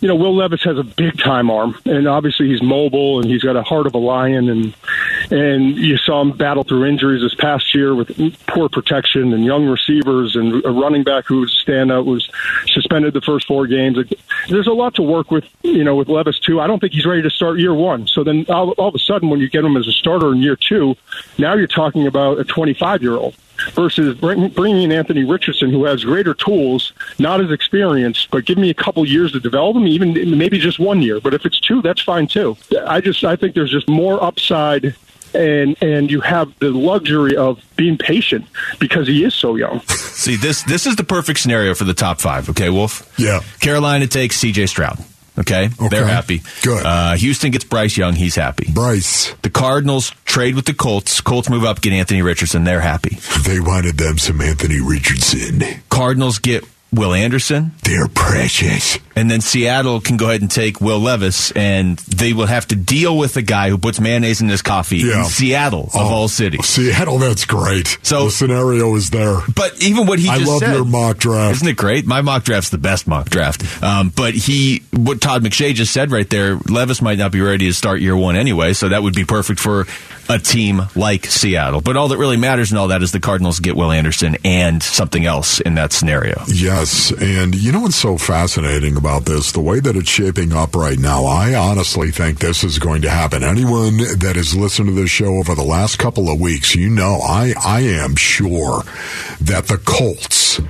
you 0.01 0.09
know, 0.09 0.17
Will 0.17 0.35
Levis 0.35 0.63
has 0.65 0.79
a 0.79 0.83
big 0.83 1.19
time 1.19 1.51
arm, 1.51 1.79
and 1.85 2.09
obviously 2.09 2.49
he's 2.49 2.63
mobile 2.63 3.21
and 3.21 3.31
he's 3.31 3.43
got 3.43 3.57
a 3.57 3.63
heart 3.63 3.87
of 3.87 3.95
a 3.95 3.99
lion, 3.99 4.49
and 4.49 4.75
and 5.31 5.77
you 5.77 5.97
saw 5.97 6.21
him 6.21 6.37
battle 6.37 6.65
through 6.65 6.87
injuries 6.87 7.23
this 7.23 7.35
past 7.35 7.75
year 7.75 7.95
with 7.95 8.11
poor 8.47 8.69
protection 8.69 9.33
and 9.33 9.45
young 9.45 9.67
receivers 9.67 10.35
and 10.35 10.65
a 10.65 10.71
running 10.71 11.05
back 11.05 11.27
who 11.27 11.41
was 11.41 11.65
standout 11.65 12.05
was 12.05 12.29
suspended 12.67 13.15
the 13.15 13.21
first 13.21 13.47
four 13.47 13.67
games. 13.67 13.97
There's 14.49 14.67
a 14.67 14.73
lot 14.73 14.95
to 14.97 15.03
work 15.03 15.31
with, 15.31 15.45
you 15.63 15.85
know, 15.85 15.95
with 15.95 16.09
Levis 16.09 16.39
too. 16.41 16.61
I 16.61 16.67
don't 16.67 16.81
think 16.81 16.93
he's 16.93 17.07
ready 17.07 17.23
to 17.23 17.31
start 17.31 17.59
year 17.61 17.75
one. 17.75 18.07
So 18.09 18.25
then 18.25 18.45
all, 18.49 18.71
all 18.73 18.89
of 18.89 18.95
a 18.95 18.99
sudden, 18.99 19.31
when 19.31 19.41
you 19.41 19.49
get 19.49 19.65
him 19.65 19.77
as 19.77 19.87
a 19.87 19.93
starter 19.93 20.33
in 20.33 20.39
year 20.39 20.57
two, 20.57 20.97
now 21.39 21.55
you're 21.55 21.67
talking 21.67 22.07
about 22.07 22.39
a 22.39 22.45
25 22.45 23.03
year 23.03 23.17
old 23.17 23.37
versus 23.71 24.17
bringing 24.19 24.83
in 24.83 24.93
Anthony 24.93 25.25
Richardson, 25.25 25.71
who 25.71 25.85
has 25.85 26.05
greater 26.05 26.35
tools, 26.35 26.93
not 27.19 27.41
as 27.41 27.51
experienced, 27.51 28.31
but 28.31 28.45
give 28.45 28.59
me 28.59 28.71
a 28.71 28.75
couple 28.75 29.07
years 29.07 29.33
to 29.33 29.41
develop 29.41 29.77
him, 29.77 29.87
even 29.87 30.37
maybe 30.37 30.59
just 30.59 30.79
one 30.79 31.03
year. 31.03 31.21
But 31.21 31.35
if 31.35 31.47
it's 31.47 31.61
two, 31.61 31.83
that's 31.83 32.01
fine 32.01 32.27
too. 32.27 32.57
I 32.87 33.01
just 33.01 33.25
I 33.25 33.37
think 33.37 33.55
there's 33.55 33.71
just 33.71 33.89
more 33.89 34.23
upside. 34.23 34.95
And 35.35 35.83
and 35.83 36.11
you 36.11 36.21
have 36.21 36.53
the 36.59 36.71
luxury 36.71 37.39
of 37.39 37.65
being 37.77 37.97
patient 37.97 38.45
because 38.79 39.09
he 39.09 39.25
is 39.25 39.35
so 39.35 39.57
young. 39.57 39.81
See 39.87 40.37
this 40.37 40.63
this 40.65 40.87
is 40.87 40.97
the 40.97 41.05
perfect 41.05 41.39
scenario 41.41 41.75
for 41.75 41.85
the 41.85 41.95
top 41.95 42.21
five. 42.21 42.51
Okay, 42.51 42.69
Wolf. 42.69 43.11
Yeah. 43.19 43.41
Carolina 43.59 44.07
takes 44.07 44.37
C.J. 44.37 44.67
Stroud. 44.67 44.99
Okay, 45.39 45.69
they're 45.91 46.07
happy. 46.07 46.43
Good. 46.63 46.85
Uh, 46.85 47.15
Houston 47.15 47.51
gets 47.53 47.65
Bryce 47.65 47.97
Young. 47.97 48.15
He's 48.15 48.35
happy. 48.37 48.71
Bryce, 48.73 49.33
The 49.43 49.49
Cardinals 49.51 50.11
trade 50.27 50.55
with 50.55 50.67
the 50.67 50.75
Colts. 50.75 51.21
Colts 51.23 51.49
move 51.49 51.65
up, 51.65 51.81
get 51.81 51.93
Anthony 51.95 52.21
Richardson. 52.23 52.65
They're 52.65 52.81
happy. 52.83 53.17
they 53.47 53.59
wanted 53.59 53.97
them 53.97 54.19
some 54.19 54.41
Anthony 54.43 54.81
Richardson. 54.81 55.63
Cardinals 55.89 56.39
get 56.39 56.65
Will 56.93 57.15
Anderson. 57.15 57.73
They're 57.85 58.09
precious. 58.09 58.99
And 59.17 59.31
then 59.31 59.41
Seattle 59.41 60.01
can 60.01 60.17
go 60.17 60.29
ahead 60.29 60.41
and 60.43 60.51
take 60.51 60.81
Will 60.81 60.99
Levis, 60.99 61.51
and 61.53 61.99
they 62.01 62.33
will 62.33 62.47
have 62.47 62.67
to 62.69 62.77
deal 62.77 63.17
with 63.17 63.35
the 63.35 63.43
guy 63.43 63.69
who 63.71 63.79
puts 63.79 63.99
mayonnaise 64.01 64.41
in 64.41 64.49
his 64.49 64.63
coffee 64.63 64.99
Yeah. 64.99 65.21
in 65.21 65.25
Seattle, 65.27 65.91
of 65.95 65.97
all 66.11 66.29
cities. 66.29 66.67
Seattle, 66.67 67.19
that's 67.19 67.45
great. 67.45 67.99
So- 68.03 68.27
the 68.27 68.31
scenario 68.31 68.95
is 68.95 69.11
there. 69.11 69.39
But 69.55 69.83
even 69.83 70.07
what 70.07 70.19
he 70.19 70.29
I 70.29 70.37
love 70.37 70.61
said, 70.61 70.75
your 70.75 70.85
mock 70.85 71.19
draft. 71.19 71.57
Isn't 71.57 71.69
it 71.69 71.77
great? 71.77 72.07
My 72.07 72.21
mock 72.23 72.45
draft's 72.45 72.71
the 72.71 72.79
best 72.79 73.07
mock 73.07 73.29
draft. 73.31 73.63
Um, 73.83 74.11
but 74.15 74.35
he, 74.35 74.83
what 74.93 75.21
Todd 75.21 75.43
McShay 75.43 75.75
just 75.75 75.93
said 75.93 76.11
right 76.11 76.29
there, 76.29 76.57
Levis 76.69 77.01
might 77.03 77.19
not 77.19 77.33
be 77.33 77.41
ready 77.41 77.67
to 77.67 77.73
start 77.75 78.01
year 78.01 78.17
one 78.17 78.37
anyway, 78.37 78.73
so 78.75 78.89
that 78.91 79.03
would 79.03 79.15
be 79.15 79.25
perfect 79.25 79.61
for 79.61 79.87
a 80.29 80.39
team 80.39 80.83
like 80.95 81.27
Seattle. 81.27 81.81
But 81.81 81.97
all 81.97 82.09
that 82.09 82.19
really 82.19 82.37
matters 82.37 82.73
in 82.73 82.79
all 82.79 82.89
that 82.89 83.03
is 83.03 83.13
the 83.13 83.21
Cardinals 83.21 83.61
get 83.61 83.77
Will 83.77 83.91
Anderson 83.91 84.37
and 84.45 84.83
something 84.83 85.25
else 85.25 85.61
in 85.61 85.75
that 85.75 85.93
scenario. 85.93 86.43
Yes, 86.49 87.11
and 87.13 87.55
you 87.55 87.73
know 87.73 87.81
what's 87.81 87.97
so 87.97 88.19
fascinating 88.19 88.97
about 88.97 89.25
this? 89.25 89.53
The 89.53 89.61
way 89.61 89.81
that 89.81 89.97
it's 89.97 90.09
shaping 90.09 90.53
up 90.53 90.75
right 90.75 90.99
now, 90.99 91.25
I 91.25 91.55
honestly 91.55 92.11
think 92.11 92.39
this 92.39 92.65
is 92.65 92.79
going 92.79 93.03
to 93.03 93.11
happen. 93.11 93.43
Anyone 93.43 93.99
that 93.99 94.35
has 94.37 94.57
listened 94.57 94.89
to 94.89 94.95
this 94.95 95.11
show 95.11 95.37
over 95.37 95.55
the 95.55 95.63
last 95.63 95.99
couple 95.99 96.31
of 96.31 96.41
weeks, 96.41 96.75
you 96.75 96.91
know, 96.91 97.21
I, 97.23 97.55
I 97.65 97.81
am 97.81 98.17
sure 98.17 98.83
that 99.41 99.67
the 99.67 99.79
Colts 99.79 100.61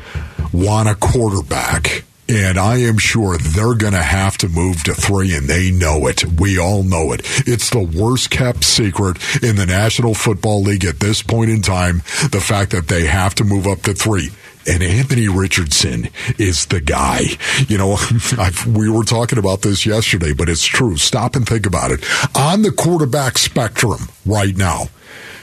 want 0.53 0.89
a 0.89 0.95
quarterback. 0.95 2.05
And 2.35 2.59
I 2.59 2.79
am 2.79 2.97
sure 2.97 3.37
they're 3.37 3.75
going 3.75 3.93
to 3.93 4.03
have 4.03 4.39
to 4.39 4.49
move 4.49 4.83
to 4.85 4.95
three, 4.95 5.37
and 5.37 5.49
they 5.49 5.71
know 5.71 6.07
it. 6.07 6.25
We 6.25 6.59
all 6.59 6.83
know 6.83 7.13
it. 7.13 7.21
It's 7.47 7.69
the 7.69 7.83
worst 7.83 8.31
kept 8.31 8.65
secret 8.65 9.19
in 9.43 9.57
the 9.57 9.67
National 9.67 10.15
Football 10.15 10.63
League 10.63 10.87
at 10.87 10.99
this 10.99 11.23
point 11.23 11.51
in 11.51 11.61
time. 11.61 11.99
The 12.31 12.43
fact 12.43 12.71
that 12.71 12.89
they 12.89 13.05
have 13.05 13.35
to 13.35 13.45
move 13.45 13.67
up 13.67 13.83
to 13.83 13.93
three. 13.93 14.31
And 14.67 14.83
Anthony 14.83 15.29
Richardson 15.29 16.09
is 16.39 16.65
the 16.67 16.81
guy. 16.81 17.23
You 17.69 17.77
know, 17.77 17.93
I've, 18.39 18.67
we 18.67 18.89
were 18.89 19.05
talking 19.05 19.39
about 19.39 19.61
this 19.61 19.85
yesterday, 19.85 20.33
but 20.33 20.49
it's 20.49 20.65
true. 20.65 20.97
Stop 20.97 21.37
and 21.37 21.47
think 21.47 21.67
about 21.67 21.91
it. 21.91 22.03
On 22.35 22.63
the 22.63 22.73
quarterback 22.73 23.37
spectrum 23.37 24.09
right 24.25 24.57
now, 24.57 24.85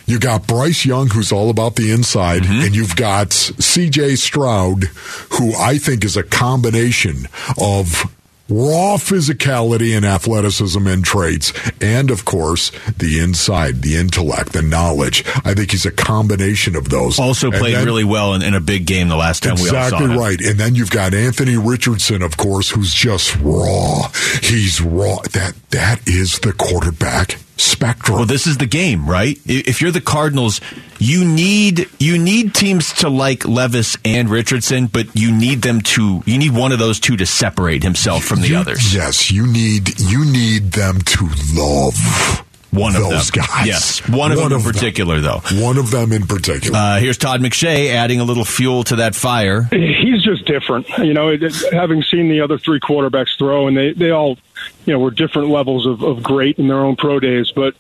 you 0.10 0.20
got 0.20 0.47
Bryce 0.47 0.86
Young, 0.86 1.07
who's 1.07 1.32
all 1.32 1.49
about 1.49 1.76
the 1.76 1.91
inside, 1.91 2.41
mm-hmm. 2.43 2.66
and 2.66 2.76
you've 2.76 2.95
got 2.95 3.30
CJ 3.30 4.18
Stroud, 4.18 4.86
who 5.34 5.53
I 5.55 5.78
think 5.78 6.03
is 6.03 6.18
a 6.18 6.24
combination 6.24 7.28
of 7.62 8.12
raw 8.49 8.97
physicality 8.97 9.95
and 9.95 10.03
athleticism 10.03 10.88
and 10.88 11.05
traits, 11.05 11.53
and 11.80 12.10
of 12.10 12.26
course, 12.26 12.72
the 12.97 13.20
inside, 13.20 13.84
the 13.84 13.95
intellect, 13.95 14.53
the 14.53 14.64
knowledge. 14.64 15.24
I 15.45 15.53
think 15.53 15.72
he's 15.72 15.86
a 15.86 15.91
combination 15.91 16.76
of 16.76 16.89
those. 16.89 17.20
Also 17.20 17.51
played 17.51 17.76
then- 17.76 17.86
really 17.86 18.03
well 18.03 18.34
in, 18.34 18.41
in 18.41 18.55
a 18.55 18.60
big 18.60 18.86
game 18.86 19.07
the 19.10 19.16
last 19.16 19.43
time 19.43 19.55
we 19.55 19.70
all 19.70 19.76
Exactly 19.76 20.07
saw 20.07 20.14
him. 20.14 20.18
right. 20.20 20.41
And 20.41 20.60
then 20.60 20.74
you've 20.76 20.89
got 20.89 21.14
Anthony 21.14 21.57
Richardson, 21.57 22.24
of 22.24 22.38
course, 22.38 22.72
who's 22.72 22.93
just 22.93 23.36
raw. 23.41 24.10
He's 24.41 24.82
raw. 24.82 25.18
That 25.34 25.53
that 25.70 26.07
is 26.07 26.39
the 26.39 26.53
quarterback 26.53 27.38
spectrum. 27.60 28.18
Well, 28.18 28.26
this 28.26 28.47
is 28.47 28.57
the 28.57 28.66
game, 28.66 29.05
right? 29.10 29.38
If 29.45 29.82
you're 29.82 29.91
the 29.91 30.01
Cardinals, 30.01 30.62
you 30.99 31.26
need 31.26 31.88
you 31.99 32.18
need 32.18 32.53
teams 32.55 32.93
to 32.95 33.10
like 33.10 33.45
Levis 33.47 33.97
and 34.05 34.30
Richardson, 34.30 34.88
but 34.88 35.07
you 35.16 35.32
need 35.32 35.62
them 35.62 35.82
to 35.82 36.24
you 36.26 36.38
need 36.38 36.51
one 36.51 36.72
of 36.72 36.80
those 36.80 36.99
two 36.99 37.18
to 37.18 37.26
separate 37.26 37.84
himself 37.84 38.24
from 38.24 38.41
the 38.41 38.49
You- 38.49 38.57
others. 38.57 38.93
Yes, 38.93 39.32
you 39.32 39.45
need 39.47 39.99
you 39.99 40.26
need 40.26 40.72
them 40.74 41.01
to 41.01 41.30
love 41.53 42.43
One 42.72 42.95
of 42.95 43.01
those 43.09 43.32
them. 43.32 43.43
guys. 43.47 43.65
Yes, 43.67 44.07
one 44.09 44.32
of 44.32 44.38
them 44.38 44.51
in 44.51 44.61
particular, 44.61 45.20
though. 45.22 45.41
One 45.53 45.78
of 45.78 45.89
them 45.91 46.11
in 46.11 46.28
particular. 46.28 46.78
Uh, 46.78 46.99
here's 46.99 47.17
Todd 47.17 47.41
McShay 47.41 47.89
adding 47.89 48.20
a 48.20 48.24
little 48.24 48.45
fuel 48.45 48.84
to 48.86 48.97
that 48.97 49.15
fire. 49.15 49.63
he's 49.72 50.24
just 50.24 50.45
different. 50.45 50.88
You 50.99 51.13
know, 51.13 51.30
it, 51.30 51.41
it- 51.43 51.74
having 51.74 52.03
seen 52.03 52.30
the 52.30 52.41
other 52.41 52.57
three 52.57 52.80
quarterbacks 52.80 53.38
throw, 53.38 53.67
and 53.67 53.76
they 53.76 53.93
they 53.93 54.11
all, 54.11 54.38
you 54.86 54.93
know, 54.93 54.99
were 54.99 55.11
different 55.11 55.49
levels 55.49 55.86
of, 55.88 56.03
of 56.03 56.22
great 56.22 56.59
in 56.59 56.67
their 56.67 56.80
own 56.80 56.95
pro 56.95 57.20
days. 57.20 57.51
But 57.51 57.76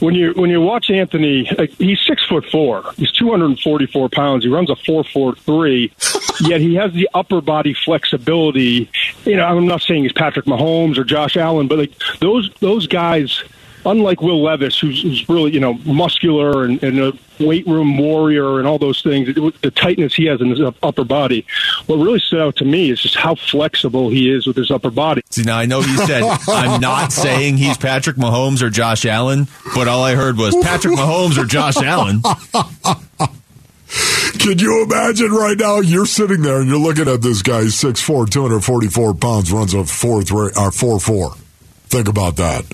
when 0.00 0.14
you 0.14 0.32
when 0.32 0.48
you 0.50 0.60
watch 0.60 0.90
Anthony, 0.90 1.48
like, 1.58 1.70
he's 1.72 2.00
six 2.00 2.24
foot 2.26 2.44
four. 2.50 2.82
He's 2.96 3.12
two 3.12 3.30
hundred 3.30 3.46
and 3.46 3.60
forty 3.60 3.86
four 3.86 4.08
pounds. 4.08 4.44
He 4.44 4.50
runs 4.50 4.70
a 4.70 4.76
four 4.76 5.04
four 5.04 5.34
three. 5.34 5.92
Yet 6.40 6.60
he 6.60 6.74
has 6.76 6.92
the 6.92 7.08
upper 7.14 7.40
body 7.40 7.74
flexibility. 7.74 8.90
You 9.24 9.36
know, 9.36 9.44
I'm 9.44 9.66
not 9.66 9.82
saying 9.82 10.02
he's 10.02 10.12
Patrick 10.12 10.46
Mahomes 10.46 10.96
or 10.98 11.04
Josh 11.04 11.36
Allen, 11.36 11.68
but 11.68 11.78
like 11.78 11.92
those 12.20 12.50
those 12.60 12.86
guys. 12.86 13.42
Unlike 13.86 14.22
Will 14.22 14.42
Levis, 14.42 14.78
who's, 14.78 15.02
who's 15.02 15.28
really 15.28 15.52
you 15.52 15.60
know 15.60 15.74
muscular 15.84 16.64
and, 16.64 16.82
and 16.82 16.98
a 16.98 17.12
weight 17.40 17.66
room 17.66 17.98
warrior 17.98 18.58
and 18.58 18.66
all 18.66 18.78
those 18.78 19.02
things, 19.02 19.34
the 19.34 19.72
tightness 19.74 20.14
he 20.14 20.26
has 20.26 20.40
in 20.40 20.50
his 20.50 20.60
upper 20.82 21.04
body. 21.04 21.46
What 21.86 21.96
really 21.96 22.20
stood 22.20 22.40
out 22.40 22.56
to 22.56 22.64
me 22.64 22.90
is 22.90 23.00
just 23.00 23.16
how 23.16 23.34
flexible 23.34 24.08
he 24.10 24.30
is 24.30 24.46
with 24.46 24.56
his 24.56 24.70
upper 24.70 24.90
body. 24.90 25.22
See, 25.30 25.42
now 25.42 25.58
I 25.58 25.66
know 25.66 25.80
you 25.80 25.96
said 26.06 26.22
I'm 26.48 26.80
not 26.80 27.12
saying 27.12 27.56
he's 27.56 27.76
Patrick 27.76 28.16
Mahomes 28.16 28.62
or 28.62 28.70
Josh 28.70 29.04
Allen, 29.04 29.48
but 29.74 29.88
all 29.88 30.02
I 30.02 30.14
heard 30.14 30.36
was 30.36 30.54
Patrick 30.56 30.94
Mahomes 30.94 31.36
or 31.36 31.44
Josh 31.44 31.76
Allen. 31.76 32.22
Can 34.38 34.58
you 34.58 34.82
imagine 34.82 35.30
right 35.30 35.56
now? 35.56 35.78
You're 35.78 36.06
sitting 36.06 36.42
there 36.42 36.60
and 36.60 36.68
you're 36.68 36.78
looking 36.78 37.08
at 37.08 37.22
this 37.22 37.42
guy, 37.42 37.62
6'4", 37.62 38.28
244 38.28 39.14
pounds, 39.14 39.52
runs 39.52 39.72
a 39.72 39.84
four 39.84 40.22
three 40.22 40.50
or 40.56 40.66
uh, 40.66 40.70
four 40.70 40.98
four. 41.00 41.34
Think 41.86 42.08
about 42.08 42.36
that. 42.36 42.64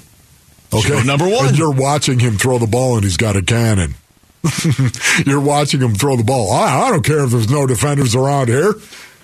Okay, 0.72 0.88
Show 0.88 1.02
number 1.02 1.28
one. 1.28 1.48
And 1.48 1.58
you're 1.58 1.72
watching 1.72 2.18
him 2.18 2.36
throw 2.36 2.58
the 2.58 2.66
ball, 2.66 2.94
and 2.94 3.04
he's 3.04 3.16
got 3.16 3.36
a 3.36 3.42
cannon. 3.42 3.94
you're 5.26 5.40
watching 5.40 5.80
him 5.80 5.94
throw 5.94 6.16
the 6.16 6.24
ball. 6.24 6.52
I, 6.52 6.86
I 6.86 6.90
don't 6.90 7.04
care 7.04 7.24
if 7.24 7.30
there's 7.30 7.50
no 7.50 7.66
defenders 7.66 8.14
around 8.14 8.48
here. 8.48 8.74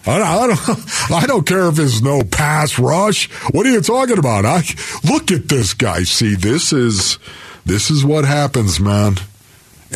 I, 0.06 0.20
I 0.20 0.46
don't. 0.46 0.60
I 1.10 1.26
don't 1.26 1.46
care 1.46 1.68
if 1.68 1.76
there's 1.76 2.02
no 2.02 2.22
pass 2.22 2.78
rush. 2.78 3.30
What 3.52 3.66
are 3.66 3.70
you 3.70 3.80
talking 3.80 4.18
about? 4.18 4.44
I 4.44 4.62
look 5.04 5.30
at 5.30 5.48
this 5.48 5.74
guy. 5.74 6.02
See, 6.02 6.34
this 6.34 6.72
is 6.72 7.18
this 7.64 7.90
is 7.90 8.04
what 8.04 8.24
happens, 8.24 8.78
man. 8.80 9.16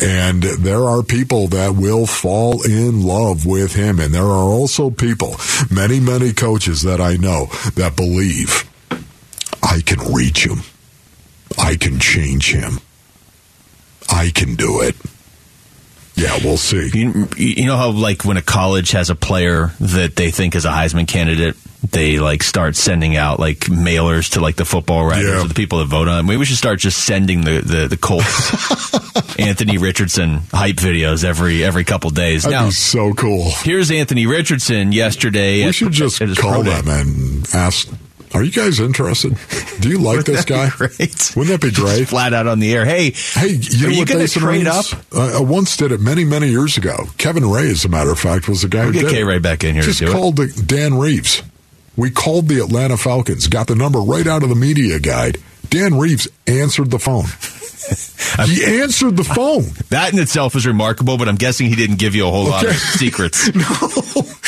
And 0.01 0.43
there 0.43 0.85
are 0.85 1.03
people 1.03 1.47
that 1.49 1.75
will 1.75 2.05
fall 2.05 2.63
in 2.63 3.03
love 3.03 3.45
with 3.45 3.75
him. 3.75 3.99
And 3.99 4.13
there 4.13 4.23
are 4.23 4.49
also 4.49 4.89
people, 4.89 5.35
many, 5.69 5.99
many 5.99 6.31
coaches 6.31 6.81
that 6.83 7.01
I 7.01 7.17
know 7.17 7.47
that 7.75 7.97
believe 7.97 8.69
I 9.61 9.81
can 9.81 9.99
reach 10.13 10.45
him. 10.47 10.61
I 11.57 11.75
can 11.75 11.99
change 11.99 12.51
him. 12.53 12.79
I 14.09 14.29
can 14.33 14.55
do 14.55 14.81
it. 14.81 14.95
Yeah, 16.15 16.37
we'll 16.43 16.57
see. 16.57 16.89
You, 16.93 17.27
you 17.37 17.65
know 17.65 17.77
how 17.77 17.91
like 17.91 18.25
when 18.25 18.37
a 18.37 18.41
college 18.41 18.91
has 18.91 19.09
a 19.09 19.15
player 19.15 19.71
that 19.79 20.15
they 20.15 20.29
think 20.29 20.55
is 20.55 20.65
a 20.65 20.69
Heisman 20.69 21.07
candidate, 21.07 21.55
they 21.89 22.19
like 22.19 22.43
start 22.43 22.75
sending 22.75 23.15
out 23.15 23.39
like 23.39 23.59
mailers 23.61 24.33
to 24.33 24.41
like 24.41 24.55
the 24.57 24.65
football 24.65 25.05
writers 25.05 25.29
Yeah. 25.29 25.43
or 25.45 25.47
the 25.47 25.53
people 25.53 25.79
that 25.79 25.85
vote 25.85 26.07
on. 26.09 26.25
Maybe 26.25 26.37
we 26.37 26.45
should 26.45 26.57
start 26.57 26.79
just 26.79 27.05
sending 27.05 27.41
the 27.41 27.61
the, 27.61 27.87
the 27.87 27.97
Colts 27.97 28.93
Anthony 29.39 29.77
Richardson 29.77 30.41
hype 30.51 30.75
videos 30.75 31.23
every 31.23 31.63
every 31.63 31.85
couple 31.85 32.09
days. 32.09 32.43
That'd 32.43 32.59
now 32.59 32.65
be 32.65 32.71
so 32.71 33.13
cool. 33.13 33.49
here's 33.63 33.89
Anthony 33.89 34.27
Richardson 34.27 34.91
yesterday. 34.91 35.55
We 35.63 35.69
at- 35.69 35.75
should 35.75 35.93
just 35.93 36.19
call 36.37 36.61
them 36.63 36.87
and 36.89 37.47
ask, 37.55 37.87
are 38.33 38.43
you 38.43 38.51
guys 38.51 38.79
interested? 38.79 39.37
Do 39.81 39.89
you 39.89 39.99
like 39.99 40.25
this 40.25 40.45
guy? 40.45 40.69
Great. 40.69 41.33
Wouldn't 41.35 41.61
that 41.61 41.61
be 41.61 41.71
great? 41.73 42.07
Flat 42.07 42.33
out 42.33 42.47
on 42.47 42.59
the 42.59 42.73
air. 42.73 42.85
Hey, 42.85 43.11
Hey, 43.11 43.49
you 43.49 43.87
are 43.87 43.89
know 43.89 43.95
you 43.97 44.05
going 44.05 44.25
to 44.25 44.39
trade 44.39 44.67
up? 44.67 44.85
Uh, 45.13 45.39
uh, 45.39 45.43
once 45.43 45.75
did 45.77 45.91
it 45.91 45.99
many, 45.99 46.23
many 46.23 46.47
years 46.49 46.77
ago. 46.77 47.05
Kevin 47.17 47.45
Ray, 47.49 47.69
as 47.69 47.83
a 47.85 47.89
matter 47.89 48.11
of 48.11 48.19
fact, 48.19 48.47
was 48.47 48.61
the 48.61 48.67
guy 48.69 48.85
who 48.85 48.93
Get 48.93 49.01
did 49.01 49.11
K. 49.11 49.23
Ray 49.23 49.39
back 49.39 49.63
in 49.63 49.73
here 49.75 49.83
Just 49.83 50.01
it. 50.01 50.09
called 50.09 50.37
the, 50.37 50.47
Dan 50.65 50.97
Reeves. 50.97 51.43
We 51.97 52.09
called 52.09 52.47
the 52.47 52.59
Atlanta 52.59 52.95
Falcons, 52.97 53.47
got 53.47 53.67
the 53.67 53.75
number 53.75 53.99
right 53.99 54.25
out 54.25 54.43
of 54.43 54.49
the 54.49 54.55
media 54.55 54.99
guide. 54.99 55.37
Dan 55.69 55.97
Reeves 55.97 56.27
answered 56.47 56.89
the 56.89 56.99
phone. 56.99 57.25
he 58.47 58.63
answered 58.81 59.17
the 59.17 59.23
phone. 59.23 59.63
That 59.89 60.13
in 60.13 60.19
itself 60.19 60.55
is 60.55 60.65
remarkable, 60.65 61.17
but 61.17 61.27
I'm 61.27 61.35
guessing 61.35 61.67
he 61.67 61.75
didn't 61.75 61.97
give 61.97 62.15
you 62.15 62.27
a 62.27 62.31
whole 62.31 62.45
lot 62.47 62.65
of 62.65 62.73
secrets. 62.75 63.49
No, 63.55 63.63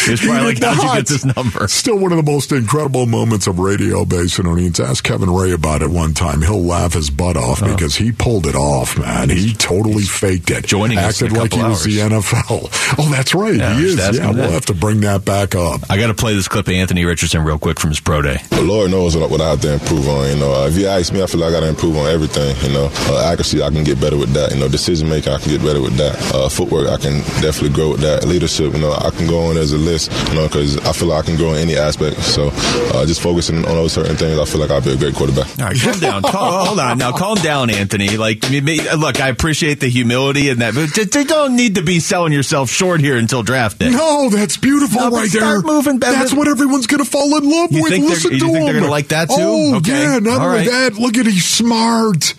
It's 0.06 0.26
probably 0.26 0.54
like, 0.54 0.62
how'd 0.62 0.78
you 0.78 0.84
not. 0.84 0.98
get 0.98 1.08
this 1.08 1.26
number? 1.26 1.68
Still 1.68 1.98
one 1.98 2.12
of 2.12 2.18
the 2.18 2.30
most 2.30 2.52
incredible 2.52 3.06
moments 3.06 3.48
of 3.48 3.60
radio 3.60 4.04
Basin 4.06 4.48
Onions. 4.48 4.80
Ask 4.80 5.04
Kevin 5.04 5.30
Ray 5.30 5.52
about 5.52 5.82
it 5.82 5.90
one 5.90 6.14
time. 6.14 6.42
He'll 6.42 6.64
laugh 6.64 6.94
his 6.94 7.10
butt 7.10 7.38
off 7.38 7.62
because 7.62 7.96
he 7.96 8.12
pulled 8.12 8.46
it 8.46 8.56
off, 8.56 8.98
man. 8.98 9.30
He 9.30 9.54
totally 9.54 10.04
faked 10.04 10.52
it. 10.52 10.66
Joining 10.66 10.98
us 10.98 11.22
in 11.22 11.28
Acted 11.28 11.38
a 11.38 11.42
like 11.42 11.54
he 11.54 11.58
couple 11.60 11.72
was 11.72 11.84
the 11.84 11.98
NFL. 12.00 12.96
Oh, 13.00 13.10
that's 13.10 13.34
right. 13.34 13.56
Yeah, 13.56 13.76
he 13.76 13.86
is. 13.86 13.96
Yeah, 13.96 14.26
we'll 14.28 14.34
that. 14.34 14.52
have 14.52 14.66
to 14.68 14.74
bring 14.74 15.02
that 15.02 15.26
back 15.26 15.56
up. 15.56 15.82
I 15.90 15.98
got 15.98 16.08
to 16.08 16.14
play 16.14 16.36
this 16.36 16.48
clip 16.48 16.68
of 16.68 16.74
Anthony 16.74 17.06
Richardson 17.06 17.44
real 17.44 17.58
quick 17.58 17.80
from 17.80 17.90
his 17.90 18.00
pro 18.00 18.22
day. 18.22 18.38
The 18.50 18.62
Lord 18.62 18.92
knows 18.92 19.16
what, 19.18 19.30
what 19.32 19.42
I 19.42 19.52
have 19.52 19.62
to 19.62 19.74
improve 19.74 20.08
on. 20.08 20.30
You 20.30 20.36
know, 20.36 20.54
uh, 20.54 20.68
if 20.68 20.78
you 20.78 20.88
ask 20.88 21.14
me, 21.14 21.24
I 21.24 21.26
feel 21.26 21.40
like 21.40 21.50
I 21.50 21.52
got 21.54 21.60
to 21.62 21.70
improve 21.70 21.98
on 21.98 22.08
everything. 22.08 22.56
You 22.68 22.74
know, 22.74 22.90
uh, 22.92 23.32
accuracy, 23.32 23.64
I 23.64 23.70
can 23.70 23.84
get 23.84 24.00
better 24.00 24.18
with 24.18 24.34
that. 24.34 24.54
You 24.54 24.60
know, 24.60 24.68
decision 24.68 25.10
making, 25.10 25.34
I 25.34 25.40
can 25.40 25.50
get 25.50 25.62
better 25.62 25.82
with 25.82 25.96
that. 25.96 26.16
Uh, 26.34 26.50
footwork, 26.50 26.88
I 26.88 26.98
can 26.98 27.20
definitely 27.42 27.70
grow 27.70 27.92
with 27.92 28.02
that. 28.02 28.26
Leadership, 28.26 28.74
you 28.74 28.80
know, 28.80 28.94
I 28.94 29.10
can 29.12 29.28
go 29.28 29.48
on 29.48 29.58
as 29.58 29.72
a 29.72 29.78
leader 29.78 29.93
this, 29.94 30.10
you 30.30 30.36
know, 30.36 30.48
because 30.48 30.78
I 30.80 30.92
feel 30.94 31.08
like 31.10 31.24
I 31.24 31.28
can 31.28 31.38
grow 31.38 31.54
in 31.54 31.60
any 31.60 31.78
aspect. 31.78 32.18
So 32.22 32.50
uh, 32.94 33.06
just 33.06 33.22
focusing 33.22 33.58
on 33.66 33.76
those 33.76 33.94
certain 33.94 34.16
things, 34.16 34.40
I 34.40 34.46
feel 34.46 34.60
like 34.62 34.72
I'll 34.72 34.82
be 34.82 34.94
a 34.94 34.98
great 34.98 35.14
quarterback. 35.16 35.48
All 35.60 35.66
right, 35.68 35.80
calm 35.80 36.00
down. 36.00 36.22
Cal- 36.24 36.66
hold 36.66 36.80
on 36.80 36.98
now. 36.98 37.12
Calm 37.12 37.38
down, 37.38 37.70
Anthony. 37.70 38.18
Like, 38.18 38.50
me- 38.50 38.62
me- 38.62 38.92
look, 38.96 39.22
I 39.22 39.30
appreciate 39.30 39.80
the 39.80 39.88
humility 39.90 40.50
and 40.50 40.62
that, 40.62 40.74
but 40.74 40.90
just, 40.94 41.14
you 41.16 41.26
don't 41.26 41.56
need 41.56 41.76
to 41.76 41.84
be 41.84 42.00
selling 42.00 42.34
yourself 42.34 42.70
short 42.70 43.00
here 43.02 43.18
until 43.18 43.44
draft 43.44 43.80
day. 43.80 43.92
No, 43.92 44.30
that's 44.30 44.58
beautiful 44.58 45.00
No, 45.02 45.10
right 45.12 45.32
there. 45.32 45.62
moving 45.62 46.00
back. 46.00 46.14
That's 46.16 46.34
what 46.34 46.48
everyone's 46.48 46.88
going 46.88 47.04
to 47.04 47.10
fall 47.10 47.38
in 47.38 47.50
love 47.50 47.72
You 47.72 47.84
with. 47.84 47.92
think 47.92 48.06
they're- 48.06 48.14
Listen 48.16 48.32
you 48.34 48.40
to 48.40 48.46
think 48.46 48.58
him. 48.58 48.64
they're 48.66 48.74
gonna 48.80 48.92
like 48.92 49.08
that 49.10 49.28
too? 49.30 49.36
Oh 49.38 49.76
Okay. 49.78 49.92
yeah, 49.92 50.20
not 50.20 50.40
All 50.42 50.48
only 50.48 50.68
right. 50.68 50.70
that. 50.70 50.94
Look 50.96 51.18
at 51.18 51.26
he's 51.26 51.46
smart. 51.46 52.34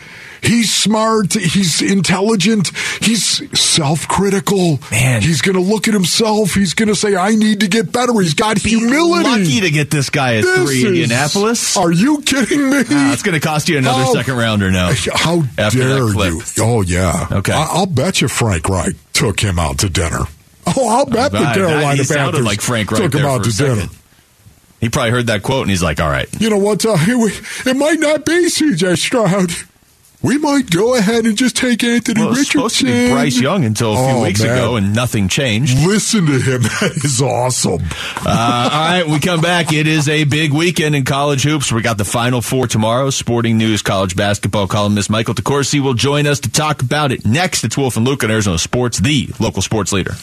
He's 0.45 0.73
smart. 0.75 1.33
He's 1.33 1.81
intelligent. 1.83 2.71
He's 3.01 3.43
self-critical. 3.59 4.79
Man. 4.91 5.23
he's 5.23 5.41
going 5.43 5.57
to 5.57 5.63
look 5.63 5.89
at 5.89 5.95
himself. 5.95 6.55
He's 6.55 6.75
going 6.75 6.89
to 6.89 6.95
say, 6.95 7.17
"I 7.17 7.35
need 7.35 7.61
to 7.61 7.69
get 7.69 7.91
better." 7.93 8.13
He's 8.21 8.35
got 8.35 8.59
humility. 8.59 9.25
Lucky 9.29 9.61
to 9.63 9.71
get 9.71 9.91
this 9.91 10.11
guy 10.11 10.37
at 10.37 10.45
This 10.45 10.65
three, 10.65 10.79
is- 10.79 10.85
Indianapolis. 10.85 11.77
Are 11.77 11.91
you 11.93 12.23
kidding 12.23 12.71
me? 12.71 12.83
Ah, 12.91 13.13
it's 13.13 13.23
going 13.23 13.35
to 13.39 13.41
cost 13.47 13.69
you 13.69 13.79
another 13.79 14.05
Oh. 14.07 14.13
second 14.15 14.37
rounder 14.37 14.71
now. 14.71 14.93
How 15.15 15.41
dare 15.57 16.09
you? 16.09 16.43
Oh 16.61 16.83
yeah. 16.83 17.27
Okay. 17.31 17.53
I- 17.53 17.69
I'll 17.71 17.87
bet 17.87 18.21
you 18.21 18.29
Frank 18.29 18.69
Reich 18.69 18.95
took 19.13 19.41
him 19.41 19.59
out 19.59 19.79
to 19.79 19.89
dinner. 19.89 20.21
Oh, 20.67 20.89
I'll 20.89 21.07
bet 21.07 21.33
the 21.33 21.39
Carolina 21.39 22.03
he 22.03 22.05
Panthers 22.15 22.45
like 22.45 22.61
Frank 22.61 22.91
right 22.91 23.03
took 23.03 23.15
him 23.15 23.27
out 23.27 23.45
to 23.45 23.51
dinner. 23.55 23.85
He 24.81 24.89
probably 24.89 25.11
heard 25.13 25.27
that 25.29 25.43
quote 25.43 25.63
and 25.63 25.71
he's 25.71 25.83
like, 25.83 26.01
all 26.01 26.09
right. 26.11 26.29
You 26.41 26.51
know 26.51 26.59
what? 26.59 26.85
Uh, 26.85 26.97
it, 26.99 27.67
it 27.67 27.77
might 27.77 27.99
not 28.01 28.25
be 28.27 28.49
C.J. 28.49 28.97
Stroud. 28.97 29.51
We 30.25 30.39
might 30.39 30.71
go 30.71 30.95
ahead 30.97 31.27
and 31.27 31.37
just 31.37 31.55
take 31.55 31.85
Anthony 31.85 32.21
Well, 32.23 32.31
Richardson. 32.31 32.53
supposed 32.53 32.79
to 32.79 32.85
be 32.87 33.11
Bryce 33.11 33.39
Young 33.39 33.63
until 33.63 33.93
a 33.93 33.97
few 33.97 34.17
Oh, 34.17 34.23
weeks 34.23 34.43
man. 34.43 34.53
ago, 34.57 34.77
and 34.77 34.95
nothing 34.95 35.29
changed. 35.29 35.77
Listen 35.87 36.25
to 36.25 36.41
him. 36.41 36.63
That 36.81 36.93
is 37.05 37.21
awesome. 37.21 37.83
Uh, 38.25 38.71
all 38.73 38.81
right, 38.89 39.07
we 39.07 39.19
come 39.21 39.43
back. 39.43 39.73
It 39.75 39.87
is 39.87 40.09
a 40.09 40.25
big 40.25 40.53
weekend 40.53 40.95
in 40.97 41.05
college 41.05 41.43
hoops. 41.43 41.71
We 41.71 41.83
got 41.83 41.99
the 41.99 42.07
Final 42.07 42.41
Four 42.41 42.67
tomorrow. 42.69 43.11
Sporting 43.11 43.59
News 43.59 43.83
college 43.83 44.17
basketball 44.17 44.67
columnist 44.67 45.11
Michael 45.11 45.35
DeCourcy 45.35 45.81
will 45.81 45.93
join 45.95 46.27
us 46.27 46.41
to 46.41 46.51
talk 46.51 46.81
about 46.81 47.13
it 47.13 47.27
next. 47.27 47.63
It's 47.63 47.77
Wolf 47.77 47.99
and 47.99 48.07
Luke 48.07 48.25
on 48.25 48.31
Arizona 48.31 48.59
Sports, 48.59 48.99
the 49.01 49.29
local 49.39 49.61
sports 49.61 49.93
leader. 49.93 50.15